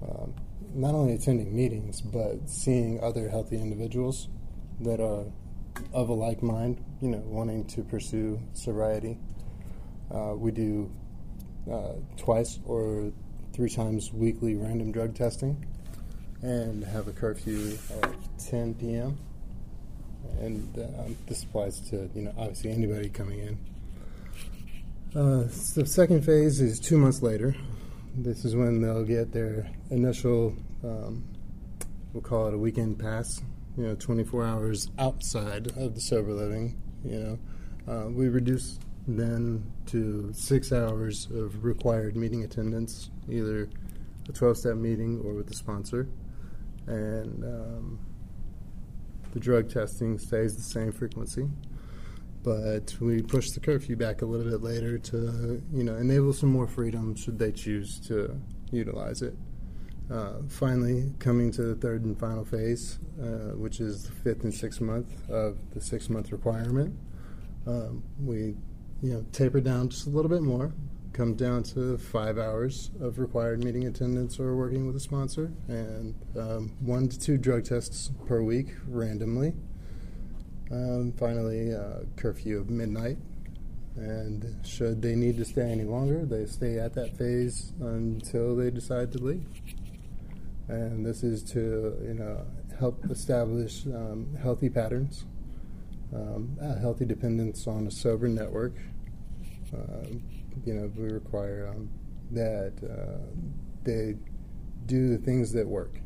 um, 0.01 0.33
not 0.73 0.93
only 0.93 1.13
attending 1.13 1.55
meetings 1.55 2.01
but 2.01 2.49
seeing 2.49 3.01
other 3.01 3.29
healthy 3.29 3.57
individuals 3.57 4.27
that 4.81 4.99
are 4.99 5.25
of 5.93 6.09
a 6.09 6.13
like 6.13 6.43
mind, 6.43 6.83
you 7.01 7.09
know, 7.09 7.23
wanting 7.25 7.65
to 7.65 7.83
pursue 7.83 8.39
sobriety. 8.53 9.17
Uh, 10.13 10.33
we 10.35 10.51
do 10.51 10.91
uh, 11.71 11.93
twice 12.17 12.59
or 12.65 13.11
three 13.53 13.69
times 13.69 14.11
weekly 14.11 14.55
random 14.55 14.91
drug 14.91 15.15
testing 15.15 15.65
and 16.41 16.83
have 16.83 17.07
a 17.07 17.11
curfew 17.11 17.77
of 18.01 18.15
10 18.49 18.75
p.m. 18.75 19.17
And 20.39 20.77
uh, 20.77 21.13
this 21.27 21.43
applies 21.43 21.79
to, 21.89 22.09
you 22.13 22.23
know, 22.23 22.33
obviously 22.37 22.71
anybody 22.71 23.09
coming 23.09 23.39
in. 23.39 23.57
Uh, 25.15 25.43
the 25.75 25.85
second 25.85 26.25
phase 26.25 26.59
is 26.59 26.79
two 26.79 26.97
months 26.97 27.21
later. 27.21 27.55
This 28.15 28.45
is 28.45 28.55
when 28.55 28.81
they'll 28.81 29.03
get 29.03 29.31
their 29.31 29.69
initial, 29.91 30.55
um, 30.83 31.23
we'll 32.13 32.23
call 32.23 32.47
it 32.47 32.55
a 32.55 32.57
weekend 32.57 32.97
pass, 32.97 33.39
you 33.77 33.83
know, 33.83 33.93
24 33.93 34.43
hours 34.43 34.89
outside 34.97 35.67
of 35.77 35.93
the 35.93 36.01
sober 36.01 36.33
living. 36.33 36.81
You 37.05 37.19
know, 37.19 37.93
uh, 37.93 38.09
we 38.09 38.27
reduce 38.27 38.79
then 39.07 39.71
to 39.87 40.31
six 40.33 40.71
hours 40.71 41.27
of 41.31 41.63
required 41.63 42.15
meeting 42.15 42.43
attendance, 42.43 43.11
either 43.29 43.69
a 44.27 44.31
12 44.31 44.57
step 44.57 44.77
meeting 44.77 45.21
or 45.23 45.35
with 45.35 45.45
the 45.45 45.53
sponsor. 45.53 46.09
And 46.87 47.43
um, 47.43 47.99
the 49.31 49.39
drug 49.39 49.69
testing 49.69 50.17
stays 50.17 50.55
the 50.55 50.63
same 50.63 50.91
frequency, 50.91 51.47
but 52.43 52.95
we 52.99 53.21
push 53.21 53.51
the 53.51 53.59
curfew 53.59 53.95
back 53.95 54.21
a 54.21 54.25
little 54.25 54.51
bit 54.51 54.61
later 54.61 54.97
to 54.97 55.61
you 55.73 55.83
know 55.83 55.95
enable 55.95 56.33
some 56.33 56.49
more 56.49 56.67
freedom 56.67 57.15
should 57.15 57.39
they 57.39 57.51
choose 57.51 57.99
to 58.01 58.39
utilize 58.71 59.21
it. 59.21 59.33
Uh, 60.11 60.33
finally, 60.49 61.11
coming 61.19 61.49
to 61.49 61.63
the 61.63 61.75
third 61.75 62.03
and 62.03 62.19
final 62.19 62.43
phase, 62.43 62.99
uh, 63.21 63.55
which 63.55 63.79
is 63.79 64.03
the 64.03 64.11
fifth 64.11 64.43
and 64.43 64.53
sixth 64.53 64.81
month 64.81 65.29
of 65.29 65.57
the 65.73 65.79
six 65.79 66.09
month 66.09 66.31
requirement, 66.31 66.93
um, 67.65 68.03
we 68.19 68.55
you 69.01 69.13
know 69.13 69.25
taper 69.31 69.61
down 69.61 69.87
just 69.87 70.07
a 70.07 70.09
little 70.09 70.29
bit 70.29 70.41
more, 70.41 70.73
come 71.13 71.35
down 71.35 71.63
to 71.63 71.97
five 71.97 72.37
hours 72.37 72.91
of 72.99 73.19
required 73.19 73.63
meeting 73.63 73.87
attendance 73.87 74.39
or 74.39 74.57
working 74.57 74.85
with 74.85 74.95
a 74.97 74.99
sponsor, 74.99 75.53
and 75.69 76.13
um, 76.37 76.75
one 76.81 77.07
to 77.07 77.17
two 77.17 77.37
drug 77.37 77.63
tests 77.63 78.11
per 78.25 78.41
week 78.41 78.73
randomly. 78.85 79.53
Um, 80.73 81.13
finally, 81.19 81.75
uh, 81.75 81.99
curfew 82.15 82.59
of 82.59 82.71
midnight. 82.71 83.17
And 83.95 84.55
should 84.65 85.03
they 85.03 85.13
need 85.13 85.37
to 85.37 85.45
stay 85.45 85.71
any 85.71 85.83
longer, 85.83 86.25
they 86.25 86.47
stay 86.47 86.79
at 86.79 86.95
that 86.95 87.15
phase 87.15 87.73
until 87.79 88.55
they 88.55 88.71
decide 88.71 89.11
to 89.11 89.19
leave. 89.19 89.45
And 90.67 91.05
this 91.05 91.21
is 91.21 91.43
to, 91.51 91.95
you 92.03 92.15
know, 92.15 92.43
help 92.79 93.05
establish 93.11 93.85
um, 93.85 94.35
healthy 94.41 94.69
patterns, 94.69 95.25
um, 96.11 96.57
a 96.59 96.79
healthy 96.79 97.05
dependence 97.05 97.67
on 97.67 97.85
a 97.85 97.91
sober 97.91 98.27
network, 98.27 98.73
um, 99.73 100.23
you 100.65 100.73
know, 100.73 100.91
we 100.95 101.09
require 101.09 101.71
um, 101.73 101.89
that 102.31 102.73
uh, 102.83 103.19
they 103.83 104.15
do 104.85 105.09
the 105.09 105.17
things 105.17 105.51
that 105.53 105.67
work. 105.67 105.99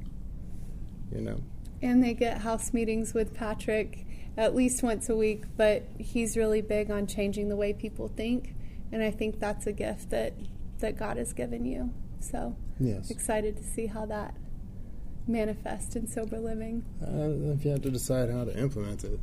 You 1.13 1.21
know. 1.21 1.39
And 1.81 2.03
they 2.03 2.13
get 2.13 2.39
house 2.39 2.73
meetings 2.73 3.13
with 3.13 3.33
Patrick 3.33 4.06
at 4.37 4.55
least 4.55 4.83
once 4.83 5.09
a 5.09 5.15
week, 5.15 5.45
but 5.57 5.83
he's 5.97 6.37
really 6.37 6.61
big 6.61 6.91
on 6.91 7.07
changing 7.07 7.49
the 7.49 7.55
way 7.55 7.73
people 7.73 8.07
think, 8.07 8.53
and 8.91 9.01
I 9.01 9.11
think 9.11 9.39
that's 9.39 9.65
a 9.65 9.73
gift 9.73 10.11
that 10.11 10.33
that 10.79 10.95
God 10.95 11.17
has 11.17 11.33
given 11.33 11.65
you. 11.65 11.91
So, 12.19 12.55
yes, 12.79 13.09
excited 13.09 13.57
to 13.57 13.63
see 13.63 13.87
how 13.87 14.05
that 14.05 14.35
manifests 15.27 15.95
in 15.95 16.07
sober 16.07 16.39
living. 16.39 16.85
Uh, 17.01 17.53
if 17.53 17.65
you 17.65 17.71
have 17.71 17.81
to 17.81 17.89
decide 17.89 18.29
how 18.29 18.45
to 18.45 18.57
implement 18.57 19.03
it, 19.03 19.19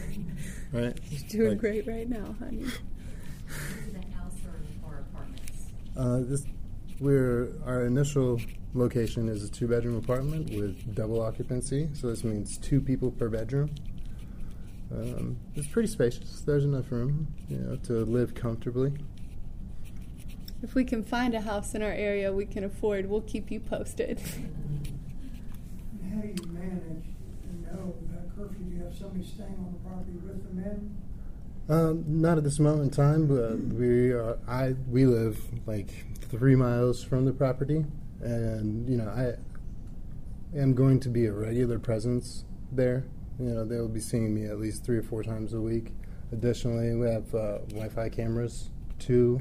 right? 0.72 0.98
You're 1.10 1.28
doing 1.28 1.48
like, 1.50 1.58
great 1.58 1.86
right 1.86 2.08
now, 2.08 2.34
honey. 2.38 2.64
Uh, 5.96 6.20
this, 6.20 6.44
we're 7.00 7.50
our 7.66 7.84
initial 7.84 8.40
location 8.72 9.28
is 9.28 9.42
a 9.42 9.50
two-bedroom 9.50 9.96
apartment 9.96 10.50
with 10.50 10.94
double 10.94 11.20
occupancy, 11.20 11.88
so 11.92 12.08
this 12.08 12.22
means 12.22 12.56
two 12.56 12.80
people 12.80 13.10
per 13.10 13.28
bedroom. 13.28 13.70
Um, 14.90 15.38
it's 15.54 15.66
pretty 15.66 15.88
spacious. 15.88 16.40
There's 16.40 16.64
enough 16.64 16.90
room, 16.90 17.28
you 17.48 17.58
know, 17.58 17.76
to 17.76 18.04
live 18.04 18.34
comfortably. 18.34 18.92
If 20.62 20.74
we 20.74 20.84
can 20.84 21.04
find 21.04 21.34
a 21.34 21.40
house 21.40 21.74
in 21.74 21.82
our 21.82 21.92
area 21.92 22.32
we 22.32 22.46
can 22.46 22.64
afford, 22.64 23.06
we'll 23.06 23.20
keep 23.20 23.50
you 23.50 23.60
posted. 23.60 24.18
How 26.10 26.20
do 26.20 26.28
you 26.28 26.34
manage 26.52 27.04
to 27.42 27.48
know 27.62 27.94
that 28.10 28.34
curfew? 28.34 28.64
Do 28.64 28.76
you 28.76 28.82
have 28.82 28.96
somebody 28.96 29.24
staying 29.24 29.54
on 29.58 29.72
the 29.72 29.88
property 29.88 30.16
with 30.24 30.42
the 30.48 30.54
men? 30.54 30.96
Um, 31.68 32.04
not 32.08 32.38
at 32.38 32.44
this 32.44 32.58
moment 32.58 32.84
in 32.84 32.90
time, 32.90 33.26
but 33.26 33.58
we 33.74 34.10
are, 34.12 34.38
I 34.48 34.74
we 34.90 35.04
live 35.04 35.38
like 35.66 36.06
three 36.22 36.56
miles 36.56 37.04
from 37.04 37.26
the 37.26 37.32
property, 37.32 37.84
and 38.22 38.88
you 38.88 38.96
know 38.96 39.08
I 39.08 39.34
am 40.58 40.72
going 40.72 40.98
to 41.00 41.10
be 41.10 41.26
a 41.26 41.32
regular 41.32 41.78
presence 41.78 42.44
there. 42.72 43.04
You 43.38 43.54
know 43.54 43.64
they 43.64 43.76
will 43.76 43.88
be 43.88 44.00
seeing 44.00 44.34
me 44.34 44.46
at 44.46 44.58
least 44.58 44.84
three 44.84 44.98
or 44.98 45.02
four 45.02 45.22
times 45.22 45.52
a 45.52 45.60
week. 45.60 45.92
Additionally, 46.32 46.94
we 46.94 47.06
have 47.08 47.34
uh, 47.34 47.58
Wi-Fi 47.68 48.08
cameras, 48.10 48.70
two 48.98 49.40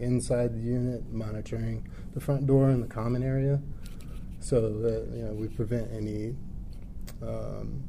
inside 0.00 0.54
the 0.54 0.60
unit, 0.60 1.06
monitoring 1.12 1.88
the 2.14 2.20
front 2.20 2.46
door 2.46 2.70
and 2.70 2.82
the 2.82 2.88
common 2.88 3.22
area, 3.22 3.60
so 4.40 4.60
that 4.60 5.08
you 5.14 5.22
know 5.22 5.32
we 5.32 5.48
prevent 5.48 5.90
any 5.92 6.34
um, 7.22 7.82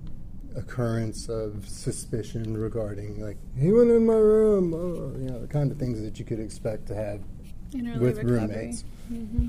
occurrence 0.55 1.29
of 1.29 1.67
suspicion 1.67 2.57
regarding 2.57 3.21
like 3.21 3.37
he 3.57 3.71
went 3.71 3.91
in 3.91 4.05
my 4.05 4.15
room, 4.15 4.73
oh, 4.73 5.17
you 5.19 5.29
know, 5.29 5.39
the 5.39 5.47
kind 5.47 5.71
of 5.71 5.77
things 5.77 6.01
that 6.01 6.19
you 6.19 6.25
could 6.25 6.39
expect 6.39 6.87
to 6.87 6.95
have 6.95 7.21
with 7.73 8.17
recovery. 8.17 8.23
roommates. 8.23 8.83
Mm-hmm. 9.11 9.47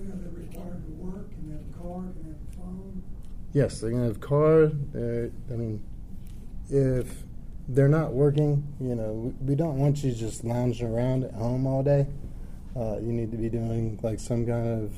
You 0.00 0.08
know, 0.08 0.14
they're 0.14 0.46
required 0.46 0.84
to 0.84 0.92
work. 0.92 1.30
Can 1.30 1.48
they 1.48 1.52
have 1.52 1.62
a 1.62 1.82
car? 1.82 2.02
Can 2.02 2.22
they 2.22 2.28
have 2.28 2.30
a 2.30 2.32
phone? 2.32 2.37
Yes, 3.52 3.80
they're 3.80 3.90
gonna 3.90 4.06
have 4.06 4.16
a 4.16 4.20
car. 4.20 4.64
I 4.94 5.54
mean, 5.54 5.82
if 6.70 7.24
they're 7.68 7.88
not 7.88 8.12
working, 8.12 8.66
you 8.80 8.94
know, 8.94 9.12
we, 9.12 9.30
we 9.48 9.54
don't 9.54 9.78
want 9.78 10.02
you 10.02 10.12
just 10.12 10.44
lounging 10.44 10.86
around 10.86 11.24
at 11.24 11.34
home 11.34 11.66
all 11.66 11.82
day. 11.82 12.06
Uh, 12.76 12.98
you 12.98 13.12
need 13.12 13.30
to 13.30 13.36
be 13.36 13.48
doing 13.48 13.98
like 14.02 14.20
some 14.20 14.46
kind 14.46 14.66
of 14.66 14.92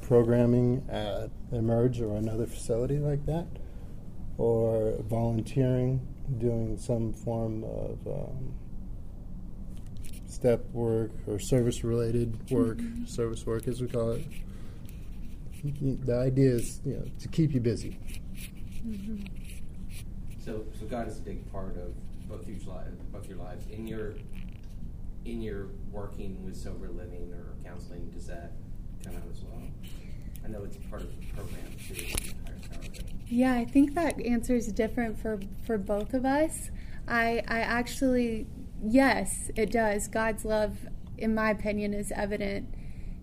programming 0.00 0.84
at 0.88 1.30
Emerge 1.52 2.00
or 2.00 2.16
another 2.16 2.46
facility 2.46 2.98
like 2.98 3.26
that, 3.26 3.46
or 4.38 4.94
volunteering, 5.02 6.00
doing 6.38 6.78
some 6.78 7.12
form 7.12 7.64
of 7.64 8.06
um, 8.06 8.54
step 10.26 10.64
work 10.72 11.10
or 11.26 11.38
service 11.38 11.84
related 11.84 12.50
work, 12.50 12.78
mm-hmm. 12.78 13.04
service 13.04 13.44
work 13.44 13.66
as 13.68 13.80
we 13.80 13.88
call 13.88 14.12
it. 14.12 14.24
The 15.62 16.16
idea 16.16 16.52
is 16.52 16.80
you 16.84 16.94
know, 16.94 17.04
to 17.18 17.28
keep 17.28 17.52
you 17.52 17.60
busy. 17.60 17.98
Mm-hmm. 18.86 19.24
So, 20.44 20.64
so 20.78 20.86
God 20.86 21.08
is 21.08 21.18
a 21.18 21.22
big 21.22 21.50
part 21.52 21.76
of 21.76 21.92
both 22.28 22.48
your 22.48 22.58
lives. 22.66 23.00
Both 23.12 23.28
your 23.28 23.38
lives. 23.38 23.66
In 23.70 23.86
your 23.86 24.14
in 25.24 25.42
your 25.42 25.66
working 25.90 26.42
with 26.44 26.56
sober 26.56 26.88
living 26.88 27.32
or 27.32 27.54
counseling, 27.68 28.08
does 28.10 28.26
that 28.28 28.52
come 29.04 29.16
out 29.16 29.22
as 29.30 29.42
well? 29.42 29.62
I 30.44 30.48
know 30.48 30.64
it's 30.64 30.76
part 30.88 31.02
of 31.02 31.08
the 31.20 31.26
program 31.34 31.64
too. 31.86 32.06
Yeah, 33.26 33.54
I 33.54 33.64
think 33.64 33.94
that 33.94 34.20
answer 34.24 34.54
is 34.54 34.68
different 34.68 35.18
for 35.20 35.40
for 35.66 35.76
both 35.76 36.14
of 36.14 36.24
us. 36.24 36.70
I 37.06 37.42
I 37.48 37.60
actually 37.60 38.46
yes, 38.82 39.50
it 39.56 39.70
does. 39.70 40.08
God's 40.08 40.44
love, 40.44 40.76
in 41.16 41.34
my 41.34 41.50
opinion, 41.50 41.92
is 41.94 42.12
evident 42.12 42.72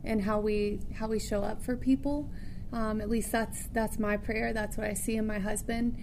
in 0.05 0.19
how 0.19 0.39
we 0.39 0.79
how 0.95 1.07
we 1.07 1.19
show 1.19 1.43
up 1.43 1.63
for 1.63 1.75
people. 1.75 2.29
Um, 2.71 3.01
at 3.01 3.09
least 3.09 3.31
that's 3.31 3.67
that's 3.73 3.99
my 3.99 4.17
prayer. 4.17 4.53
That's 4.53 4.77
what 4.77 4.87
I 4.87 4.93
see 4.93 5.15
in 5.15 5.27
my 5.27 5.39
husband. 5.39 5.97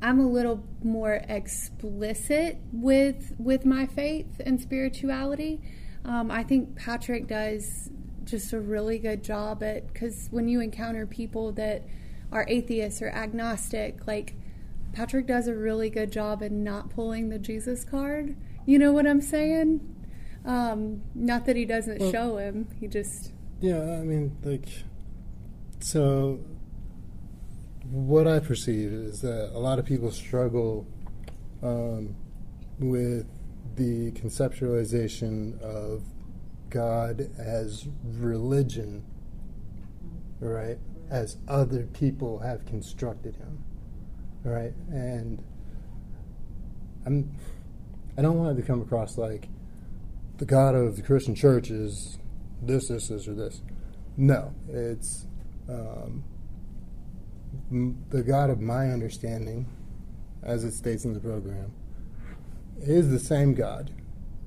I'm 0.00 0.18
a 0.18 0.28
little 0.28 0.64
more 0.82 1.20
explicit 1.28 2.58
with 2.72 3.34
with 3.38 3.64
my 3.64 3.86
faith 3.86 4.40
and 4.44 4.60
spirituality. 4.60 5.60
Um, 6.04 6.30
I 6.30 6.42
think 6.42 6.76
Patrick 6.76 7.28
does 7.28 7.90
just 8.24 8.52
a 8.52 8.60
really 8.60 8.98
good 8.98 9.22
job 9.22 9.62
at 9.62 9.92
because 9.92 10.28
when 10.30 10.48
you 10.48 10.60
encounter 10.60 11.06
people 11.06 11.52
that 11.52 11.84
are 12.32 12.46
atheists 12.48 13.02
or 13.02 13.10
agnostic, 13.10 14.06
like 14.06 14.34
Patrick 14.92 15.26
does 15.26 15.48
a 15.48 15.54
really 15.54 15.90
good 15.90 16.10
job 16.10 16.42
in 16.42 16.64
not 16.64 16.90
pulling 16.90 17.28
the 17.28 17.38
Jesus 17.38 17.84
card. 17.84 18.36
You 18.66 18.78
know 18.78 18.92
what 18.92 19.06
I'm 19.06 19.20
saying? 19.20 19.80
Um, 20.44 21.02
not 21.14 21.46
that 21.46 21.56
he 21.56 21.64
doesn't 21.64 22.00
well, 22.00 22.12
show 22.12 22.36
him, 22.38 22.68
he 22.80 22.88
just. 22.88 23.32
Yeah, 23.62 23.80
I 23.80 24.02
mean, 24.02 24.36
like, 24.42 24.66
so 25.78 26.40
what 27.84 28.26
I 28.26 28.40
perceive 28.40 28.92
is 28.92 29.20
that 29.20 29.52
a 29.54 29.58
lot 29.60 29.78
of 29.78 29.86
people 29.86 30.10
struggle 30.10 30.84
um, 31.62 32.16
with 32.80 33.24
the 33.76 34.10
conceptualization 34.20 35.62
of 35.62 36.02
God 36.70 37.30
as 37.38 37.86
religion, 38.02 39.04
right? 40.40 40.78
As 41.08 41.36
other 41.46 41.84
people 41.84 42.40
have 42.40 42.66
constructed 42.66 43.36
him, 43.36 43.62
right? 44.42 44.72
And 44.90 45.40
I'm, 47.06 47.30
I 48.18 48.22
don't 48.22 48.38
want 48.38 48.58
it 48.58 48.60
to 48.60 48.66
come 48.66 48.82
across 48.82 49.16
like 49.16 49.48
the 50.38 50.46
God 50.46 50.74
of 50.74 50.96
the 50.96 51.02
Christian 51.02 51.36
church 51.36 51.70
is 51.70 52.18
this, 52.62 52.88
this, 52.88 53.08
this, 53.08 53.28
or 53.28 53.34
this. 53.34 53.60
No, 54.16 54.54
it's 54.68 55.26
um, 55.68 56.24
the 58.10 58.22
God 58.22 58.50
of 58.50 58.60
my 58.60 58.90
understanding, 58.90 59.66
as 60.42 60.64
it 60.64 60.72
states 60.72 61.04
in 61.04 61.12
the 61.12 61.20
program, 61.20 61.72
is 62.80 63.10
the 63.10 63.20
same 63.20 63.54
God 63.54 63.90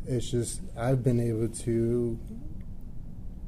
it's 0.07 0.29
just 0.29 0.61
I've 0.77 1.03
been 1.03 1.19
able 1.19 1.49
to 1.49 2.19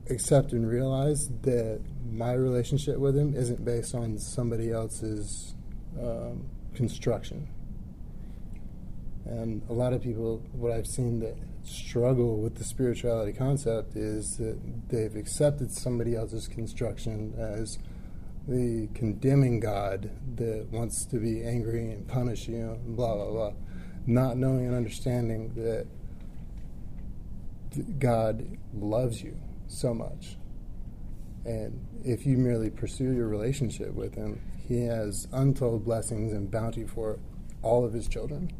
accept 0.10 0.54
and 0.54 0.68
realize 0.68 1.30
that 1.44 1.82
my 2.12 2.34
relationship 2.34 2.98
with 2.98 3.18
him 3.18 3.36
isn't 3.36 3.64
based 3.64 3.94
on 3.94 4.18
somebody 4.18 4.72
else's 4.72 5.54
um, 6.02 6.50
construction. 6.74 7.48
And 9.28 9.62
a 9.70 9.74
lot 9.74 9.94
of 9.94 10.02
people, 10.02 10.42
what 10.54 10.72
I've 10.72 10.88
seen 10.88 11.20
that 11.20 11.36
struggle 11.64 12.38
with 12.38 12.56
the 12.56 12.64
spirituality 12.64 13.34
concept 13.34 13.96
is 13.96 14.38
that 14.38 14.58
they've 14.90 15.16
accepted 15.16 15.72
somebody 15.72 16.16
else's 16.16 16.48
construction 16.48 17.34
as 17.38 17.78
the 18.48 18.88
condemning 18.94 19.60
God 19.60 20.10
that 20.38 20.68
wants 20.72 21.06
to 21.08 21.20
be 21.20 21.44
angry 21.44 21.92
and 21.92 22.08
punish 22.08 22.48
you, 22.48 22.72
and 22.72 22.96
blah, 22.96 23.16
blah, 23.16 23.30
blah. 23.30 23.52
Not 24.06 24.38
knowing 24.38 24.66
and 24.66 24.76
understanding 24.76 25.52
that 25.56 25.88
God 28.00 28.58
loves 28.74 29.22
you 29.22 29.38
so 29.68 29.94
much. 29.94 30.38
And 31.44 31.86
if 32.06 32.26
you 32.26 32.38
merely 32.38 32.70
pursue 32.70 33.12
your 33.12 33.28
relationship 33.28 33.94
with 33.94 34.16
Him, 34.16 34.42
He 34.68 34.86
has 34.86 35.28
untold 35.34 35.84
blessings 35.84 36.32
and 36.32 36.50
bounty 36.50 36.86
for 36.86 37.20
all 37.62 37.84
of 37.84 37.92
His 37.92 38.08
children. 38.08 38.54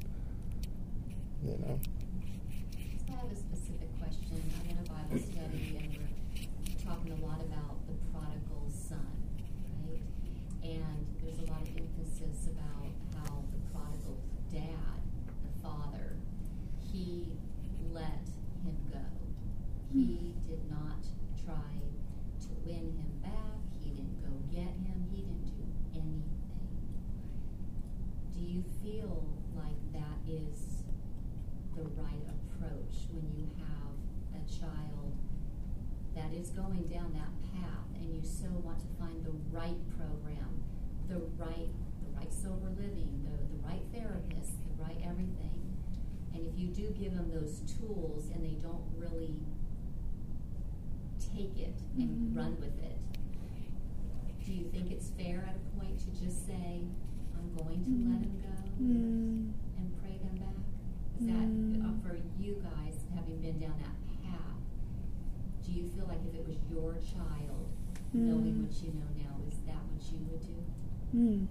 You 1.44 1.58
know? 1.60 1.80
So 3.06 3.14
I 3.14 3.22
have 3.22 3.32
a 3.32 3.36
specific 3.36 3.90
question. 4.00 4.42
I'm 4.60 4.70
in 4.70 4.78
a 4.78 4.88
Bible 4.90 5.20
study 5.20 5.78
and 5.80 5.98
we're 5.98 6.84
talking 6.84 7.12
a 7.14 7.26
lot 7.26 7.40
about 7.42 7.86
the 7.88 7.94
prodigal 8.12 8.68
son, 8.70 9.16
right? 9.86 10.02
And 10.64 11.06
there's 11.22 11.40
a 11.40 11.52
lot 11.52 11.62
of 11.62 11.70
emphasis 11.78 12.48
about 12.52 12.92
how 13.16 13.44
the 13.54 13.60
prodigal 13.72 14.18
dad, 14.52 15.00
the 15.46 15.54
father, 15.62 16.18
he 16.92 17.28
let 17.94 18.28
him 18.66 18.78
go. 18.92 19.06
He 19.94 20.36
did 20.48 20.70
not 20.70 21.06
try 21.46 21.80
to 22.42 22.50
win 22.66 22.92
him 22.98 23.12
back. 23.24 23.62
He 23.84 23.92
didn't 23.92 24.20
go 24.22 24.32
get 24.52 24.74
him. 24.84 25.08
He 25.14 25.22
didn't 25.22 25.46
do 25.46 25.64
anything. 25.96 26.24
Do 28.36 28.42
you 28.44 28.64
feel 28.84 29.24
like 29.56 29.80
that 29.94 30.20
is 30.28 30.84
the 31.76 31.84
right 32.02 32.26
approach 32.28 33.08
when 33.14 33.26
you 33.38 33.50
have 33.62 33.96
a 34.34 34.44
child 34.50 35.14
that 36.16 36.34
is 36.34 36.50
going 36.78 36.90
down 36.90 37.12
that 37.14 37.32
path 37.54 37.86
and 37.96 38.14
you 38.14 38.22
so 38.22 38.46
want 38.64 38.78
to 38.80 38.88
find 39.00 39.24
the 39.26 39.34
right 39.52 39.78
program, 39.98 40.62
the 41.10 41.18
right 41.42 41.70
the 42.04 42.10
right 42.18 42.32
sober 42.32 42.70
living, 42.78 43.26
the, 43.26 43.34
the 43.56 43.60
right 43.68 43.82
therapist, 43.94 44.54
the 44.68 44.84
right 44.84 44.98
everything. 45.04 45.74
And 46.34 46.46
if 46.46 46.58
you 46.58 46.68
do 46.68 46.90
give 46.94 47.16
them 47.16 47.32
those 47.34 47.62
tools 47.80 48.30
and 48.34 48.44
they 48.46 48.62
don't 48.62 48.84
really 48.98 49.40
take 51.20 51.58
it 51.58 51.74
and 51.98 52.34
Mhm. 52.34 52.38
run 52.38 52.58
with 52.60 52.78
it, 52.84 52.98
do 54.46 54.54
you 54.54 54.66
think 54.70 54.92
it's 54.92 55.10
fair 55.10 55.44
at 55.50 55.56
a 55.56 55.80
point 55.80 55.98
to 56.00 56.12
just 56.24 56.46
say, 56.46 56.84
I'm 57.38 57.54
going 57.58 57.84
to 57.84 57.92
let 58.10 58.22
him 58.22 58.38
go? 58.42 58.48
Mm. 58.80 59.52
and 59.78 59.98
pray 60.00 60.20
them 60.20 60.36
back? 60.38 60.54
Is 61.20 61.26
that 61.26 61.88
uh, 61.88 61.94
for 62.04 62.16
you 62.40 62.62
guys, 62.62 62.94
having 63.16 63.42
been 63.42 63.58
down 63.60 63.74
that 63.80 63.96
path? 64.06 64.07
You 65.78 65.88
feel 65.90 66.06
like 66.08 66.20
if 66.28 66.34
it 66.40 66.48
was 66.48 66.58
your 66.72 66.94
child, 67.14 67.70
knowing 68.14 68.54
Mm. 68.56 68.62
what 68.64 68.82
you 68.82 68.94
know 68.94 69.10
now, 69.16 69.36
is 69.48 69.58
that 69.68 69.76
what 69.76 70.12
you 70.12 70.20
would 70.32 70.42
do? 70.42 70.58
Hmm. 71.12 71.46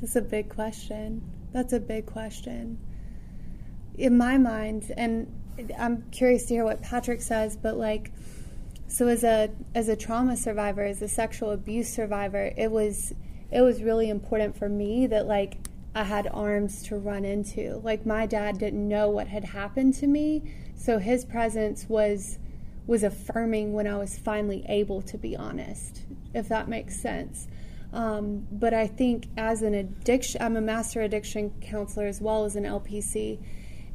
That's 0.00 0.16
a 0.16 0.22
big 0.22 0.48
question. 0.50 1.22
That's 1.52 1.72
a 1.72 1.80
big 1.80 2.06
question. 2.06 2.78
In 3.96 4.16
my 4.16 4.36
mind, 4.38 4.92
and 4.96 5.26
I'm 5.78 6.02
curious 6.10 6.46
to 6.46 6.54
hear 6.54 6.64
what 6.64 6.82
Patrick 6.82 7.20
says, 7.22 7.56
but 7.56 7.76
like, 7.76 8.12
so 8.88 9.08
as 9.08 9.24
a 9.24 9.50
as 9.74 9.88
a 9.88 9.96
trauma 9.96 10.36
survivor, 10.36 10.82
as 10.82 11.00
a 11.02 11.08
sexual 11.08 11.50
abuse 11.52 11.88
survivor, 11.88 12.52
it 12.56 12.70
was 12.70 13.14
it 13.50 13.62
was 13.62 13.82
really 13.82 14.10
important 14.10 14.56
for 14.56 14.68
me 14.68 15.06
that 15.06 15.26
like 15.26 15.56
I 15.94 16.04
had 16.04 16.28
arms 16.32 16.82
to 16.84 16.96
run 16.96 17.24
into. 17.24 17.80
Like 17.82 18.04
my 18.06 18.26
dad 18.26 18.58
didn't 18.58 18.86
know 18.86 19.08
what 19.08 19.28
had 19.28 19.44
happened 19.44 19.94
to 19.94 20.06
me, 20.06 20.42
so 20.76 20.98
his 20.98 21.24
presence 21.24 21.88
was 21.88 22.38
was 22.90 23.04
affirming 23.04 23.72
when 23.72 23.86
I 23.86 23.96
was 23.96 24.18
finally 24.18 24.66
able 24.68 25.00
to 25.02 25.16
be 25.16 25.36
honest, 25.36 26.02
if 26.34 26.48
that 26.48 26.66
makes 26.68 27.00
sense. 27.00 27.46
Um, 27.92 28.48
but 28.50 28.74
I 28.74 28.88
think 28.88 29.28
as 29.36 29.62
an 29.62 29.74
addiction, 29.74 30.42
I'm 30.42 30.56
a 30.56 30.60
master 30.60 31.00
addiction 31.00 31.52
counselor 31.60 32.08
as 32.08 32.20
well 32.20 32.44
as 32.44 32.56
an 32.56 32.64
LPC, 32.64 33.38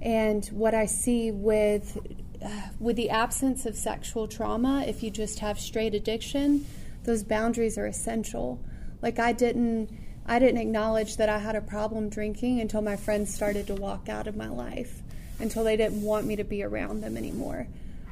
and 0.02 0.46
what 0.46 0.74
I 0.74 0.86
see 0.86 1.30
with 1.30 1.98
uh, 2.42 2.62
with 2.80 2.96
the 2.96 3.10
absence 3.10 3.66
of 3.66 3.76
sexual 3.76 4.30
trauma, 4.30 4.86
if 4.88 5.04
you 5.04 5.12
just 5.12 5.40
have 5.40 5.60
straight 5.60 5.94
addiction, 5.94 6.66
those 7.04 7.22
boundaries 7.22 7.78
are 7.78 7.88
essential. 7.88 8.62
Like 9.02 9.20
I 9.20 9.34
didn't 9.34 9.90
I 10.26 10.40
didn't 10.40 10.62
acknowledge 10.62 11.18
that 11.18 11.28
I 11.28 11.40
had 11.40 11.58
a 11.58 11.62
problem 11.62 12.08
drinking 12.08 12.62
until 12.62 12.82
my 12.82 12.96
friends 12.96 13.34
started 13.34 13.68
to 13.68 13.76
walk 13.76 14.08
out 14.08 14.26
of 14.26 14.38
my 14.38 14.48
life, 14.48 15.02
until 15.38 15.66
they 15.66 15.76
didn't 15.76 16.02
want 16.02 16.26
me 16.26 16.38
to 16.38 16.46
be 16.46 16.64
around 16.64 17.02
them 17.02 17.18
anymore. 17.18 17.68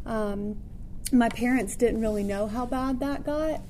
Um, 0.06 0.58
my 1.12 1.30
parents 1.30 1.76
didn't 1.76 2.02
really 2.02 2.24
know 2.24 2.48
how 2.48 2.66
bad 2.66 3.00
that 3.00 3.26
got, 3.26 3.62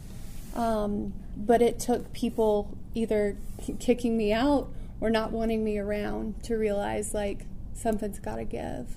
um, 0.56 1.14
but 1.36 1.62
it 1.62 1.80
took 1.80 2.14
people 2.14 2.78
either 2.94 3.36
kicking 3.80 4.18
me 4.18 4.32
out 4.32 4.70
or 5.02 5.10
not 5.10 5.32
wanting 5.32 5.64
me 5.64 5.78
around 5.78 6.42
to 6.44 6.56
realize 6.56 7.14
like 7.14 7.46
something's 7.74 8.20
got 8.20 8.36
to 8.36 8.46
give. 8.46 8.96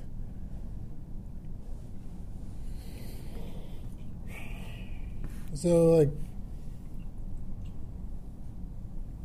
So, 5.55 5.97
like, 5.97 6.11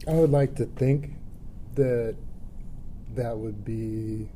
I 0.08 0.14
would 0.14 0.32
like 0.32 0.56
to 0.56 0.66
think 0.66 1.12
that 1.76 2.16
that 3.16 3.38
would 3.38 3.66
be 3.66 4.30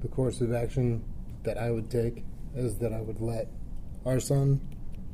the 0.00 0.08
course 0.08 0.40
of 0.40 0.52
action 0.52 1.02
that 1.42 1.58
I 1.58 1.72
would 1.72 1.90
take, 1.90 2.22
is 2.54 2.78
that 2.78 2.92
I 2.92 3.00
would 3.00 3.20
let 3.20 3.48
our 4.08 4.20
son 4.20 4.60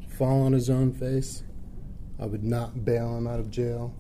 fall 0.08 0.42
on 0.42 0.52
his 0.52 0.70
own 0.70 0.92
face. 0.92 1.42
I 2.18 2.26
would 2.26 2.44
not 2.44 2.84
bail 2.84 3.16
him 3.16 3.26
out 3.26 3.40
of 3.40 3.50
jail. 3.50 3.94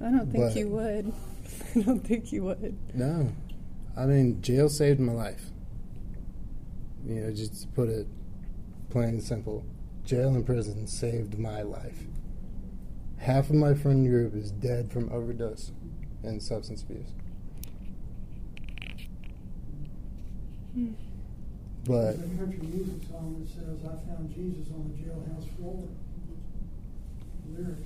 I 0.00 0.10
don't 0.10 0.30
think 0.30 0.44
But- 0.44 0.56
you 0.56 0.68
would. 0.68 1.12
I 1.76 1.80
don't 1.80 2.00
think 2.06 2.32
you 2.32 2.44
would. 2.44 2.76
No. 2.94 3.32
I 3.96 4.04
mean, 4.06 4.42
jail 4.42 4.68
saved 4.68 5.00
my 5.00 5.12
life. 5.12 5.46
You 7.06 7.14
know, 7.22 7.32
just 7.32 7.62
to 7.62 7.68
put 7.68 7.88
it 7.88 8.06
plain 8.90 9.08
and 9.10 9.22
simple. 9.22 9.64
Jail 10.04 10.34
and 10.34 10.44
prison 10.44 10.86
saved 10.86 11.38
my 11.38 11.62
life. 11.62 12.04
Half 13.18 13.48
of 13.48 13.56
my 13.56 13.74
friend 13.74 14.06
group 14.06 14.34
is 14.34 14.50
dead 14.50 14.92
from 14.92 15.10
overdose 15.10 15.72
and 16.22 16.42
substance 16.42 16.82
abuse. 16.82 17.08
Hmm. 20.74 20.92
But 21.86 22.18
There's 22.18 22.32
a 22.32 22.36
country 22.36 22.58
music 22.66 23.08
song 23.08 23.36
that 23.40 23.48
says, 23.48 23.78
I 23.84 24.10
found 24.10 24.34
Jesus 24.34 24.72
on 24.74 24.90
the 24.90 25.04
jailhouse 25.04 25.56
floor. 25.56 25.88
Lyrics. 27.48 27.80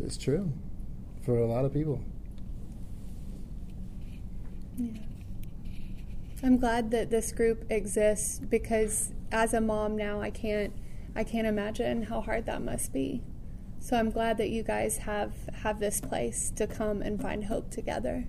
it's 0.00 0.16
true 0.16 0.50
for 1.22 1.38
a 1.38 1.46
lot 1.46 1.66
of 1.66 1.72
people. 1.74 2.00
Yeah. 4.78 5.00
I'm 6.42 6.56
glad 6.56 6.90
that 6.92 7.10
this 7.10 7.30
group 7.32 7.64
exists 7.70 8.38
because 8.38 9.12
as 9.30 9.52
a 9.52 9.60
mom 9.60 9.96
now 9.96 10.20
I 10.20 10.30
can't 10.30 10.72
I 11.14 11.24
can't 11.24 11.46
imagine 11.46 12.04
how 12.04 12.20
hard 12.20 12.46
that 12.46 12.62
must 12.62 12.92
be. 12.92 13.22
So 13.80 13.96
I'm 13.96 14.10
glad 14.10 14.38
that 14.38 14.50
you 14.50 14.62
guys 14.62 14.98
have 14.98 15.34
have 15.62 15.78
this 15.78 16.00
place 16.00 16.50
to 16.56 16.66
come 16.66 17.02
and 17.02 17.20
find 17.20 17.44
hope 17.44 17.70
together. 17.70 18.26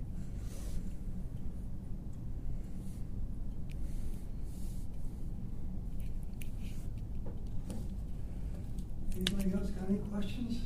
Anybody 9.18 9.52
else 9.52 9.70
got 9.70 9.88
any 9.88 9.98
questions? 10.12 10.60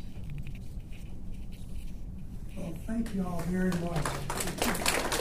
Well, 2.55 2.74
thank 2.87 3.15
you 3.15 3.24
all 3.27 3.41
very 3.49 3.70
much. 3.81 5.12